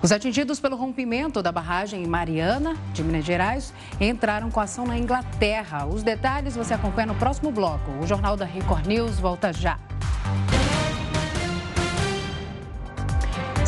Os 0.02 0.12
atingidos 0.12 0.58
pelo 0.58 0.76
rompimento 0.76 1.42
da 1.42 1.52
barragem 1.52 2.06
Mariana, 2.06 2.74
de 2.94 3.04
Minas 3.04 3.24
Gerais, 3.24 3.74
entraram 4.00 4.50
com 4.50 4.58
ação 4.58 4.86
na 4.86 4.96
Inglaterra. 4.96 5.84
Os 5.84 6.02
detalhes 6.02 6.56
você 6.56 6.72
acompanha 6.72 7.08
no 7.08 7.14
próximo 7.16 7.52
bloco. 7.52 7.90
O 8.02 8.06
Jornal 8.06 8.34
da 8.34 8.46
Record 8.46 8.86
News 8.86 9.18
volta 9.18 9.52
já. 9.52 9.78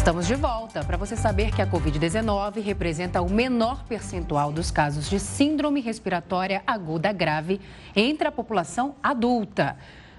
Estamos 0.02 0.26
de 0.26 0.34
volta 0.34 0.82
para 0.82 0.96
você 0.96 1.14
saber 1.14 1.54
que 1.54 1.62
a 1.62 1.66
Covid-19 1.66 2.60
representa 2.60 3.22
o 3.22 3.30
menor 3.30 3.84
percentual 3.84 4.50
dos 4.50 4.68
casos 4.68 5.08
de 5.08 5.20
síndrome 5.20 5.80
respiratória 5.80 6.60
aguda 6.66 7.12
grave 7.12 7.60
entre 7.94 8.26
a 8.26 8.32
população 8.32 8.96
adulta. 9.00 9.76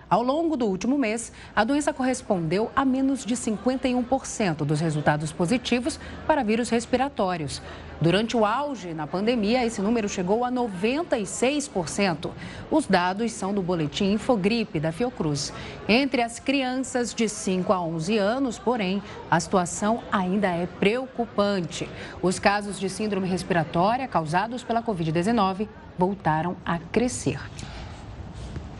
Ao 0.09 0.23
longo 0.23 0.55
do 0.55 0.67
último 0.67 0.97
mês, 0.97 1.33
a 1.53 1.65
doença 1.65 1.91
correspondeu 1.91 2.71
a 2.73 2.85
menos 2.85 3.25
de 3.25 3.35
51% 3.35 4.57
dos 4.63 4.79
resultados 4.79 5.33
positivos 5.33 5.99
para 6.25 6.45
vírus 6.45 6.69
respiratórios. 6.69 7.61
Durante 8.03 8.35
o 8.35 8.45
auge 8.45 8.93
na 8.93 9.07
pandemia, 9.07 9.65
esse 9.65 9.81
número 9.81 10.09
chegou 10.09 10.43
a 10.43 10.51
96%. 10.51 12.31
Os 12.69 12.85
dados 12.85 13.31
são 13.31 13.53
do 13.53 13.61
boletim 13.61 14.11
Infogripe 14.11 14.77
da 14.77 14.91
Fiocruz. 14.91 15.53
Entre 15.87 16.21
as 16.21 16.37
crianças 16.37 17.13
de 17.13 17.29
5 17.29 17.71
a 17.71 17.81
11 17.81 18.17
anos, 18.17 18.59
porém, 18.59 19.01
a 19.31 19.39
situação 19.39 20.03
ainda 20.11 20.49
é 20.49 20.65
preocupante. 20.65 21.87
Os 22.21 22.39
casos 22.39 22.77
de 22.77 22.89
síndrome 22.89 23.25
respiratória 23.25 24.05
causados 24.05 24.63
pela 24.63 24.83
Covid-19 24.83 25.69
voltaram 25.97 26.57
a 26.65 26.79
crescer. 26.79 27.39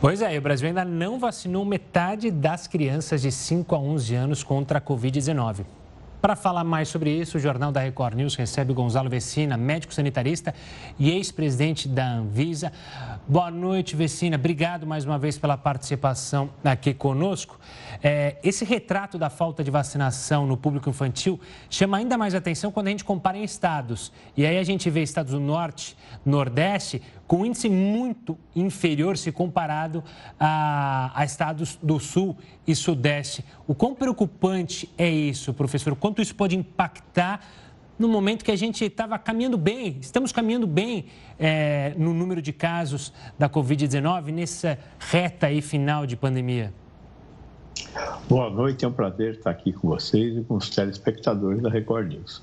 Pois 0.02 0.20
é, 0.20 0.36
o 0.36 0.42
Brasil 0.42 0.68
ainda 0.68 0.84
não 0.84 1.18
vacinou 1.18 1.64
metade 1.64 2.30
das 2.30 2.66
crianças 2.66 3.22
de 3.22 3.32
5 3.32 3.74
a 3.74 3.78
11 3.78 4.14
anos 4.14 4.44
contra 4.44 4.76
a 4.76 4.82
Covid-19. 4.82 5.64
Para 6.24 6.36
falar 6.36 6.64
mais 6.64 6.88
sobre 6.88 7.10
isso, 7.10 7.36
o 7.36 7.38
Jornal 7.38 7.70
da 7.70 7.80
Record 7.80 8.14
News 8.16 8.34
recebe 8.34 8.72
Gonzalo 8.72 9.10
Vecina, 9.10 9.58
médico 9.58 9.92
sanitarista 9.92 10.54
e 10.98 11.10
ex-presidente 11.10 11.86
da 11.86 12.12
Anvisa. 12.12 12.72
Boa 13.26 13.50
noite, 13.50 13.96
Vecina. 13.96 14.36
Obrigado 14.36 14.86
mais 14.86 15.06
uma 15.06 15.18
vez 15.18 15.38
pela 15.38 15.56
participação 15.56 16.50
aqui 16.62 16.92
conosco. 16.92 17.58
É, 18.02 18.36
esse 18.44 18.66
retrato 18.66 19.16
da 19.16 19.30
falta 19.30 19.64
de 19.64 19.70
vacinação 19.70 20.46
no 20.46 20.58
público 20.58 20.90
infantil 20.90 21.40
chama 21.70 21.96
ainda 21.96 22.18
mais 22.18 22.34
atenção 22.34 22.70
quando 22.70 22.88
a 22.88 22.90
gente 22.90 23.02
compara 23.02 23.38
em 23.38 23.42
estados. 23.42 24.12
E 24.36 24.44
aí 24.44 24.58
a 24.58 24.62
gente 24.62 24.90
vê 24.90 25.02
estados 25.02 25.32
do 25.32 25.40
Norte, 25.40 25.96
Nordeste, 26.22 27.00
com 27.26 27.46
índice 27.46 27.70
muito 27.70 28.36
inferior 28.54 29.16
se 29.16 29.32
comparado 29.32 30.04
a, 30.38 31.10
a, 31.14 31.24
estados 31.24 31.78
do 31.82 31.98
Sul 31.98 32.36
e 32.66 32.74
Sudeste. 32.74 33.42
O 33.66 33.74
quão 33.74 33.94
preocupante 33.94 34.86
é 34.98 35.08
isso, 35.08 35.54
professor? 35.54 35.96
Quanto 35.96 36.20
isso 36.20 36.34
pode 36.34 36.54
impactar 36.54 37.40
no 37.98 38.08
momento 38.08 38.44
que 38.44 38.50
a 38.50 38.56
gente 38.56 38.84
estava 38.84 39.18
caminhando 39.18 39.56
bem, 39.56 39.98
estamos 40.00 40.32
caminhando 40.32 40.66
bem 40.66 41.06
é, 41.38 41.94
no 41.96 42.12
número 42.12 42.42
de 42.42 42.52
casos 42.52 43.12
da 43.38 43.48
Covid-19 43.48 44.32
nessa 44.32 44.78
reta 44.98 45.46
aí 45.46 45.62
final 45.62 46.06
de 46.06 46.16
pandemia? 46.16 46.72
Boa 48.28 48.50
noite, 48.50 48.84
é 48.84 48.88
um 48.88 48.92
prazer 48.92 49.34
estar 49.34 49.50
aqui 49.50 49.72
com 49.72 49.88
vocês 49.88 50.36
e 50.36 50.42
com 50.42 50.56
os 50.56 50.70
telespectadores 50.70 51.62
da 51.62 51.68
Record 51.68 52.08
News. 52.08 52.42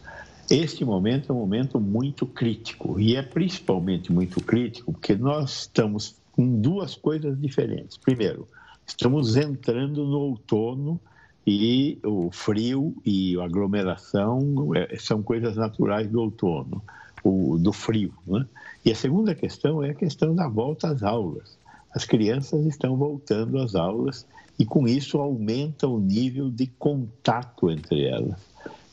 Este 0.50 0.84
momento 0.84 1.32
é 1.32 1.36
um 1.36 1.40
momento 1.40 1.80
muito 1.80 2.26
crítico 2.26 3.00
e 3.00 3.16
é 3.16 3.22
principalmente 3.22 4.12
muito 4.12 4.42
crítico 4.42 4.92
porque 4.92 5.16
nós 5.16 5.62
estamos 5.62 6.16
com 6.32 6.60
duas 6.60 6.96
coisas 6.96 7.40
diferentes. 7.40 7.98
Primeiro, 7.98 8.48
estamos 8.86 9.36
entrando 9.36 10.06
no 10.06 10.20
outono 10.20 11.00
e 11.46 11.98
o 12.04 12.30
frio 12.32 12.96
e 13.06 13.38
a 13.40 13.46
aglomeração 13.46 14.72
é, 14.76 14.96
são 14.98 15.24
coisas 15.24 15.56
naturais 15.56 16.08
do 16.08 16.22
outono, 16.22 16.82
o, 17.24 17.58
do 17.58 17.74
frio. 17.74 18.14
Né? 18.28 18.46
E 18.86 18.92
a 18.92 18.96
segunda 18.96 19.34
questão 19.34 19.84
é 19.84 19.90
a 19.90 19.96
questão 19.96 20.36
da 20.36 20.48
volta 20.48 20.90
às 20.90 21.04
aulas. 21.04 21.58
As 21.94 22.06
crianças 22.06 22.66
estão 22.66 22.96
voltando 22.96 23.58
às 23.58 23.76
aulas 23.76 24.26
e 24.58 24.66
com 24.66 24.88
isso 24.88 25.18
aumenta 25.18 25.88
o 25.88 26.00
nível 26.00 26.50
de 26.50 26.68
contato 26.68 27.70
entre 27.70 28.06
elas. 28.06 28.40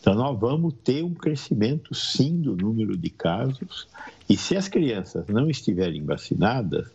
Então, 0.01 0.15
nós 0.15 0.39
vamos 0.39 0.75
ter 0.83 1.05
um 1.05 1.13
crescimento, 1.13 1.95
sim, 1.95 2.41
do 2.41 2.57
número 2.57 2.97
de 2.97 3.11
casos, 3.11 3.87
e 4.29 4.37
se 4.37 4.57
as 4.57 4.69
crianças 4.69 5.27
não 5.27 5.51
estiverem 5.51 6.05
vacinadas, 6.05 6.87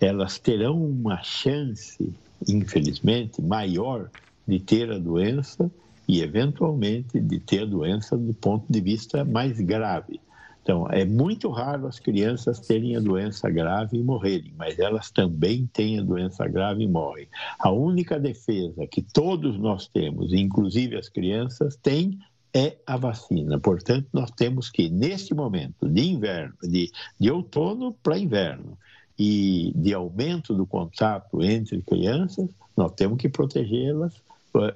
elas 0.00 0.38
terão 0.38 0.82
uma 0.82 1.22
chance, 1.22 2.12
infelizmente, 2.46 3.40
maior 3.40 4.10
de 4.50 4.58
ter 4.58 4.90
a 4.90 4.98
doença 4.98 5.70
e, 6.08 6.20
eventualmente, 6.20 7.20
de 7.20 7.38
ter 7.38 7.62
a 7.62 7.66
doença 7.66 8.16
do 8.16 8.34
ponto 8.34 8.64
de 8.68 8.80
vista 8.80 9.24
mais 9.24 9.60
grave. 9.60 10.20
Então, 10.62 10.88
é 10.90 11.04
muito 11.04 11.48
raro 11.48 11.86
as 11.86 12.00
crianças 12.00 12.58
terem 12.60 12.96
a 12.96 13.00
doença 13.00 13.48
grave 13.48 13.96
e 13.96 14.02
morrerem, 14.02 14.52
mas 14.58 14.78
elas 14.78 15.10
também 15.10 15.68
têm 15.72 16.00
a 16.00 16.02
doença 16.02 16.46
grave 16.48 16.82
e 16.82 16.88
morrem. 16.88 17.28
A 17.58 17.70
única 17.70 18.18
defesa 18.18 18.86
que 18.86 19.00
todos 19.00 19.56
nós 19.56 19.86
temos, 19.86 20.32
inclusive 20.32 20.96
as 20.96 21.08
crianças, 21.08 21.76
tem 21.76 22.18
é 22.52 22.76
a 22.84 22.96
vacina. 22.96 23.60
Portanto, 23.60 24.08
nós 24.12 24.32
temos 24.32 24.68
que, 24.68 24.90
neste 24.90 25.32
momento 25.32 25.88
de 25.88 26.02
inverno, 26.02 26.54
de, 26.60 26.90
de 27.18 27.30
outono 27.30 27.96
para 28.02 28.18
inverno, 28.18 28.76
e 29.22 29.70
de 29.76 29.92
aumento 29.92 30.54
do 30.54 30.64
contato 30.64 31.42
entre 31.42 31.82
crianças, 31.82 32.48
nós 32.74 32.90
temos 32.92 33.18
que 33.18 33.28
protegê-las 33.28 34.14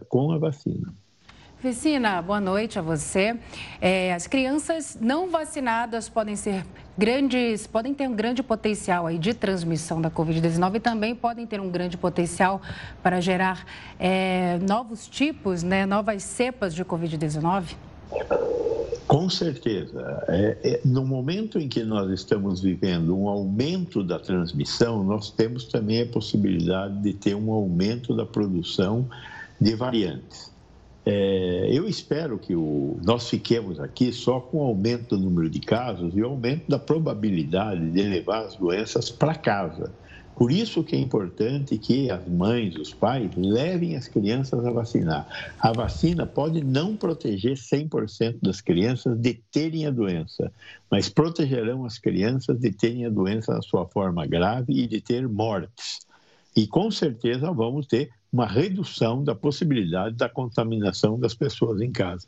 com 0.09 0.33
a 0.33 0.39
vacina. 0.39 0.93
Vicina, 1.65 2.21
boa 2.21 2.43
noite 2.43 2.79
a 2.79 2.83
você. 2.83 3.39
É, 3.81 4.13
as 4.13 4.27
crianças 4.27 4.99
não 5.01 5.31
vacinadas 5.31 6.11
podem 6.11 6.37
ser 6.37 6.63
grandes, 6.97 7.67
podem 7.67 7.95
ter 7.95 8.07
um 8.07 8.15
grande 8.15 8.43
potencial 8.43 9.07
aí 9.07 9.17
de 9.17 9.33
transmissão 9.33 9.99
da 9.99 10.11
Covid-19 10.11 10.75
e 10.75 10.81
também 10.81 11.15
podem 11.15 11.47
ter 11.47 11.63
um 11.63 11.71
grande 11.71 11.97
potencial 11.97 12.61
para 13.03 13.19
gerar 13.19 13.65
é, 13.99 14.59
novos 14.59 15.09
tipos, 15.09 15.63
né, 15.63 15.87
novas 15.87 16.23
cepas 16.23 16.75
de 16.75 16.85
Covid-19? 16.85 17.75
Com 19.07 19.31
certeza. 19.31 20.23
É, 20.29 20.59
é, 20.63 20.81
no 20.85 21.03
momento 21.05 21.59
em 21.59 21.67
que 21.67 21.83
nós 21.83 22.11
estamos 22.11 22.61
vivendo 22.61 23.17
um 23.17 23.27
aumento 23.27 24.03
da 24.03 24.19
transmissão, 24.19 25.03
nós 25.03 25.31
temos 25.31 25.65
também 25.65 26.03
a 26.03 26.07
possibilidade 26.07 27.01
de 27.01 27.15
ter 27.15 27.35
um 27.35 27.51
aumento 27.51 28.15
da 28.15 28.27
produção 28.27 29.09
de 29.61 29.75
variantes. 29.75 30.53
É, 31.07 31.69
eu 31.71 31.87
espero 31.87 32.39
que 32.39 32.55
o, 32.55 32.99
nós 33.05 33.29
fiquemos 33.29 33.79
aqui 33.79 34.11
só 34.11 34.41
com 34.41 34.59
o 34.59 34.63
aumento 34.63 35.17
do 35.17 35.23
número 35.23 35.51
de 35.51 35.61
casos 35.61 36.17
e 36.17 36.23
o 36.23 36.27
aumento 36.27 36.69
da 36.69 36.79
probabilidade 36.79 37.91
de 37.91 38.03
levar 38.03 38.45
as 38.47 38.57
doenças 38.57 39.11
para 39.11 39.35
casa. 39.35 39.93
Por 40.35 40.51
isso 40.51 40.83
que 40.83 40.97
é 40.97 40.99
importante 40.99 41.79
que 41.79 42.11
as 42.11 42.27
mães, 42.27 42.75
os 42.77 42.93
pais, 42.93 43.31
levem 43.37 43.97
as 43.97 44.09
crianças 44.09 44.65
a 44.65 44.71
vacinar. 44.71 45.55
A 45.61 45.73
vacina 45.73 46.27
pode 46.27 46.65
não 46.65 46.97
proteger 46.97 47.57
100% 47.57 48.39
das 48.43 48.61
crianças 48.61 49.17
de 49.17 49.35
terem 49.53 49.87
a 49.87 49.91
doença, 49.91 50.51
mas 50.91 51.09
protegerão 51.09 51.85
as 51.85 51.99
crianças 51.99 52.59
de 52.59 52.73
terem 52.73 53.07
a 53.07 53.11
doença 53.11 53.55
na 53.55 53.63
sua 53.63 53.87
forma 53.87 54.27
grave 54.27 54.73
e 54.73 54.89
de 54.89 55.01
ter 55.01 55.29
mortes. 55.29 56.01
E 56.57 56.67
com 56.67 56.91
certeza 56.91 57.53
vamos 57.53 57.87
ter 57.87 58.11
uma 58.35 58.49
redução 58.49 59.23
da 59.23 59.33
possibilidade 59.33 60.17
da 60.17 60.29
contaminação 60.29 61.17
das 61.17 61.35
pessoas 61.35 61.81
em 61.81 61.93
casa. 61.93 62.27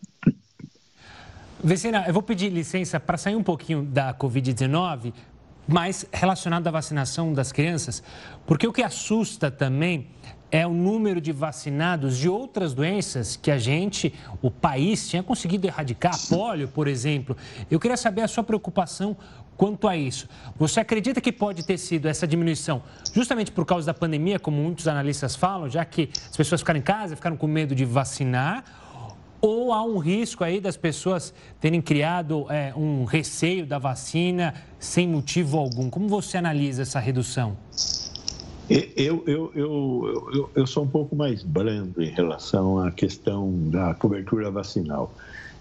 Vecina, 1.64 2.04
eu 2.07 2.14
vou 2.14 2.22
pedir 2.22 2.48
licença 2.48 3.00
para 3.00 3.16
sair 3.16 3.34
um 3.34 3.42
pouquinho 3.42 3.82
da 3.82 4.14
Covid-19, 4.14 5.12
mas 5.66 6.07
relacionado 6.12 6.64
à 6.68 6.70
vacinação 6.70 7.32
das 7.32 7.50
crianças, 7.50 8.04
porque 8.46 8.68
o 8.68 8.72
que 8.72 8.84
assusta 8.84 9.50
também 9.50 10.07
é 10.48 10.64
o 10.64 10.72
número 10.72 11.20
de 11.20 11.32
vacinados 11.32 12.16
de 12.16 12.28
outras 12.28 12.72
doenças 12.72 13.34
que 13.34 13.50
a 13.50 13.59
gente, 13.59 14.14
o 14.40 14.48
país, 14.48 15.09
tinha 15.09 15.24
conseguido 15.24 15.66
erradicar, 15.66 16.14
polio, 16.28 16.68
por 16.68 16.86
exemplo. 16.86 17.36
Eu 17.68 17.80
queria 17.80 17.96
saber 17.96 18.22
a 18.22 18.28
sua 18.28 18.44
preocupação 18.44 19.16
quanto 19.57 19.88
a 19.88 19.96
isso. 19.96 20.28
Você 20.59 20.80
acredita 20.80 21.20
que 21.20 21.32
pode 21.32 21.64
ter 21.64 21.78
sido 21.78 22.07
essa 22.07 22.26
diminuição 22.26 22.82
justamente 23.12 23.50
por 23.50 23.64
causa 23.64 23.86
da 23.86 23.94
pandemia, 23.94 24.38
como 24.38 24.62
muitos 24.62 24.86
analistas 24.86 25.34
falam, 25.34 25.68
já 25.68 25.84
que 25.84 26.11
as 26.30 26.36
pessoas 26.36 26.61
ficaram 26.61 26.78
em 26.78 26.82
casa, 26.82 27.16
ficaram 27.16 27.36
com 27.36 27.46
medo 27.46 27.74
de 27.74 27.84
vacinar? 27.84 28.64
Ou 29.40 29.72
há 29.72 29.82
um 29.84 29.98
risco 29.98 30.42
aí 30.42 30.61
das 30.61 30.76
pessoas 30.76 31.32
terem 31.61 31.80
criado 31.80 32.46
é, 32.50 32.72
um 32.74 33.04
receio 33.04 33.66
da 33.66 33.78
vacina 33.78 34.54
sem 34.78 35.07
motivo 35.07 35.59
algum? 35.59 35.90
Como 35.90 36.09
você 36.09 36.38
analisa 36.38 36.82
essa 36.82 36.98
redução? 36.98 37.57
Eu, 38.68 39.22
eu, 39.26 39.52
eu, 39.54 40.30
eu, 40.34 40.50
eu 40.57 40.66
sou 40.66 40.82
um 40.82 40.88
pouco 40.88 41.14
mais 41.14 41.44
brando 41.44 42.02
em 42.02 42.11
relação 42.11 42.80
à 42.80 42.90
questão 42.90 43.52
da 43.70 43.94
cobertura 43.94 44.50
vacinal. 44.50 45.12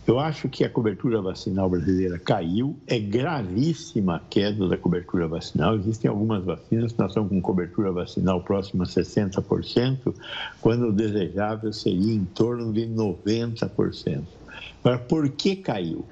Eu 0.08 0.20
acho 0.20 0.48
que 0.48 0.64
a 0.64 0.70
cobertura 0.70 1.20
vacinal 1.20 1.68
brasileira 1.68 2.20
caiu, 2.20 2.78
é 2.86 3.00
gravíssima 3.00 4.18
a 4.18 4.20
queda 4.20 4.68
da 4.68 4.78
cobertura 4.78 5.28
vacinal. 5.28 5.76
Existem 5.76 6.10
algumas 6.10 6.44
vacinas 6.44 6.94
que 6.94 7.04
estamos 7.04 7.30
com 7.30 7.42
cobertura 7.42 7.92
vacinal 7.92 8.40
próxima 8.42 8.84
a 8.84 8.88
60%, 8.88 10.14
quando 10.62 10.90
o 10.90 10.94
desejável 10.94 11.74
seria 11.74 12.14
em 12.14 12.24
torno 12.24 12.72
de 12.72 12.86
90%. 12.86 14.22
Agora, 14.84 15.00
por 15.00 15.28
que 15.30 15.56
caiu? 15.56 16.06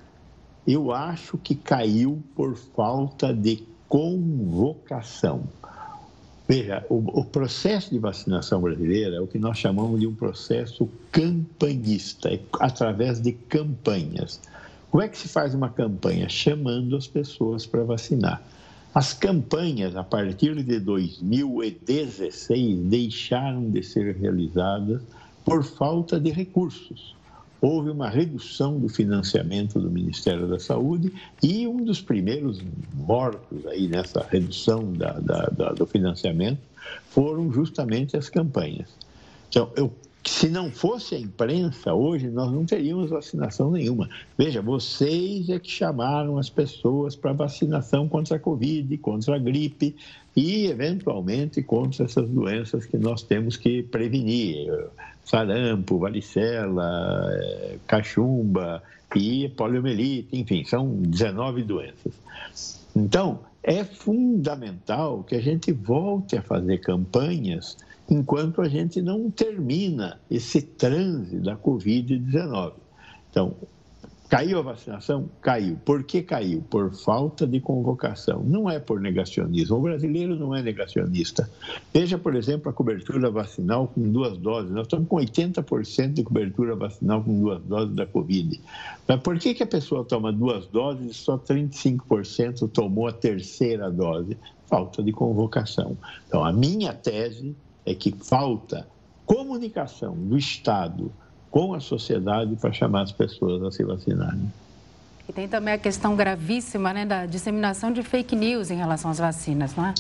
Eu 0.66 0.92
acho 0.92 1.38
que 1.38 1.54
caiu 1.54 2.24
por 2.36 2.56
falta 2.56 3.32
de 3.32 3.64
convocação. 3.88 5.44
Veja, 6.48 6.86
o, 6.90 6.98
o, 7.22 7.24
processo 7.24 7.90
de 7.90 7.98
vacinação 7.98 8.62
brasileira 8.62 9.16
é 9.16 9.20
o 9.22 9.28
que 9.28 9.40
nós 9.40 9.58
chamamos 9.58 10.00
de 10.00 10.08
um 10.08 10.14
processo 10.14 10.90
campanhista, 11.10 12.34
é 12.34 12.40
através 12.60 13.22
de 13.22 13.32
campanhas. 13.32 14.42
Como 14.92 15.02
é 15.02 15.08
que 15.08 15.18
se 15.18 15.30
faz 15.30 15.56
uma 15.56 15.70
campanha? 15.70 16.28
Chamando 16.28 16.98
as 16.98 17.08
pessoas 17.08 17.66
para 17.66 17.84
vacinar. 17.84 18.44
As 18.94 19.14
campanhas, 19.14 19.96
a 19.96 20.04
partir 20.04 20.62
de 20.62 20.80
2016, 20.80 22.78
deixaram 22.90 23.72
de 23.72 23.82
ser 23.82 24.16
realizadas 24.16 25.02
por 25.44 25.64
falta 25.64 26.20
de 26.20 26.30
recursos. 26.30 27.16
Houve 27.64 27.92
uma 27.92 28.10
redução 28.10 28.78
do 28.78 28.90
financiamento 28.90 29.80
do 29.80 29.90
Ministério 29.90 30.50
da 30.50 30.60
Saúde 30.60 31.14
e 31.42 31.66
um 31.66 31.78
dos 31.78 32.02
primeiros 32.02 32.62
mortos 32.94 33.66
aí 33.68 33.88
nessa 33.88 34.22
redução 34.30 34.92
da, 34.92 35.14
da, 35.14 35.46
da, 35.46 35.70
do 35.72 35.86
financiamento 35.86 36.60
foram 37.08 37.50
justamente 37.54 38.18
as 38.18 38.28
campanhas. 38.28 38.90
Então, 39.48 39.72
eu 39.78 39.90
se 40.26 40.50
não 40.50 40.72
fosse 40.72 41.16
a 41.16 41.20
imprensa, 41.20 41.94
hoje 41.94 42.30
nós 42.30 42.52
não 42.52 42.66
teríamos 42.66 43.10
vacinação 43.10 43.72
nenhuma. 43.72 44.10
Veja, 44.38 44.62
vocês 44.62 45.50
é 45.50 45.60
que 45.60 45.70
chamaram 45.70 46.38
as 46.38 46.50
pessoas 46.50 47.16
para 47.16 47.34
vacinação 47.34 48.08
contra 48.08 48.38
a 48.38 48.40
Covid, 48.40 48.98
contra 48.98 49.36
a 49.36 49.40
gripe 49.40 49.96
e, 50.36 50.66
eventualmente, 50.66 51.62
contra 51.62 52.06
essas 52.06 52.30
doenças 52.30 52.86
que 52.86 52.98
nós 52.98 53.22
temos 53.22 53.58
que 53.58 53.84
prevenir: 53.84 54.70
sarampo, 55.26 55.98
varicela, 56.00 57.30
eh, 57.34 57.78
cachumba 57.88 58.82
e 59.16 59.50
poliomielite, 59.50 60.30
enfim, 60.34 60.64
são 60.64 60.88
19 61.02 61.64
doenças. 61.64 62.14
Então, 62.96 63.40
é 63.62 63.84
fundamental 63.84 65.24
que 65.24 65.36
a 65.36 65.42
gente 65.42 65.72
volte 65.72 66.36
a 66.36 66.42
fazer 66.42 66.80
campanhas 66.80 67.78
enquanto 68.10 68.62
a 68.62 68.68
gente 68.68 69.02
não 69.02 69.32
termina 69.32 70.20
esse 70.30 70.62
transe 70.62 71.38
da 71.40 71.56
Covid-19. 71.56 72.74
Então, 73.30 73.56
caiu 74.34 74.58
a 74.58 74.62
vacinação? 74.64 75.30
Caiu. 75.42 75.78
Por 75.86 76.04
que 76.04 76.24
caiu? 76.24 76.64
Por 76.68 76.92
falta 76.92 77.46
de 77.46 77.60
convocação. 77.60 78.44
Não 78.44 78.68
é 78.68 78.80
por 78.80 79.00
negacionismo. 79.00 79.78
O 79.78 79.82
brasileiro 79.82 80.36
não 80.36 80.56
é 80.56 80.62
negacionista. 80.64 81.48
Veja, 81.94 82.18
por 82.18 82.36
exemplo, 82.36 82.68
a 82.68 82.74
cobertura 82.74 83.30
vacinal 83.30 83.88
com 83.88 84.02
duas 84.02 84.36
doses. 84.40 84.72
Nós 84.72 84.88
estamos 84.88 85.08
com 85.08 85.18
80% 85.18 86.14
de 86.14 86.24
cobertura 86.24 86.76
vacinal 86.76 87.24
com 87.24 87.40
duas 87.40 87.62
doses 87.62 87.96
da 87.96 88.08
Covid. 88.08 88.60
Mas 89.08 89.22
por 89.22 89.38
que, 89.38 89.54
que 89.54 89.62
a 89.62 89.68
pessoa 89.68 90.04
toma 90.04 90.34
duas 90.34 90.66
doses 90.66 91.12
e 91.12 91.14
só 91.14 91.38
35% 91.38 92.68
tomou 92.72 93.08
a 93.08 93.14
terceira 93.14 93.92
dose? 93.92 94.36
Falta 94.66 95.04
de 95.04 95.12
convocação. 95.12 95.96
Então, 96.28 96.44
a 96.44 96.52
minha 96.52 96.92
tese 96.92 97.56
é 97.86 97.94
que 97.94 98.12
falta 98.12 98.88
comunicação 99.28 100.16
do 100.16 100.36
Estado 100.36 101.12
com 101.54 101.76
a 101.76 101.80
sociedade 101.80 102.56
para 102.56 102.74
chamar 102.74 103.04
as 103.04 103.12
pessoas 103.12 103.62
a 103.62 103.70
se 103.70 103.84
vacinarem. 103.84 104.52
E 105.30 105.32
tem 105.32 105.48
também 105.48 105.76
a 105.76 105.78
questão 105.78 106.16
gravíssima 106.16 106.92
né, 106.92 107.06
da 107.06 107.28
disseminação 107.28 107.94
de 107.94 108.02
fake 108.02 108.36
news 108.36 108.72
em 108.72 108.76
relação 108.76 109.12
às 109.12 109.20
vacinas, 109.20 109.76
não 109.76 109.86
é? 109.86 109.94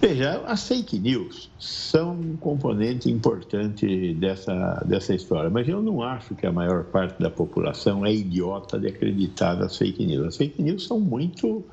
Veja, 0.00 0.42
as 0.44 0.66
fake 0.66 0.98
news 0.98 1.48
são 1.60 2.14
um 2.14 2.36
componente 2.36 3.08
importante 3.08 4.14
dessa, 4.14 4.84
dessa 4.84 5.14
história, 5.14 5.48
mas 5.48 5.68
eu 5.68 5.80
não 5.80 6.02
acho 6.02 6.34
que 6.34 6.44
a 6.44 6.50
maior 6.50 6.82
parte 6.82 7.22
da 7.22 7.30
população 7.30 8.04
é 8.04 8.12
idiota 8.12 8.80
de 8.80 8.88
acreditar 8.88 9.54
nas 9.54 9.78
fake 9.78 10.04
news. 10.04 10.26
As 10.26 10.36
fake 10.36 10.60
news 10.60 10.88
são 10.88 10.98
muito, 10.98 11.64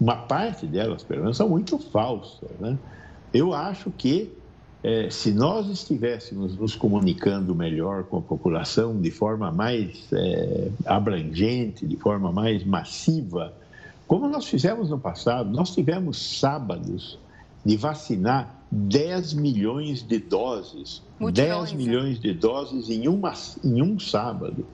uma 0.00 0.16
parte 0.16 0.66
delas, 0.66 1.04
pelo 1.04 1.20
menos, 1.20 1.36
são 1.36 1.48
muito 1.48 1.78
falsas, 1.78 2.50
né? 2.58 2.76
Eu 3.32 3.54
acho 3.54 3.92
que 3.92 4.32
é, 4.82 5.10
se 5.10 5.32
nós 5.32 5.68
estivéssemos 5.68 6.56
nos 6.56 6.74
comunicando 6.74 7.54
melhor 7.54 8.04
com 8.04 8.18
a 8.18 8.22
população 8.22 8.98
de 8.98 9.10
forma 9.10 9.50
mais 9.50 10.10
é, 10.12 10.70
abrangente, 10.86 11.86
de 11.86 11.96
forma 11.96 12.32
mais 12.32 12.64
massiva, 12.64 13.52
como 14.06 14.28
nós 14.28 14.46
fizemos 14.46 14.88
no 14.88 14.98
passado, 14.98 15.50
nós 15.50 15.74
tivemos 15.74 16.38
sábados 16.38 17.18
de 17.64 17.76
vacinar 17.76 18.58
10 18.70 19.34
milhões 19.34 20.02
de 20.02 20.18
doses, 20.18 21.02
Mutirões, 21.18 21.70
10 21.70 21.72
milhões 21.74 22.20
de 22.20 22.32
doses 22.32 22.88
em, 22.88 23.06
uma, 23.06 23.34
em 23.62 23.82
um 23.82 23.98
sábado. 23.98 24.66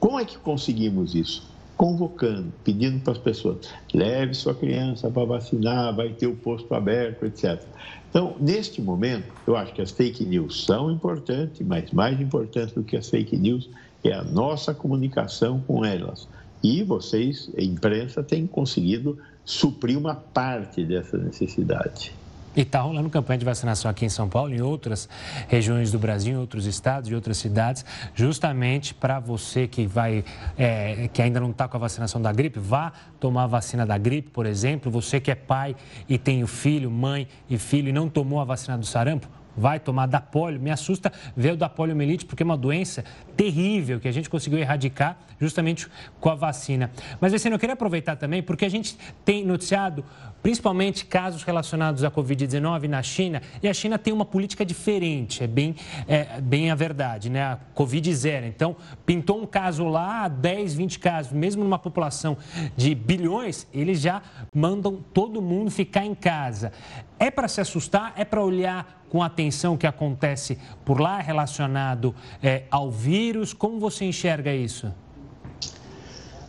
Como 0.00 0.18
é 0.18 0.24
que 0.24 0.36
conseguimos 0.38 1.14
isso? 1.14 1.51
Convocando, 1.76 2.52
pedindo 2.62 3.00
para 3.00 3.12
as 3.12 3.18
pessoas, 3.18 3.68
leve 3.92 4.34
sua 4.34 4.54
criança 4.54 5.10
para 5.10 5.24
vacinar, 5.24 5.94
vai 5.94 6.10
ter 6.10 6.26
o 6.26 6.36
posto 6.36 6.72
aberto, 6.74 7.24
etc. 7.24 7.60
Então, 8.08 8.36
neste 8.38 8.80
momento, 8.80 9.32
eu 9.46 9.56
acho 9.56 9.72
que 9.72 9.82
as 9.82 9.90
fake 9.90 10.24
news 10.24 10.64
são 10.64 10.90
importantes, 10.90 11.66
mas 11.66 11.90
mais 11.90 12.20
importante 12.20 12.74
do 12.74 12.84
que 12.84 12.96
as 12.96 13.08
fake 13.08 13.36
news 13.36 13.68
é 14.04 14.12
a 14.12 14.22
nossa 14.22 14.74
comunicação 14.74 15.60
com 15.60 15.84
elas. 15.84 16.28
E 16.62 16.82
vocês, 16.82 17.50
a 17.56 17.62
imprensa, 17.62 18.22
têm 18.22 18.46
conseguido 18.46 19.18
suprir 19.44 19.98
uma 19.98 20.14
parte 20.14 20.84
dessa 20.84 21.18
necessidade. 21.18 22.12
E 22.54 22.60
está 22.60 22.80
rolando 22.80 23.08
campanha 23.08 23.38
de 23.38 23.44
vacinação 23.44 23.90
aqui 23.90 24.04
em 24.04 24.10
São 24.10 24.28
Paulo, 24.28 24.54
em 24.54 24.60
outras 24.60 25.08
regiões 25.48 25.90
do 25.90 25.98
Brasil, 25.98 26.34
em 26.34 26.36
outros 26.36 26.66
estados 26.66 27.08
e 27.10 27.14
outras 27.14 27.38
cidades, 27.38 27.84
justamente 28.14 28.92
para 28.92 29.18
você 29.18 29.66
que 29.66 29.86
vai, 29.86 30.22
é, 30.58 31.08
que 31.12 31.22
ainda 31.22 31.40
não 31.40 31.50
está 31.50 31.66
com 31.66 31.78
a 31.78 31.80
vacinação 31.80 32.20
da 32.20 32.30
gripe, 32.30 32.58
vá 32.58 32.92
tomar 33.18 33.44
a 33.44 33.46
vacina 33.46 33.86
da 33.86 33.96
gripe, 33.96 34.28
por 34.30 34.44
exemplo. 34.44 34.90
Você 34.90 35.18
que 35.18 35.30
é 35.30 35.34
pai 35.34 35.74
e 36.06 36.18
tem 36.18 36.42
o 36.42 36.46
filho, 36.46 36.90
mãe 36.90 37.26
e 37.48 37.56
filho 37.56 37.88
e 37.88 37.92
não 37.92 38.08
tomou 38.08 38.38
a 38.38 38.44
vacina 38.44 38.76
do 38.76 38.84
sarampo, 38.84 39.28
vai 39.56 39.78
tomar 39.78 40.06
da 40.06 40.20
polio. 40.20 40.60
Me 40.60 40.70
assusta 40.70 41.12
ver 41.36 41.52
o 41.52 41.56
da 41.56 41.68
poliomielite, 41.68 42.24
porque 42.24 42.42
é 42.42 42.44
uma 42.44 42.56
doença 42.56 43.04
terrível 43.36 44.00
que 44.00 44.08
a 44.08 44.12
gente 44.12 44.28
conseguiu 44.30 44.58
erradicar 44.58 45.18
justamente 45.40 45.88
com 46.20 46.30
a 46.30 46.34
vacina. 46.34 46.90
Mas, 47.20 47.32
Vicente, 47.32 47.52
eu 47.52 47.58
queria 47.58 47.74
aproveitar 47.74 48.16
também, 48.16 48.42
porque 48.42 48.64
a 48.64 48.68
gente 48.68 48.96
tem 49.24 49.44
noticiado 49.44 50.04
principalmente 50.42 51.04
casos 51.06 51.44
relacionados 51.44 52.02
à 52.02 52.10
Covid-19 52.10 52.88
na 52.88 53.02
China, 53.02 53.40
e 53.62 53.68
a 53.68 53.74
China 53.74 53.96
tem 53.96 54.12
uma 54.12 54.24
política 54.24 54.64
diferente, 54.64 55.44
é 55.44 55.46
bem, 55.46 55.76
é, 56.08 56.40
bem 56.40 56.70
a 56.70 56.74
verdade, 56.74 57.30
né? 57.30 57.42
A 57.42 57.58
Covid 57.74 58.12
zero. 58.14 58.46
Então, 58.46 58.76
pintou 59.06 59.40
um 59.40 59.46
caso 59.46 59.84
lá, 59.84 60.26
10, 60.26 60.74
20 60.74 60.98
casos, 60.98 61.32
mesmo 61.32 61.62
numa 61.62 61.78
população 61.78 62.36
de 62.76 62.94
bilhões, 62.94 63.66
eles 63.72 64.00
já 64.00 64.20
mandam 64.54 64.96
todo 65.12 65.40
mundo 65.40 65.70
ficar 65.70 66.04
em 66.04 66.14
casa. 66.14 66.72
É 67.18 67.30
para 67.30 67.46
se 67.46 67.60
assustar? 67.60 68.12
É 68.16 68.24
para 68.24 68.42
olhar 68.42 69.02
com 69.08 69.22
atenção 69.22 69.74
o 69.74 69.78
que 69.78 69.86
acontece 69.86 70.58
por 70.84 70.98
lá 70.98 71.20
relacionado 71.20 72.14
é, 72.42 72.64
ao 72.70 72.90
vírus? 72.90 73.21
Como 73.58 73.78
você 73.78 74.04
enxerga 74.04 74.54
isso? 74.54 74.92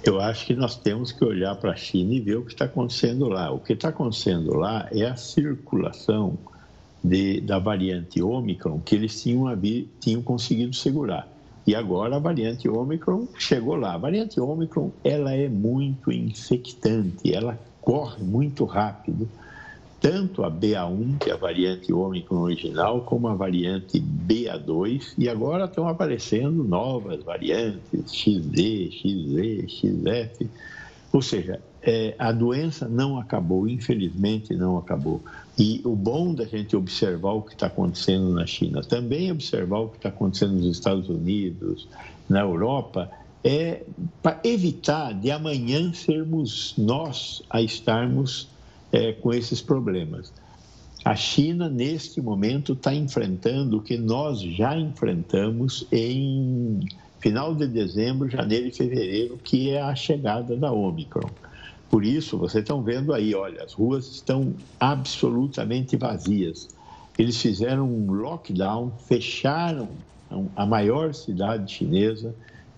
Eu 0.03 0.19
acho 0.19 0.45
que 0.45 0.53
nós 0.53 0.75
temos 0.75 1.11
que 1.11 1.23
olhar 1.23 1.55
para 1.55 1.71
a 1.71 1.75
China 1.75 2.13
e 2.13 2.19
ver 2.19 2.35
o 2.35 2.43
que 2.43 2.51
está 2.51 2.65
acontecendo 2.65 3.29
lá. 3.29 3.51
O 3.51 3.59
que 3.59 3.73
está 3.73 3.89
acontecendo 3.89 4.53
lá 4.55 4.87
é 4.91 5.05
a 5.05 5.15
circulação 5.15 6.37
de, 7.03 7.39
da 7.41 7.59
variante 7.59 8.21
Ômicron 8.21 8.79
que 8.79 8.95
eles 8.95 9.21
tinham, 9.21 9.45
tinham 9.99 10.21
conseguido 10.21 10.75
segurar. 10.75 11.27
E 11.65 11.75
agora 11.75 12.17
a 12.17 12.19
variante 12.19 12.67
Ômicron 12.67 13.27
chegou 13.37 13.75
lá. 13.75 13.93
A 13.93 13.97
variante 13.97 14.39
Ômicron 14.39 14.91
ela 15.03 15.33
é 15.33 15.47
muito 15.47 16.11
infectante, 16.11 17.33
ela 17.33 17.57
corre 17.81 18.23
muito 18.23 18.65
rápido 18.65 19.29
tanto 20.03 20.43
a 20.43 20.51
BA1, 20.51 21.17
que 21.19 21.29
é 21.29 21.33
a 21.33 21.37
variante 21.37 21.93
Ômicron 21.93 22.41
original, 22.41 22.99
como 23.05 23.29
a 23.29 23.35
variante 23.35 24.01
BA2, 24.01 25.13
e 25.17 25.29
agora 25.29 25.63
estão 25.63 25.87
aparecendo 25.87 26.61
novas 26.61 27.23
variantes, 27.23 28.13
XD, 28.13 28.91
XZ, 28.91 29.71
XF. 29.71 30.49
Ou 31.13 31.21
seja, 31.21 31.61
é, 31.81 32.15
a 32.19 32.33
doença 32.33 32.85
não 32.85 33.17
acabou, 33.17 33.65
infelizmente 33.65 34.53
não 34.53 34.77
acabou. 34.77 35.21
E 35.57 35.79
o 35.85 35.95
bom 35.95 36.33
da 36.33 36.43
gente 36.43 36.75
observar 36.75 37.31
o 37.31 37.41
que 37.41 37.53
está 37.53 37.67
acontecendo 37.67 38.29
na 38.33 38.45
China, 38.45 38.81
também 38.81 39.31
observar 39.31 39.79
o 39.79 39.87
que 39.87 39.95
está 39.95 40.09
acontecendo 40.09 40.55
nos 40.55 40.65
Estados 40.65 41.07
Unidos, 41.07 41.87
na 42.27 42.41
Europa, 42.41 43.09
é 43.41 43.83
para 44.21 44.37
evitar 44.43 45.13
de 45.13 45.31
amanhã 45.31 45.93
sermos 45.93 46.73
nós 46.77 47.41
a 47.49 47.61
estarmos 47.61 48.51
é, 48.93 49.11
com 49.11 49.33
esses 49.33 49.61
problemas. 49.61 50.31
A 51.03 51.15
China, 51.15 51.67
neste 51.67 52.21
momento, 52.21 52.71
está 52.73 52.93
enfrentando 52.93 53.77
o 53.77 53.81
que 53.81 53.97
nós 53.97 54.39
já 54.39 54.77
enfrentamos 54.77 55.85
em 55.91 56.79
final 57.19 57.53
de 57.55 57.67
dezembro, 57.67 58.29
janeiro 58.29 58.67
e 58.67 58.71
fevereiro, 58.71 59.37
que 59.43 59.71
é 59.71 59.81
a 59.81 59.95
chegada 59.95 60.55
da 60.55 60.71
Omicron. 60.71 61.29
Por 61.89 62.05
isso, 62.05 62.37
vocês 62.37 62.63
estão 62.63 62.81
vendo 62.81 63.13
aí, 63.13 63.35
olha, 63.35 63.63
as 63.63 63.73
ruas 63.73 64.07
estão 64.07 64.53
absolutamente 64.79 65.97
vazias. 65.97 66.69
Eles 67.17 67.39
fizeram 67.41 67.87
um 67.87 68.11
lockdown, 68.11 68.91
fecharam 69.07 69.89
a 70.55 70.65
maior 70.65 71.13
cidade 71.13 71.71
chinesa, 71.71 72.33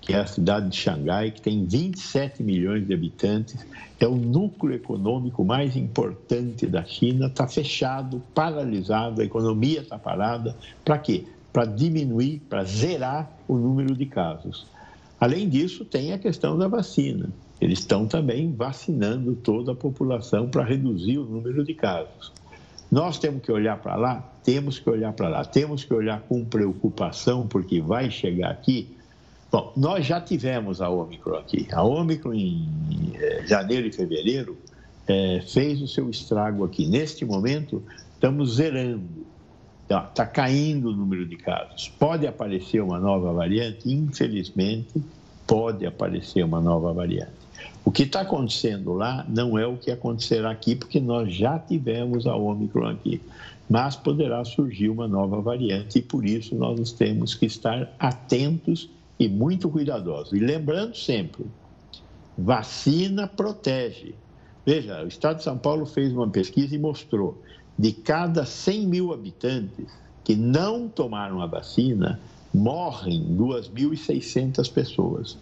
que 0.06 0.14
é 0.14 0.20
a 0.20 0.28
cidade 0.28 0.70
de 0.70 0.78
Xangai, 0.78 1.32
que 1.32 1.42
tem 1.42 1.66
27 1.66 2.44
milhões 2.44 2.86
de 2.86 2.94
habitantes, 2.94 3.66
é 4.00 4.08
o 4.08 4.16
núcleo 4.16 4.76
econômico 4.76 5.44
mais 5.44 5.76
importante 5.76 6.68
da 6.68 6.84
China, 6.84 7.26
está 7.26 7.48
fechado, 7.48 8.22
paralisado, 8.34 9.22
a 9.22 9.26
economia 9.26 9.82
está 9.82 9.98
parada. 9.98 10.56
Para 10.84 11.00
quê? 11.00 11.26
Para 11.52 11.66
diminuir, 11.66 12.42
para 12.48 12.64
zerar 12.64 13.32
o 13.48 13.56
número 13.56 13.96
de 13.96 14.06
casos. 14.06 14.68
Além 15.20 15.50
disso, 15.50 15.84
tem 15.84 16.14
a 16.14 16.20
questão 16.20 16.58
da 16.58 16.68
vacina. 16.68 17.30
eles 17.60 17.80
estão 17.80 18.06
também 18.06 18.54
vacinando 18.54 19.34
toda 19.34 19.72
a 19.72 19.76
população 19.76 20.50
para 20.50 20.64
reduzir 20.64 21.18
o 21.18 21.26
número 21.26 21.64
de 21.64 21.74
casos. 21.74 22.32
Nós 22.92 23.18
temos 23.18 23.42
que 23.42 23.52
olhar 23.52 23.78
para 23.78 23.96
lá? 23.96 24.32
Temos 24.44 24.78
que 24.78 24.90
olhar 24.90 25.14
para 25.14 25.30
lá. 25.30 25.44
Temos 25.44 25.84
que 25.84 25.94
olhar 25.94 26.22
com 26.22 26.46
preocupação, 26.46 27.48
porque 27.48 27.82
vai 27.82 28.12
chegar 28.12 28.52
aqui. 28.52 28.96
Bom, 29.56 29.72
nós 29.78 30.06
já 30.06 30.20
tivemos 30.20 30.82
a 30.82 30.90
Ômicron 30.90 31.38
aqui. 31.38 31.66
A 31.72 31.82
Ômicron, 31.82 32.34
em 32.34 32.68
eh, 33.14 33.42
janeiro 33.48 33.88
e 33.88 33.92
fevereiro, 33.94 34.58
é, 35.08 35.42
fez 35.48 35.82
o 35.82 35.88
seu 35.88 36.10
estrago 36.10 36.66
aqui. 36.66 36.86
Neste 36.86 37.24
momento, 37.24 37.82
estamos 38.14 38.56
zerando. 38.56 39.08
Está 39.84 40.02
tá 40.02 40.26
caindo 40.26 40.90
o 40.90 40.92
número 40.92 41.26
de 41.26 41.38
casos. 41.38 41.88
Pode 41.88 42.28
aparecer 42.28 42.84
uma 42.84 43.00
nova 43.00 43.32
variante? 43.32 43.90
Infelizmente, 43.90 45.02
pode 45.48 45.86
aparecer 45.86 46.44
uma 46.44 46.60
nova 46.60 46.92
variante. 46.92 47.32
O 47.86 47.92
que 47.92 48.04
está 48.04 48.24
acontecendo 48.24 48.92
lá 48.92 49.26
não 49.30 49.58
é 49.58 49.66
o 49.66 49.78
que 49.78 49.90
acontecerá 49.90 50.52
aqui, 50.52 50.76
porque 50.76 51.00
nós 51.00 51.34
já 51.34 51.58
tivemos 51.58 52.28
a 52.28 52.36
Omicron 52.36 52.90
aqui. 52.90 53.22
Mas 53.70 53.96
poderá 53.96 54.44
surgir 54.44 54.90
uma 54.90 55.08
nova 55.08 55.40
variante 55.40 56.00
e 56.00 56.02
por 56.02 56.26
isso 56.26 56.54
nós 56.56 56.92
temos 56.92 57.34
que 57.34 57.46
estar 57.46 57.90
atentos 57.98 58.90
e 59.20 59.28
muito 59.28 59.70
cuidadosos. 59.70 60.34
E 60.34 60.40
lembrando 60.40 60.96
sempre, 60.96 61.46
vacina 62.38 63.28
protege. 63.28 64.16
Veja, 64.66 65.04
o 65.04 65.08
Estado 65.08 65.38
de 65.38 65.44
São 65.44 65.58
Paulo 65.58 65.86
fez 65.86 66.12
uma 66.12 66.28
pesquisa 66.28 66.76
e 66.76 66.80
mostrou 66.80 67.42
de 67.78 67.92
cada 67.92 68.46
100 68.46 68.88
mil 68.88 69.14
habitantes 69.14 69.88
que 70.24 70.36
não 70.36 70.88
tomaram 70.88 71.42
a 71.42 71.46
vacina, 71.46 72.20
morrem 72.54 73.24
2.600 73.38 74.72
pessoas. 74.72 75.38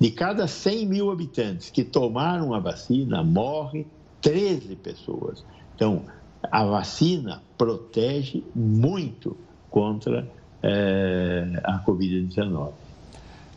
De 0.00 0.10
cada 0.10 0.48
100 0.48 0.86
mil 0.86 1.10
habitantes 1.10 1.70
que 1.70 1.84
tomaram 1.84 2.54
a 2.54 2.58
vacina, 2.58 3.22
morrem 3.22 3.86
13 4.20 4.76
pessoas. 4.76 5.44
Então, 5.76 6.02
a 6.50 6.64
vacina 6.64 7.42
protege 7.58 8.42
muito 8.54 9.36
contra 9.70 10.28
é, 10.62 11.60
a 11.62 11.78
Covid-19. 11.84 12.72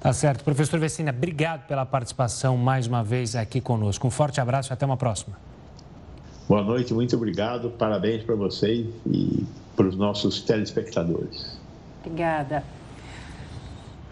Tá 0.05 0.13
certo. 0.13 0.43
Professor 0.43 0.79
Vecina, 0.79 1.09
obrigado 1.09 1.65
pela 1.65 1.83
participação 1.83 2.55
mais 2.55 2.85
uma 2.85 3.03
vez 3.03 3.35
aqui 3.35 3.59
conosco. 3.59 4.05
Um 4.05 4.11
forte 4.11 4.39
abraço 4.39 4.71
e 4.71 4.73
até 4.73 4.85
uma 4.85 4.95
próxima. 4.95 5.35
Boa 6.47 6.61
noite, 6.61 6.93
muito 6.93 7.15
obrigado. 7.15 7.71
Parabéns 7.71 8.21
para 8.21 8.35
vocês 8.35 8.85
e 9.03 9.43
para 9.75 9.87
os 9.87 9.97
nossos 9.97 10.41
telespectadores. 10.41 11.59
Obrigada. 12.05 12.63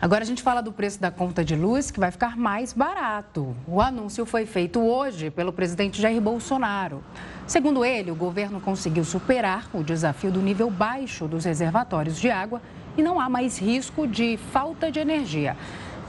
Agora 0.01 0.23
a 0.23 0.25
gente 0.25 0.41
fala 0.41 0.61
do 0.61 0.71
preço 0.71 0.99
da 0.99 1.11
conta 1.11 1.45
de 1.45 1.55
luz, 1.55 1.91
que 1.91 1.99
vai 1.99 2.09
ficar 2.09 2.35
mais 2.35 2.73
barato. 2.73 3.55
O 3.67 3.79
anúncio 3.79 4.25
foi 4.25 4.47
feito 4.47 4.79
hoje 4.81 5.29
pelo 5.29 5.53
presidente 5.53 6.01
Jair 6.01 6.19
Bolsonaro. 6.19 7.03
Segundo 7.45 7.85
ele, 7.85 8.09
o 8.09 8.15
governo 8.15 8.59
conseguiu 8.59 9.05
superar 9.05 9.69
o 9.71 9.83
desafio 9.83 10.31
do 10.31 10.41
nível 10.41 10.71
baixo 10.71 11.27
dos 11.27 11.45
reservatórios 11.45 12.19
de 12.19 12.31
água 12.31 12.59
e 12.97 13.01
não 13.01 13.19
há 13.19 13.29
mais 13.29 13.57
risco 13.59 14.07
de 14.07 14.37
falta 14.37 14.91
de 14.91 14.99
energia. 14.99 15.55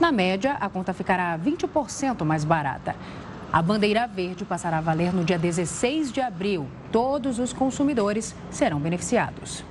Na 0.01 0.11
média, 0.11 0.57
a 0.61 0.69
conta 0.69 0.93
ficará 0.93 1.39
20% 1.39 2.25
mais 2.25 2.45
barata. 2.45 2.97
A 3.53 3.63
bandeira 3.63 4.07
verde 4.07 4.45
passará 4.45 4.79
a 4.79 4.81
valer 4.81 5.13
no 5.15 5.25
dia 5.25 5.39
16 5.39 6.11
de 6.11 6.21
abril. 6.21 6.67
Todos 6.91 7.39
os 7.39 7.53
consumidores 7.53 8.35
serão 8.51 8.81
beneficiados. 8.81 9.65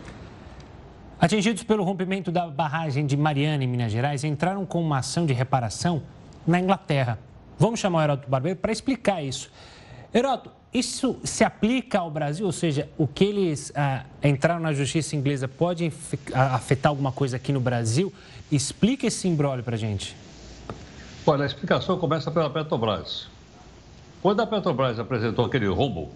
Atingidos 1.20 1.64
pelo 1.64 1.84
rompimento 1.84 2.32
da 2.32 2.48
barragem 2.48 3.06
de 3.06 3.18
Mariana, 3.18 3.64
em 3.64 3.68
Minas 3.68 3.92
Gerais, 3.92 4.24
entraram 4.24 4.66
com 4.66 4.82
uma 4.82 5.00
ação 5.00 5.26
de 5.26 5.34
reparação 5.34 6.04
na 6.48 6.60
Inglaterra. 6.60 7.20
Vamos 7.58 7.80
chamar 7.80 8.00
o 8.00 8.04
Heroto 8.04 8.30
Barbeiro 8.30 8.58
para 8.60 8.72
explicar 8.72 9.22
isso. 9.22 9.52
Heroto, 10.14 10.52
isso 10.74 11.20
se 11.24 11.44
aplica 11.44 12.00
ao 12.00 12.10
Brasil? 12.10 12.46
Ou 12.46 12.52
seja, 12.52 12.90
o 12.98 13.08
que 13.08 13.24
eles 13.24 13.72
ah, 13.76 14.04
entraram 14.24 14.60
na 14.60 14.74
justiça 14.74 15.16
inglesa 15.16 15.48
pode 15.48 15.92
afetar 16.34 16.90
alguma 16.90 17.12
coisa 17.12 17.38
aqui 17.38 17.54
no 17.54 17.60
Brasil? 17.60 18.12
Explica 18.52 19.08
esse 19.08 19.28
imbróglio 19.28 19.64
para 19.64 19.76
a 19.76 19.78
gente. 19.78 20.16
Olha, 21.26 21.44
a 21.44 21.46
explicação 21.46 21.98
começa 21.98 22.30
pela 22.32 22.50
Petrobras. 22.50 23.28
Quando 24.22 24.42
a 24.42 24.48
Petrobras 24.48 25.00
apresentou 25.00 25.46
aquele 25.46 25.68
rombo, 25.68 26.12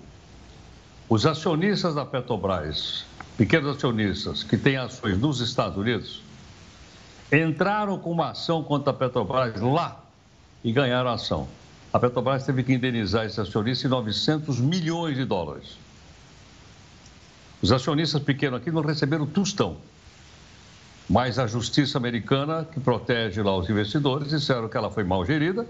os 1.08 1.26
acionistas 1.26 1.96
da 1.96 2.06
Petrobras, 2.06 3.06
pequenos 3.38 3.78
acionistas 3.78 4.44
que 4.44 4.58
têm 4.58 4.78
ações 4.78 5.18
nos 5.18 5.40
Estados 5.40 5.78
Unidos, 5.78 6.22
entraram 7.32 7.98
com 7.98 8.12
uma 8.12 8.32
ação 8.32 8.64
contra 8.64 8.92
a 8.92 8.94
Petrobras 8.94 9.62
lá 9.62 10.04
e 10.64 10.72
ganharam 10.72 11.10
a 11.10 11.14
ação. 11.14 11.48
A 11.98 12.00
Petrobras 12.00 12.46
teve 12.46 12.62
que 12.62 12.72
indenizar 12.72 13.26
esses 13.26 13.40
acionistas 13.40 13.86
em 13.86 13.88
900 13.88 14.60
milhões 14.60 15.18
de 15.18 15.26
dólares. 15.26 15.80
Os 17.60 17.72
acionistas 17.72 18.22
pequenos 18.22 18.62
aqui 18.62 18.70
não 18.70 18.84
receberam 18.84 19.26
tostão. 19.26 19.78
Mas 21.10 21.40
a 21.40 21.48
justiça 21.48 21.98
americana, 21.98 22.68
que 22.72 22.80
protege 22.80 23.42
lá 23.42 23.58
os 23.58 23.68
investidores, 23.68 24.30
disseram 24.30 24.70
que 24.70 24.78
ela 24.78 24.92
foi 24.92 25.04
mal 25.04 25.26
gerida 25.26 25.66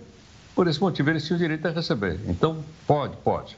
por 0.53 0.67
esse 0.67 0.81
motivo, 0.81 1.11
eles 1.11 1.25
tinham 1.25 1.37
direito 1.37 1.65
a 1.65 1.71
receber. 1.71 2.19
Então, 2.27 2.61
pode, 2.85 3.15
pode. 3.23 3.57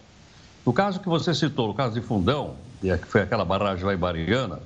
No 0.63 0.71
caso 0.71 0.99
que 0.99 1.09
você 1.09 1.33
citou, 1.33 1.69
no 1.69 1.73
caso 1.73 1.99
de 1.99 2.05
Fundão, 2.05 2.55
é 2.83 2.95
que 2.99 3.07
foi 3.07 3.21
aquela 3.21 3.43
barragem 3.43 3.83
lá 3.83 3.95
em 3.95 3.97
Mariana, 3.97 4.59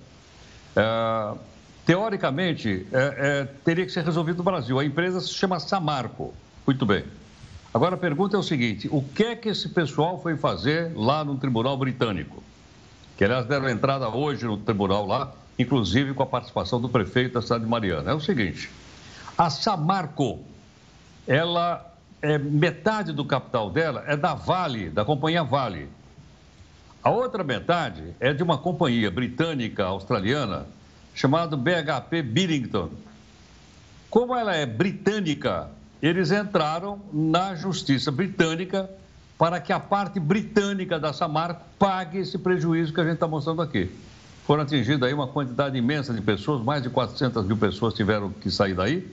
é, 0.76 1.38
teoricamente, 1.86 2.86
é, 2.92 3.16
é, 3.18 3.46
teria 3.64 3.86
que 3.86 3.94
ser 3.94 4.04
resolvido 4.04 4.40
no 4.40 4.44
Brasil. 4.44 4.78
A 4.78 4.84
empresa 4.84 5.22
se 5.22 5.30
chama 5.30 5.58
Samarco. 5.58 6.34
Muito 6.68 6.86
bem. 6.86 7.06
Agora 7.74 7.96
a 7.96 7.98
pergunta 7.98 8.36
é 8.36 8.40
o 8.40 8.44
seguinte: 8.44 8.88
o 8.92 9.02
que 9.02 9.24
é 9.24 9.36
que 9.36 9.50
esse 9.50 9.70
pessoal 9.70 10.22
foi 10.22 10.38
fazer 10.38 10.92
lá 10.96 11.24
no 11.24 11.38
tribunal 11.38 11.76
britânico? 11.76 12.44
Que, 13.18 13.24
aliás, 13.24 13.46
deram 13.46 13.70
entrada 13.70 14.08
hoje 14.10 14.46
no 14.46 14.58
tribunal 14.58 15.08
lá, 15.08 15.32
inclusive 15.58 16.14
com 16.14 16.24
a 16.24 16.26
participação 16.26 16.80
do 16.80 16.90
prefeito 16.90 17.34
da 17.34 17.42
cidade 17.42 17.64
de 17.64 17.70
Mariana. 17.70 18.12
É 18.12 18.14
o 18.14 18.20
seguinte: 18.20 18.70
a 19.38 19.50
Samarco, 19.50 20.40
ela 21.26 21.94
é, 22.22 22.38
metade 22.38 23.12
do 23.12 23.26
capital 23.26 23.70
dela 23.70 24.04
é 24.08 24.16
da 24.16 24.34
Vale, 24.34 24.90
da 24.90 25.04
companhia 25.04 25.44
Vale. 25.44 25.90
A 27.04 27.10
outra 27.10 27.44
metade 27.44 28.16
é 28.20 28.34
de 28.34 28.42
uma 28.42 28.58
companhia 28.58 29.12
britânica 29.12 29.84
australiana 29.84 30.66
chamada 31.14 31.58
BHP 31.58 32.22
Billington. 32.22 32.90
Como 34.10 34.34
ela 34.36 34.56
é 34.56 34.66
britânica, 34.66 35.70
eles 36.04 36.32
entraram 36.32 37.00
na 37.14 37.56
justiça 37.56 38.12
britânica 38.12 38.90
para 39.38 39.62
que 39.62 39.72
a 39.72 39.80
parte 39.80 40.20
britânica 40.20 41.00
da 41.00 41.14
Samarco 41.14 41.62
pague 41.80 42.18
esse 42.18 42.38
prejuízo 42.38 42.94
que 42.94 43.00
a 43.00 43.06
gente 43.06 43.14
está 43.14 43.28
mostrando 43.28 43.62
aqui. 43.62 43.90
Foram 44.46 44.64
atingidas 44.64 45.08
aí 45.08 45.14
uma 45.14 45.28
quantidade 45.28 45.78
imensa 45.78 46.14
de 46.14 46.20
pessoas, 46.20 46.62
mais 46.62 46.84
de 46.84 46.90
400 46.90 47.46
mil 47.46 47.56
pessoas 47.56 47.94
tiveram 47.94 48.30
que 48.30 48.52
sair 48.52 48.74
daí. 48.74 49.10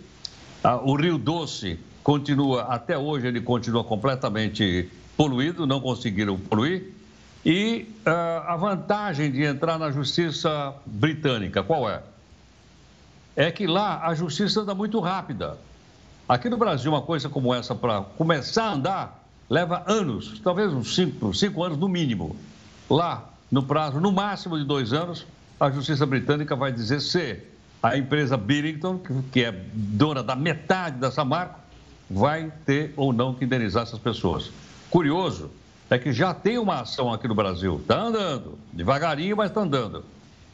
Ah, 0.64 0.78
o 0.78 0.96
Rio 0.96 1.16
Doce 1.16 1.78
continua, 2.02 2.62
até 2.62 2.98
hoje 2.98 3.28
ele 3.28 3.40
continua 3.40 3.84
completamente 3.84 4.90
poluído, 5.16 5.68
não 5.68 5.80
conseguiram 5.80 6.36
poluir. 6.36 6.92
E 7.46 7.88
uh, 8.04 8.48
a 8.48 8.56
vantagem 8.56 9.30
de 9.30 9.44
entrar 9.44 9.78
na 9.78 9.92
justiça 9.92 10.74
britânica, 10.84 11.62
qual 11.62 11.88
é? 11.88 12.02
É 13.36 13.48
que 13.52 13.68
lá 13.68 14.04
a 14.04 14.12
justiça 14.12 14.62
anda 14.62 14.74
muito 14.74 14.98
rápida. 14.98 15.56
Aqui 16.30 16.48
no 16.48 16.56
Brasil, 16.56 16.92
uma 16.92 17.02
coisa 17.02 17.28
como 17.28 17.52
essa, 17.52 17.74
para 17.74 18.02
começar 18.02 18.66
a 18.66 18.72
andar, 18.74 19.24
leva 19.48 19.82
anos, 19.88 20.40
talvez 20.44 20.72
uns 20.72 20.94
cinco, 20.94 21.64
anos 21.64 21.76
no 21.76 21.88
mínimo. 21.88 22.36
Lá, 22.88 23.30
no 23.50 23.64
prazo, 23.64 23.98
no 23.98 24.12
máximo 24.12 24.56
de 24.56 24.64
dois 24.64 24.92
anos, 24.92 25.26
a 25.58 25.68
justiça 25.72 26.06
britânica 26.06 26.54
vai 26.54 26.70
dizer 26.70 27.00
se 27.00 27.36
a 27.82 27.98
empresa 27.98 28.36
Billington, 28.36 29.00
que 29.32 29.42
é 29.42 29.50
dona 29.74 30.22
da 30.22 30.36
metade 30.36 30.98
dessa 31.00 31.24
marca, 31.24 31.56
vai 32.08 32.52
ter 32.64 32.94
ou 32.96 33.12
não 33.12 33.34
que 33.34 33.44
indenizar 33.44 33.82
essas 33.82 33.98
pessoas. 33.98 34.52
Curioso 34.88 35.50
é 35.90 35.98
que 35.98 36.12
já 36.12 36.32
tem 36.32 36.58
uma 36.58 36.82
ação 36.82 37.12
aqui 37.12 37.26
no 37.26 37.34
Brasil, 37.34 37.80
está 37.82 38.02
andando, 38.02 38.56
devagarinho, 38.72 39.36
mas 39.36 39.48
está 39.48 39.62
andando. 39.62 40.04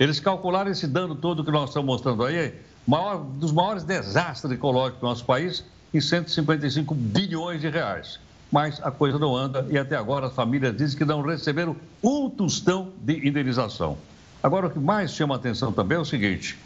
Eles 0.00 0.20
calcularam 0.20 0.70
esse 0.70 0.86
dano 0.86 1.14
todo 1.14 1.44
que 1.44 1.50
nós 1.50 1.68
estamos 1.68 1.86
mostrando 1.86 2.24
aí, 2.24 2.54
maior, 2.86 3.18
dos 3.18 3.52
maiores 3.52 3.84
desastres 3.84 4.52
ecológicos 4.52 5.00
do 5.00 5.06
nosso 5.06 5.24
país, 5.24 5.64
em 5.92 6.00
155 6.00 6.94
bilhões 6.94 7.60
de 7.60 7.68
reais. 7.68 8.18
Mas 8.50 8.80
a 8.82 8.90
coisa 8.90 9.18
não 9.18 9.36
anda 9.36 9.66
e 9.68 9.76
até 9.76 9.96
agora 9.96 10.26
as 10.26 10.34
famílias 10.34 10.76
dizem 10.76 10.96
que 10.96 11.04
não 11.04 11.20
receberam 11.20 11.74
um 12.02 12.30
tostão 12.30 12.92
de 13.02 13.26
indenização. 13.26 13.98
Agora, 14.42 14.68
o 14.68 14.70
que 14.70 14.78
mais 14.78 15.10
chama 15.10 15.34
a 15.34 15.38
atenção 15.38 15.72
também 15.72 15.98
é 15.98 16.00
o 16.00 16.04
seguinte: 16.04 16.56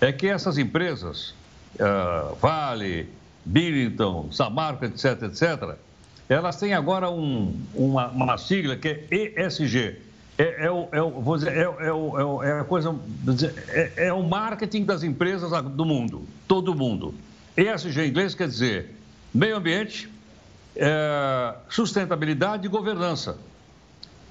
é 0.00 0.10
que 0.12 0.26
essas 0.26 0.58
empresas, 0.58 1.34
uh, 1.74 2.34
Vale, 2.40 3.08
Billington, 3.44 4.30
Samarco, 4.32 4.84
etc., 4.84 5.22
etc., 5.22 5.76
elas 6.28 6.56
têm 6.56 6.74
agora 6.74 7.10
um, 7.10 7.58
uma, 7.74 8.08
uma, 8.08 8.36
sigla 8.36 8.76
que 8.76 9.06
é 9.10 9.46
ESG. 9.46 9.96
É, 10.38 10.66
é, 10.66 10.70
o, 10.70 10.88
é, 10.92 11.00
vou 11.00 11.36
dizer, 11.36 11.52
é, 11.52 11.62
é, 11.62 11.64
é, 11.64 12.48
é 12.48 12.60
a 12.60 12.64
coisa, 12.64 12.94
é, 13.70 13.92
é 14.06 14.12
o 14.12 14.22
marketing 14.22 14.84
das 14.84 15.02
empresas 15.02 15.50
do 15.64 15.84
mundo, 15.84 16.26
todo 16.46 16.72
mundo. 16.76 17.12
ESG 17.56 18.02
em 18.02 18.08
inglês 18.08 18.36
quer 18.36 18.46
dizer 18.46 18.94
meio 19.34 19.56
ambiente, 19.56 20.08
é, 20.76 21.54
sustentabilidade 21.68 22.66
e 22.66 22.68
governança. 22.68 23.36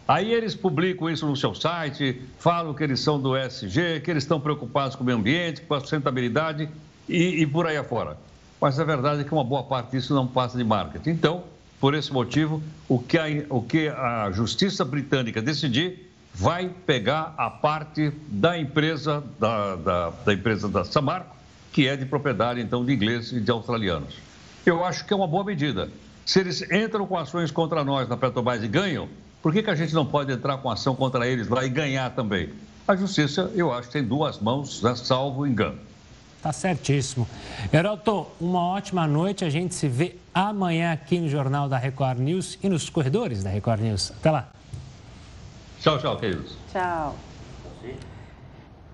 Aí 0.08 0.34
eles 0.34 0.56
publicam 0.56 1.10
isso 1.10 1.28
no 1.28 1.36
seu 1.36 1.54
site, 1.54 2.22
falam 2.40 2.74
que 2.74 2.82
eles 2.82 3.02
são 3.02 3.20
do 3.20 3.38
ESG, 3.38 4.00
que 4.00 4.10
eles 4.10 4.24
estão 4.24 4.40
preocupados 4.40 4.96
com 4.96 5.04
o 5.04 5.06
meio 5.06 5.18
ambiente, 5.18 5.62
com 5.62 5.74
a 5.74 5.82
sustentabilidade 5.82 6.70
e, 7.10 7.42
e 7.42 7.46
por 7.46 7.68
aí 7.68 7.76
afora. 7.76 8.18
Mas 8.62 8.80
a 8.80 8.86
verdade 8.86 9.22
é 9.22 9.24
que 9.26 9.34
uma 9.34 9.44
boa 9.44 9.64
parte 9.64 9.92
disso 9.92 10.16
não 10.16 10.26
passa 10.26 10.58
de 10.58 10.64
marketing. 10.64 11.10
Então, 11.10 11.44
por 11.80 11.94
esse 11.94 12.12
motivo, 12.12 12.62
o 12.88 13.00
que 13.00 13.18
a, 13.18 13.26
o 13.50 13.62
que 13.62 13.88
a 13.88 14.32
justiça 14.32 14.84
britânica 14.84 15.42
decidir 15.42 16.12
vai 16.34 16.70
pegar 16.70 17.34
a 17.38 17.50
parte 17.50 18.12
da 18.28 18.58
empresa 18.58 19.24
da, 19.40 19.76
da, 19.76 20.10
da 20.10 20.34
empresa 20.34 20.68
da 20.68 20.84
Samarco, 20.84 21.36
que 21.72 21.88
é 21.88 21.96
de 21.96 22.06
propriedade 22.06 22.62
então 22.62 22.86
de 22.86 22.94
ingleses 22.94 23.32
e 23.32 23.40
de 23.40 23.52
australianos. 23.52 24.16
Eu 24.66 24.84
acho 24.84 25.06
que 25.06 25.14
é 25.14 25.16
uma 25.16 25.28
boa 25.28 25.44
medida. 25.44 25.90
Se 26.26 26.40
eles 26.40 26.62
entram 26.72 27.08
com 27.08 27.18
ações 27.18 27.52
contra 27.52 27.84
nós 27.84 28.08
na 28.08 28.18
Petrobras 28.18 28.64
e 28.64 28.68
ganham, 28.68 29.08
por 29.42 29.54
que, 29.54 29.64
que 29.64 29.70
a 29.70 29.76
gente 29.76 29.94
não 29.94 30.06
pode 30.06 30.32
entrar 30.32 30.58
com 30.58 30.70
ação 30.70 30.96
contra 30.96 31.28
eles 31.28 31.48
lá 31.48 31.66
e 31.66 31.70
ganhar 31.70 32.10
também? 32.12 32.50
A 32.88 32.96
justiça, 32.96 33.52
eu 33.56 33.72
acho, 33.72 33.90
tem 33.90 34.04
duas 34.04 34.40
mãos, 34.40 34.82
né, 34.82 34.96
salvo 34.96 35.46
engano. 35.48 35.80
Tá 36.48 36.54
certíssimo. 36.54 37.28
Heroto, 37.74 38.26
uma 38.40 38.62
ótima 38.62 39.06
noite. 39.06 39.44
A 39.44 39.50
gente 39.50 39.76
se 39.76 39.86
vê 39.86 40.16
amanhã 40.34 40.94
aqui 40.94 41.20
no 41.20 41.28
Jornal 41.28 41.68
da 41.68 41.78
Record 41.78 42.20
News 42.20 42.58
e 42.64 42.70
nos 42.70 42.90
corredores 42.90 43.44
da 43.44 43.50
Record 43.50 43.82
News. 43.82 44.14
Até 44.18 44.32
lá. 44.32 44.48
Tchau, 45.82 46.00
tchau, 46.00 46.16
queridos. 46.16 46.56
Tchau. 46.72 47.18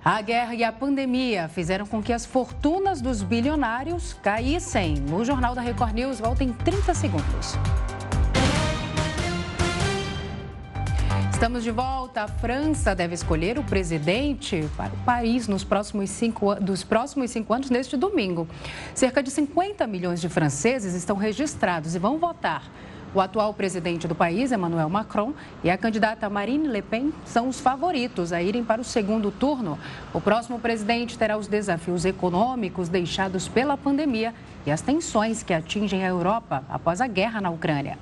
A 0.03 0.21
guerra 0.23 0.55
e 0.55 0.63
a 0.63 0.71
pandemia 0.71 1.47
fizeram 1.47 1.85
com 1.85 2.01
que 2.01 2.11
as 2.11 2.25
fortunas 2.25 3.01
dos 3.01 3.21
bilionários 3.21 4.13
caíssem. 4.13 4.95
O 5.13 5.23
Jornal 5.23 5.53
da 5.53 5.61
Record 5.61 5.93
News 5.93 6.19
volta 6.19 6.43
em 6.43 6.51
30 6.51 6.95
segundos. 6.95 7.53
Estamos 11.43 11.65
de 11.65 11.71
volta. 11.71 12.21
A 12.21 12.27
França 12.29 12.95
deve 12.95 13.15
escolher 13.15 13.59
o 13.59 13.63
presidente 13.65 14.65
para 14.77 14.93
o 14.93 14.97
país 14.99 15.45
nos 15.45 15.61
próximos 15.61 16.09
cinco, 16.09 16.55
dos 16.55 16.85
próximos 16.85 17.31
cinco 17.31 17.53
anos, 17.53 17.69
neste 17.69 17.97
domingo. 17.97 18.47
Cerca 18.95 19.21
de 19.21 19.29
50 19.29 19.85
milhões 19.85 20.21
de 20.21 20.29
franceses 20.29 20.93
estão 20.93 21.17
registrados 21.17 21.95
e 21.95 21.99
vão 21.99 22.17
votar. 22.17 22.63
O 23.13 23.19
atual 23.19 23.53
presidente 23.53 24.07
do 24.07 24.15
país, 24.15 24.53
Emmanuel 24.53 24.87
Macron, 24.87 25.33
e 25.61 25.69
a 25.69 25.77
candidata 25.77 26.29
Marine 26.29 26.69
Le 26.69 26.81
Pen 26.81 27.11
são 27.25 27.49
os 27.49 27.59
favoritos 27.59 28.31
a 28.31 28.41
irem 28.41 28.63
para 28.63 28.79
o 28.79 28.85
segundo 28.85 29.29
turno. 29.29 29.77
O 30.13 30.21
próximo 30.21 30.61
presidente 30.61 31.17
terá 31.17 31.37
os 31.37 31.47
desafios 31.47 32.05
econômicos 32.05 32.87
deixados 32.87 33.49
pela 33.49 33.75
pandemia 33.75 34.33
e 34.65 34.71
as 34.71 34.79
tensões 34.79 35.43
que 35.43 35.53
atingem 35.53 36.05
a 36.05 36.07
Europa 36.07 36.63
após 36.69 37.01
a 37.01 37.07
guerra 37.07 37.41
na 37.41 37.49
Ucrânia. 37.49 37.97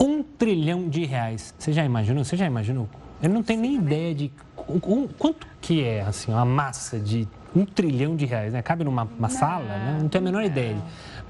Um 0.00 0.22
trilhão 0.22 0.88
de 0.88 1.04
reais. 1.04 1.54
Você 1.58 1.72
já 1.72 1.84
imaginou? 1.84 2.24
Você 2.24 2.36
já 2.36 2.46
imaginou? 2.46 2.88
Eu 3.22 3.30
não 3.30 3.42
tenho 3.42 3.60
nem 3.60 3.76
ideia 3.76 4.14
de 4.14 4.30
um, 4.68 5.06
quanto 5.06 5.46
que 5.60 5.82
é 5.82 6.02
assim, 6.02 6.32
uma 6.32 6.44
massa 6.44 6.98
de 6.98 7.26
um 7.54 7.64
trilhão 7.64 8.14
de 8.14 8.26
reais, 8.26 8.52
né? 8.52 8.60
Cabe 8.60 8.84
numa 8.84 9.28
sala? 9.28 9.64
Né? 9.64 9.98
Não 10.00 10.08
tenho 10.08 10.22
a 10.22 10.24
menor 10.24 10.44
ideia. 10.44 10.76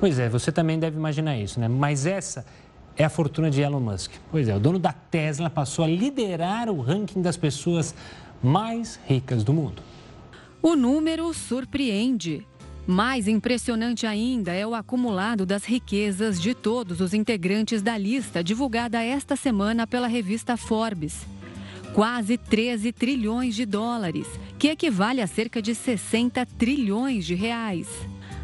Pois 0.00 0.18
é, 0.18 0.28
você 0.28 0.50
também 0.50 0.78
deve 0.78 0.96
imaginar 0.96 1.38
isso, 1.38 1.60
né? 1.60 1.68
Mas 1.68 2.06
essa 2.06 2.44
é 2.96 3.04
a 3.04 3.08
fortuna 3.08 3.50
de 3.50 3.60
Elon 3.60 3.80
Musk. 3.80 4.12
Pois 4.30 4.48
é, 4.48 4.56
o 4.56 4.58
dono 4.58 4.78
da 4.78 4.92
Tesla 4.92 5.48
passou 5.48 5.84
a 5.84 5.88
liderar 5.88 6.68
o 6.68 6.80
ranking 6.80 7.22
das 7.22 7.36
pessoas 7.36 7.94
mais 8.42 8.98
ricas 9.06 9.44
do 9.44 9.52
mundo. 9.52 9.82
O 10.60 10.74
número 10.74 11.32
surpreende. 11.32 12.46
Mais 12.86 13.26
impressionante 13.26 14.06
ainda 14.06 14.52
é 14.52 14.64
o 14.64 14.74
acumulado 14.74 15.44
das 15.44 15.64
riquezas 15.64 16.40
de 16.40 16.54
todos 16.54 17.00
os 17.00 17.12
integrantes 17.12 17.82
da 17.82 17.98
lista 17.98 18.44
divulgada 18.44 19.02
esta 19.02 19.34
semana 19.34 19.88
pela 19.88 20.06
revista 20.06 20.56
Forbes. 20.56 21.26
Quase 21.92 22.38
13 22.38 22.92
trilhões 22.92 23.56
de 23.56 23.66
dólares, 23.66 24.28
que 24.56 24.68
equivale 24.68 25.20
a 25.20 25.26
cerca 25.26 25.60
de 25.60 25.74
60 25.74 26.46
trilhões 26.46 27.26
de 27.26 27.34
reais. 27.34 27.88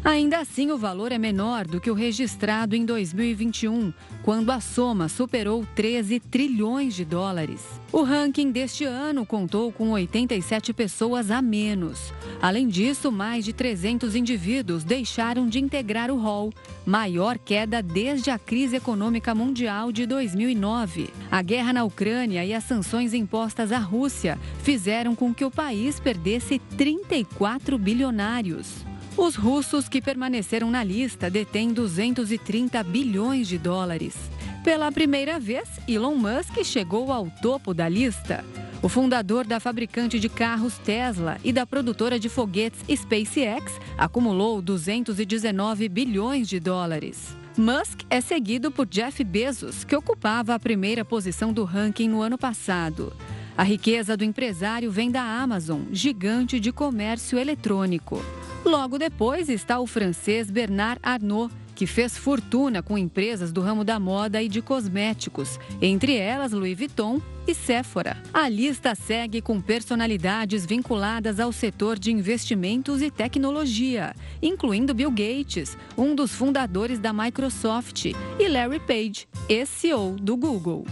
Ainda 0.05 0.39
assim, 0.39 0.69
o 0.69 0.77
valor 0.77 1.13
é 1.13 1.17
menor 1.17 1.65
do 1.65 1.79
que 1.79 1.89
o 1.89 1.93
registrado 1.93 2.75
em 2.75 2.83
2021, 2.83 3.93
quando 4.21 4.51
a 4.51 4.59
soma 4.59 5.07
superou 5.07 5.65
13 5.75 6.19
trilhões 6.19 6.93
de 6.93 7.05
dólares. 7.05 7.61
O 7.89 8.03
ranking 8.03 8.51
deste 8.51 8.83
ano 8.83 9.25
contou 9.25 9.71
com 9.71 9.91
87 9.91 10.73
pessoas 10.73 11.31
a 11.31 11.41
menos. 11.41 12.11
Além 12.41 12.67
disso, 12.67 13.13
mais 13.13 13.45
de 13.45 13.53
300 13.53 14.13
indivíduos 14.13 14.83
deixaram 14.83 15.47
de 15.47 15.59
integrar 15.59 16.11
o 16.11 16.19
rol, 16.19 16.51
maior 16.85 17.37
queda 17.37 17.81
desde 17.81 18.29
a 18.29 18.37
crise 18.37 18.75
econômica 18.75 19.33
mundial 19.33 19.89
de 19.89 20.05
2009. 20.05 21.11
A 21.31 21.41
guerra 21.41 21.71
na 21.71 21.85
Ucrânia 21.85 22.43
e 22.43 22.53
as 22.53 22.65
sanções 22.65 23.13
impostas 23.13 23.71
à 23.71 23.77
Rússia 23.77 24.37
fizeram 24.63 25.15
com 25.15 25.33
que 25.33 25.45
o 25.45 25.51
país 25.51 25.97
perdesse 25.97 26.59
34 26.77 27.77
bilionários. 27.77 28.83
Os 29.15 29.35
russos 29.35 29.87
que 29.87 30.01
permaneceram 30.01 30.71
na 30.71 30.83
lista 30.83 31.29
detêm 31.29 31.71
230 31.71 32.83
bilhões 32.83 33.47
de 33.47 33.59
dólares. 33.59 34.15
Pela 34.63 34.91
primeira 34.91 35.39
vez, 35.39 35.69
Elon 35.87 36.15
Musk 36.15 36.63
chegou 36.63 37.11
ao 37.11 37.29
topo 37.29 37.73
da 37.73 37.87
lista. 37.87 38.43
O 38.81 38.89
fundador 38.89 39.45
da 39.45 39.59
fabricante 39.59 40.19
de 40.19 40.27
carros 40.27 40.77
Tesla 40.79 41.37
e 41.43 41.53
da 41.53 41.65
produtora 41.65 42.19
de 42.19 42.27
foguetes 42.27 42.81
SpaceX 42.89 43.79
acumulou 43.97 44.61
219 44.61 45.87
bilhões 45.89 46.49
de 46.49 46.59
dólares. 46.59 47.37
Musk 47.55 48.01
é 48.09 48.19
seguido 48.19 48.71
por 48.71 48.87
Jeff 48.87 49.23
Bezos, 49.23 49.83
que 49.83 49.95
ocupava 49.95 50.55
a 50.55 50.59
primeira 50.59 51.05
posição 51.05 51.53
do 51.53 51.63
ranking 51.63 52.09
no 52.09 52.21
ano 52.21 52.37
passado. 52.37 53.13
A 53.55 53.61
riqueza 53.61 54.17
do 54.17 54.23
empresário 54.23 54.89
vem 54.91 55.11
da 55.11 55.21
Amazon, 55.21 55.81
gigante 55.91 56.59
de 56.59 56.71
comércio 56.71 57.37
eletrônico. 57.37 58.19
Logo 58.65 58.97
depois 58.97 59.49
está 59.49 59.79
o 59.79 59.85
francês 59.85 60.49
Bernard 60.49 60.99
Arnault, 61.03 61.53
que 61.75 61.85
fez 61.85 62.17
fortuna 62.17 62.81
com 62.81 62.97
empresas 62.97 63.51
do 63.51 63.59
ramo 63.59 63.83
da 63.83 63.99
moda 63.99 64.41
e 64.41 64.47
de 64.47 64.61
cosméticos, 64.61 65.59
entre 65.81 66.15
elas 66.15 66.53
Louis 66.53 66.77
Vuitton 66.77 67.19
e 67.45 67.53
Sephora. 67.53 68.15
A 68.33 68.47
lista 68.47 68.95
segue 68.95 69.41
com 69.41 69.59
personalidades 69.59 70.65
vinculadas 70.65 71.39
ao 71.39 71.51
setor 71.51 71.99
de 71.99 72.11
investimentos 72.11 73.01
e 73.01 73.11
tecnologia, 73.11 74.15
incluindo 74.41 74.93
Bill 74.93 75.11
Gates, 75.11 75.77
um 75.97 76.15
dos 76.15 76.31
fundadores 76.31 76.99
da 76.99 77.11
Microsoft, 77.11 78.05
e 78.05 78.47
Larry 78.47 78.79
Page, 78.79 79.27
ex-CEO 79.49 80.15
do 80.21 80.37
Google. 80.37 80.85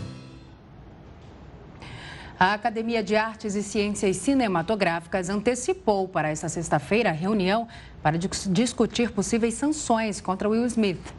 A 2.41 2.55
Academia 2.55 3.03
de 3.03 3.15
Artes 3.15 3.53
e 3.53 3.61
Ciências 3.61 4.17
Cinematográficas 4.17 5.29
antecipou 5.29 6.07
para 6.07 6.27
essa 6.27 6.49
sexta-feira 6.49 7.09
a 7.09 7.13
reunião 7.13 7.67
para 8.01 8.17
discutir 8.17 9.11
possíveis 9.11 9.53
sanções 9.53 10.19
contra 10.19 10.49
Will 10.49 10.65
Smith. 10.65 11.13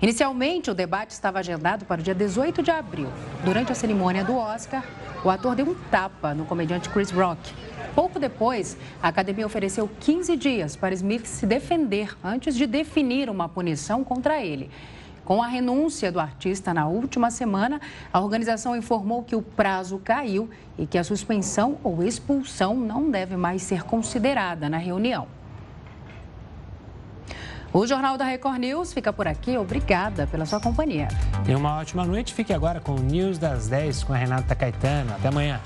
Inicialmente, 0.00 0.70
o 0.70 0.74
debate 0.74 1.10
estava 1.10 1.40
agendado 1.40 1.84
para 1.84 2.00
o 2.00 2.02
dia 2.02 2.14
18 2.14 2.62
de 2.62 2.70
abril. 2.70 3.08
Durante 3.44 3.70
a 3.70 3.74
cerimônia 3.74 4.24
do 4.24 4.34
Oscar, 4.34 4.82
o 5.22 5.28
ator 5.28 5.54
deu 5.54 5.68
um 5.68 5.74
tapa 5.90 6.32
no 6.32 6.46
comediante 6.46 6.88
Chris 6.88 7.10
Rock. 7.10 7.52
Pouco 7.94 8.18
depois, 8.18 8.74
a 9.02 9.08
academia 9.08 9.44
ofereceu 9.44 9.86
15 10.00 10.34
dias 10.38 10.74
para 10.74 10.94
Smith 10.94 11.26
se 11.26 11.44
defender 11.44 12.16
antes 12.24 12.56
de 12.56 12.66
definir 12.66 13.28
uma 13.28 13.46
punição 13.46 14.02
contra 14.02 14.42
ele. 14.42 14.70
Com 15.24 15.42
a 15.42 15.46
renúncia 15.46 16.10
do 16.10 16.18
artista 16.18 16.74
na 16.74 16.88
última 16.88 17.30
semana, 17.30 17.80
a 18.12 18.20
organização 18.20 18.76
informou 18.76 19.22
que 19.22 19.36
o 19.36 19.42
prazo 19.42 19.98
caiu 19.98 20.50
e 20.76 20.86
que 20.86 20.98
a 20.98 21.04
suspensão 21.04 21.78
ou 21.84 22.02
expulsão 22.02 22.74
não 22.74 23.10
deve 23.10 23.36
mais 23.36 23.62
ser 23.62 23.84
considerada 23.84 24.68
na 24.68 24.78
reunião. 24.78 25.26
O 27.72 27.86
Jornal 27.86 28.18
da 28.18 28.24
Record 28.24 28.58
News 28.58 28.92
fica 28.92 29.12
por 29.12 29.26
aqui. 29.26 29.56
Obrigada 29.56 30.26
pela 30.26 30.44
sua 30.44 30.60
companhia. 30.60 31.08
Tenha 31.44 31.56
uma 31.56 31.78
ótima 31.78 32.04
noite. 32.04 32.34
Fique 32.34 32.52
agora 32.52 32.80
com 32.80 32.92
o 32.92 33.00
News 33.00 33.38
das 33.38 33.66
10 33.66 34.04
com 34.04 34.12
a 34.12 34.16
Renata 34.16 34.54
Caetano. 34.54 35.14
Até 35.14 35.28
amanhã. 35.28 35.58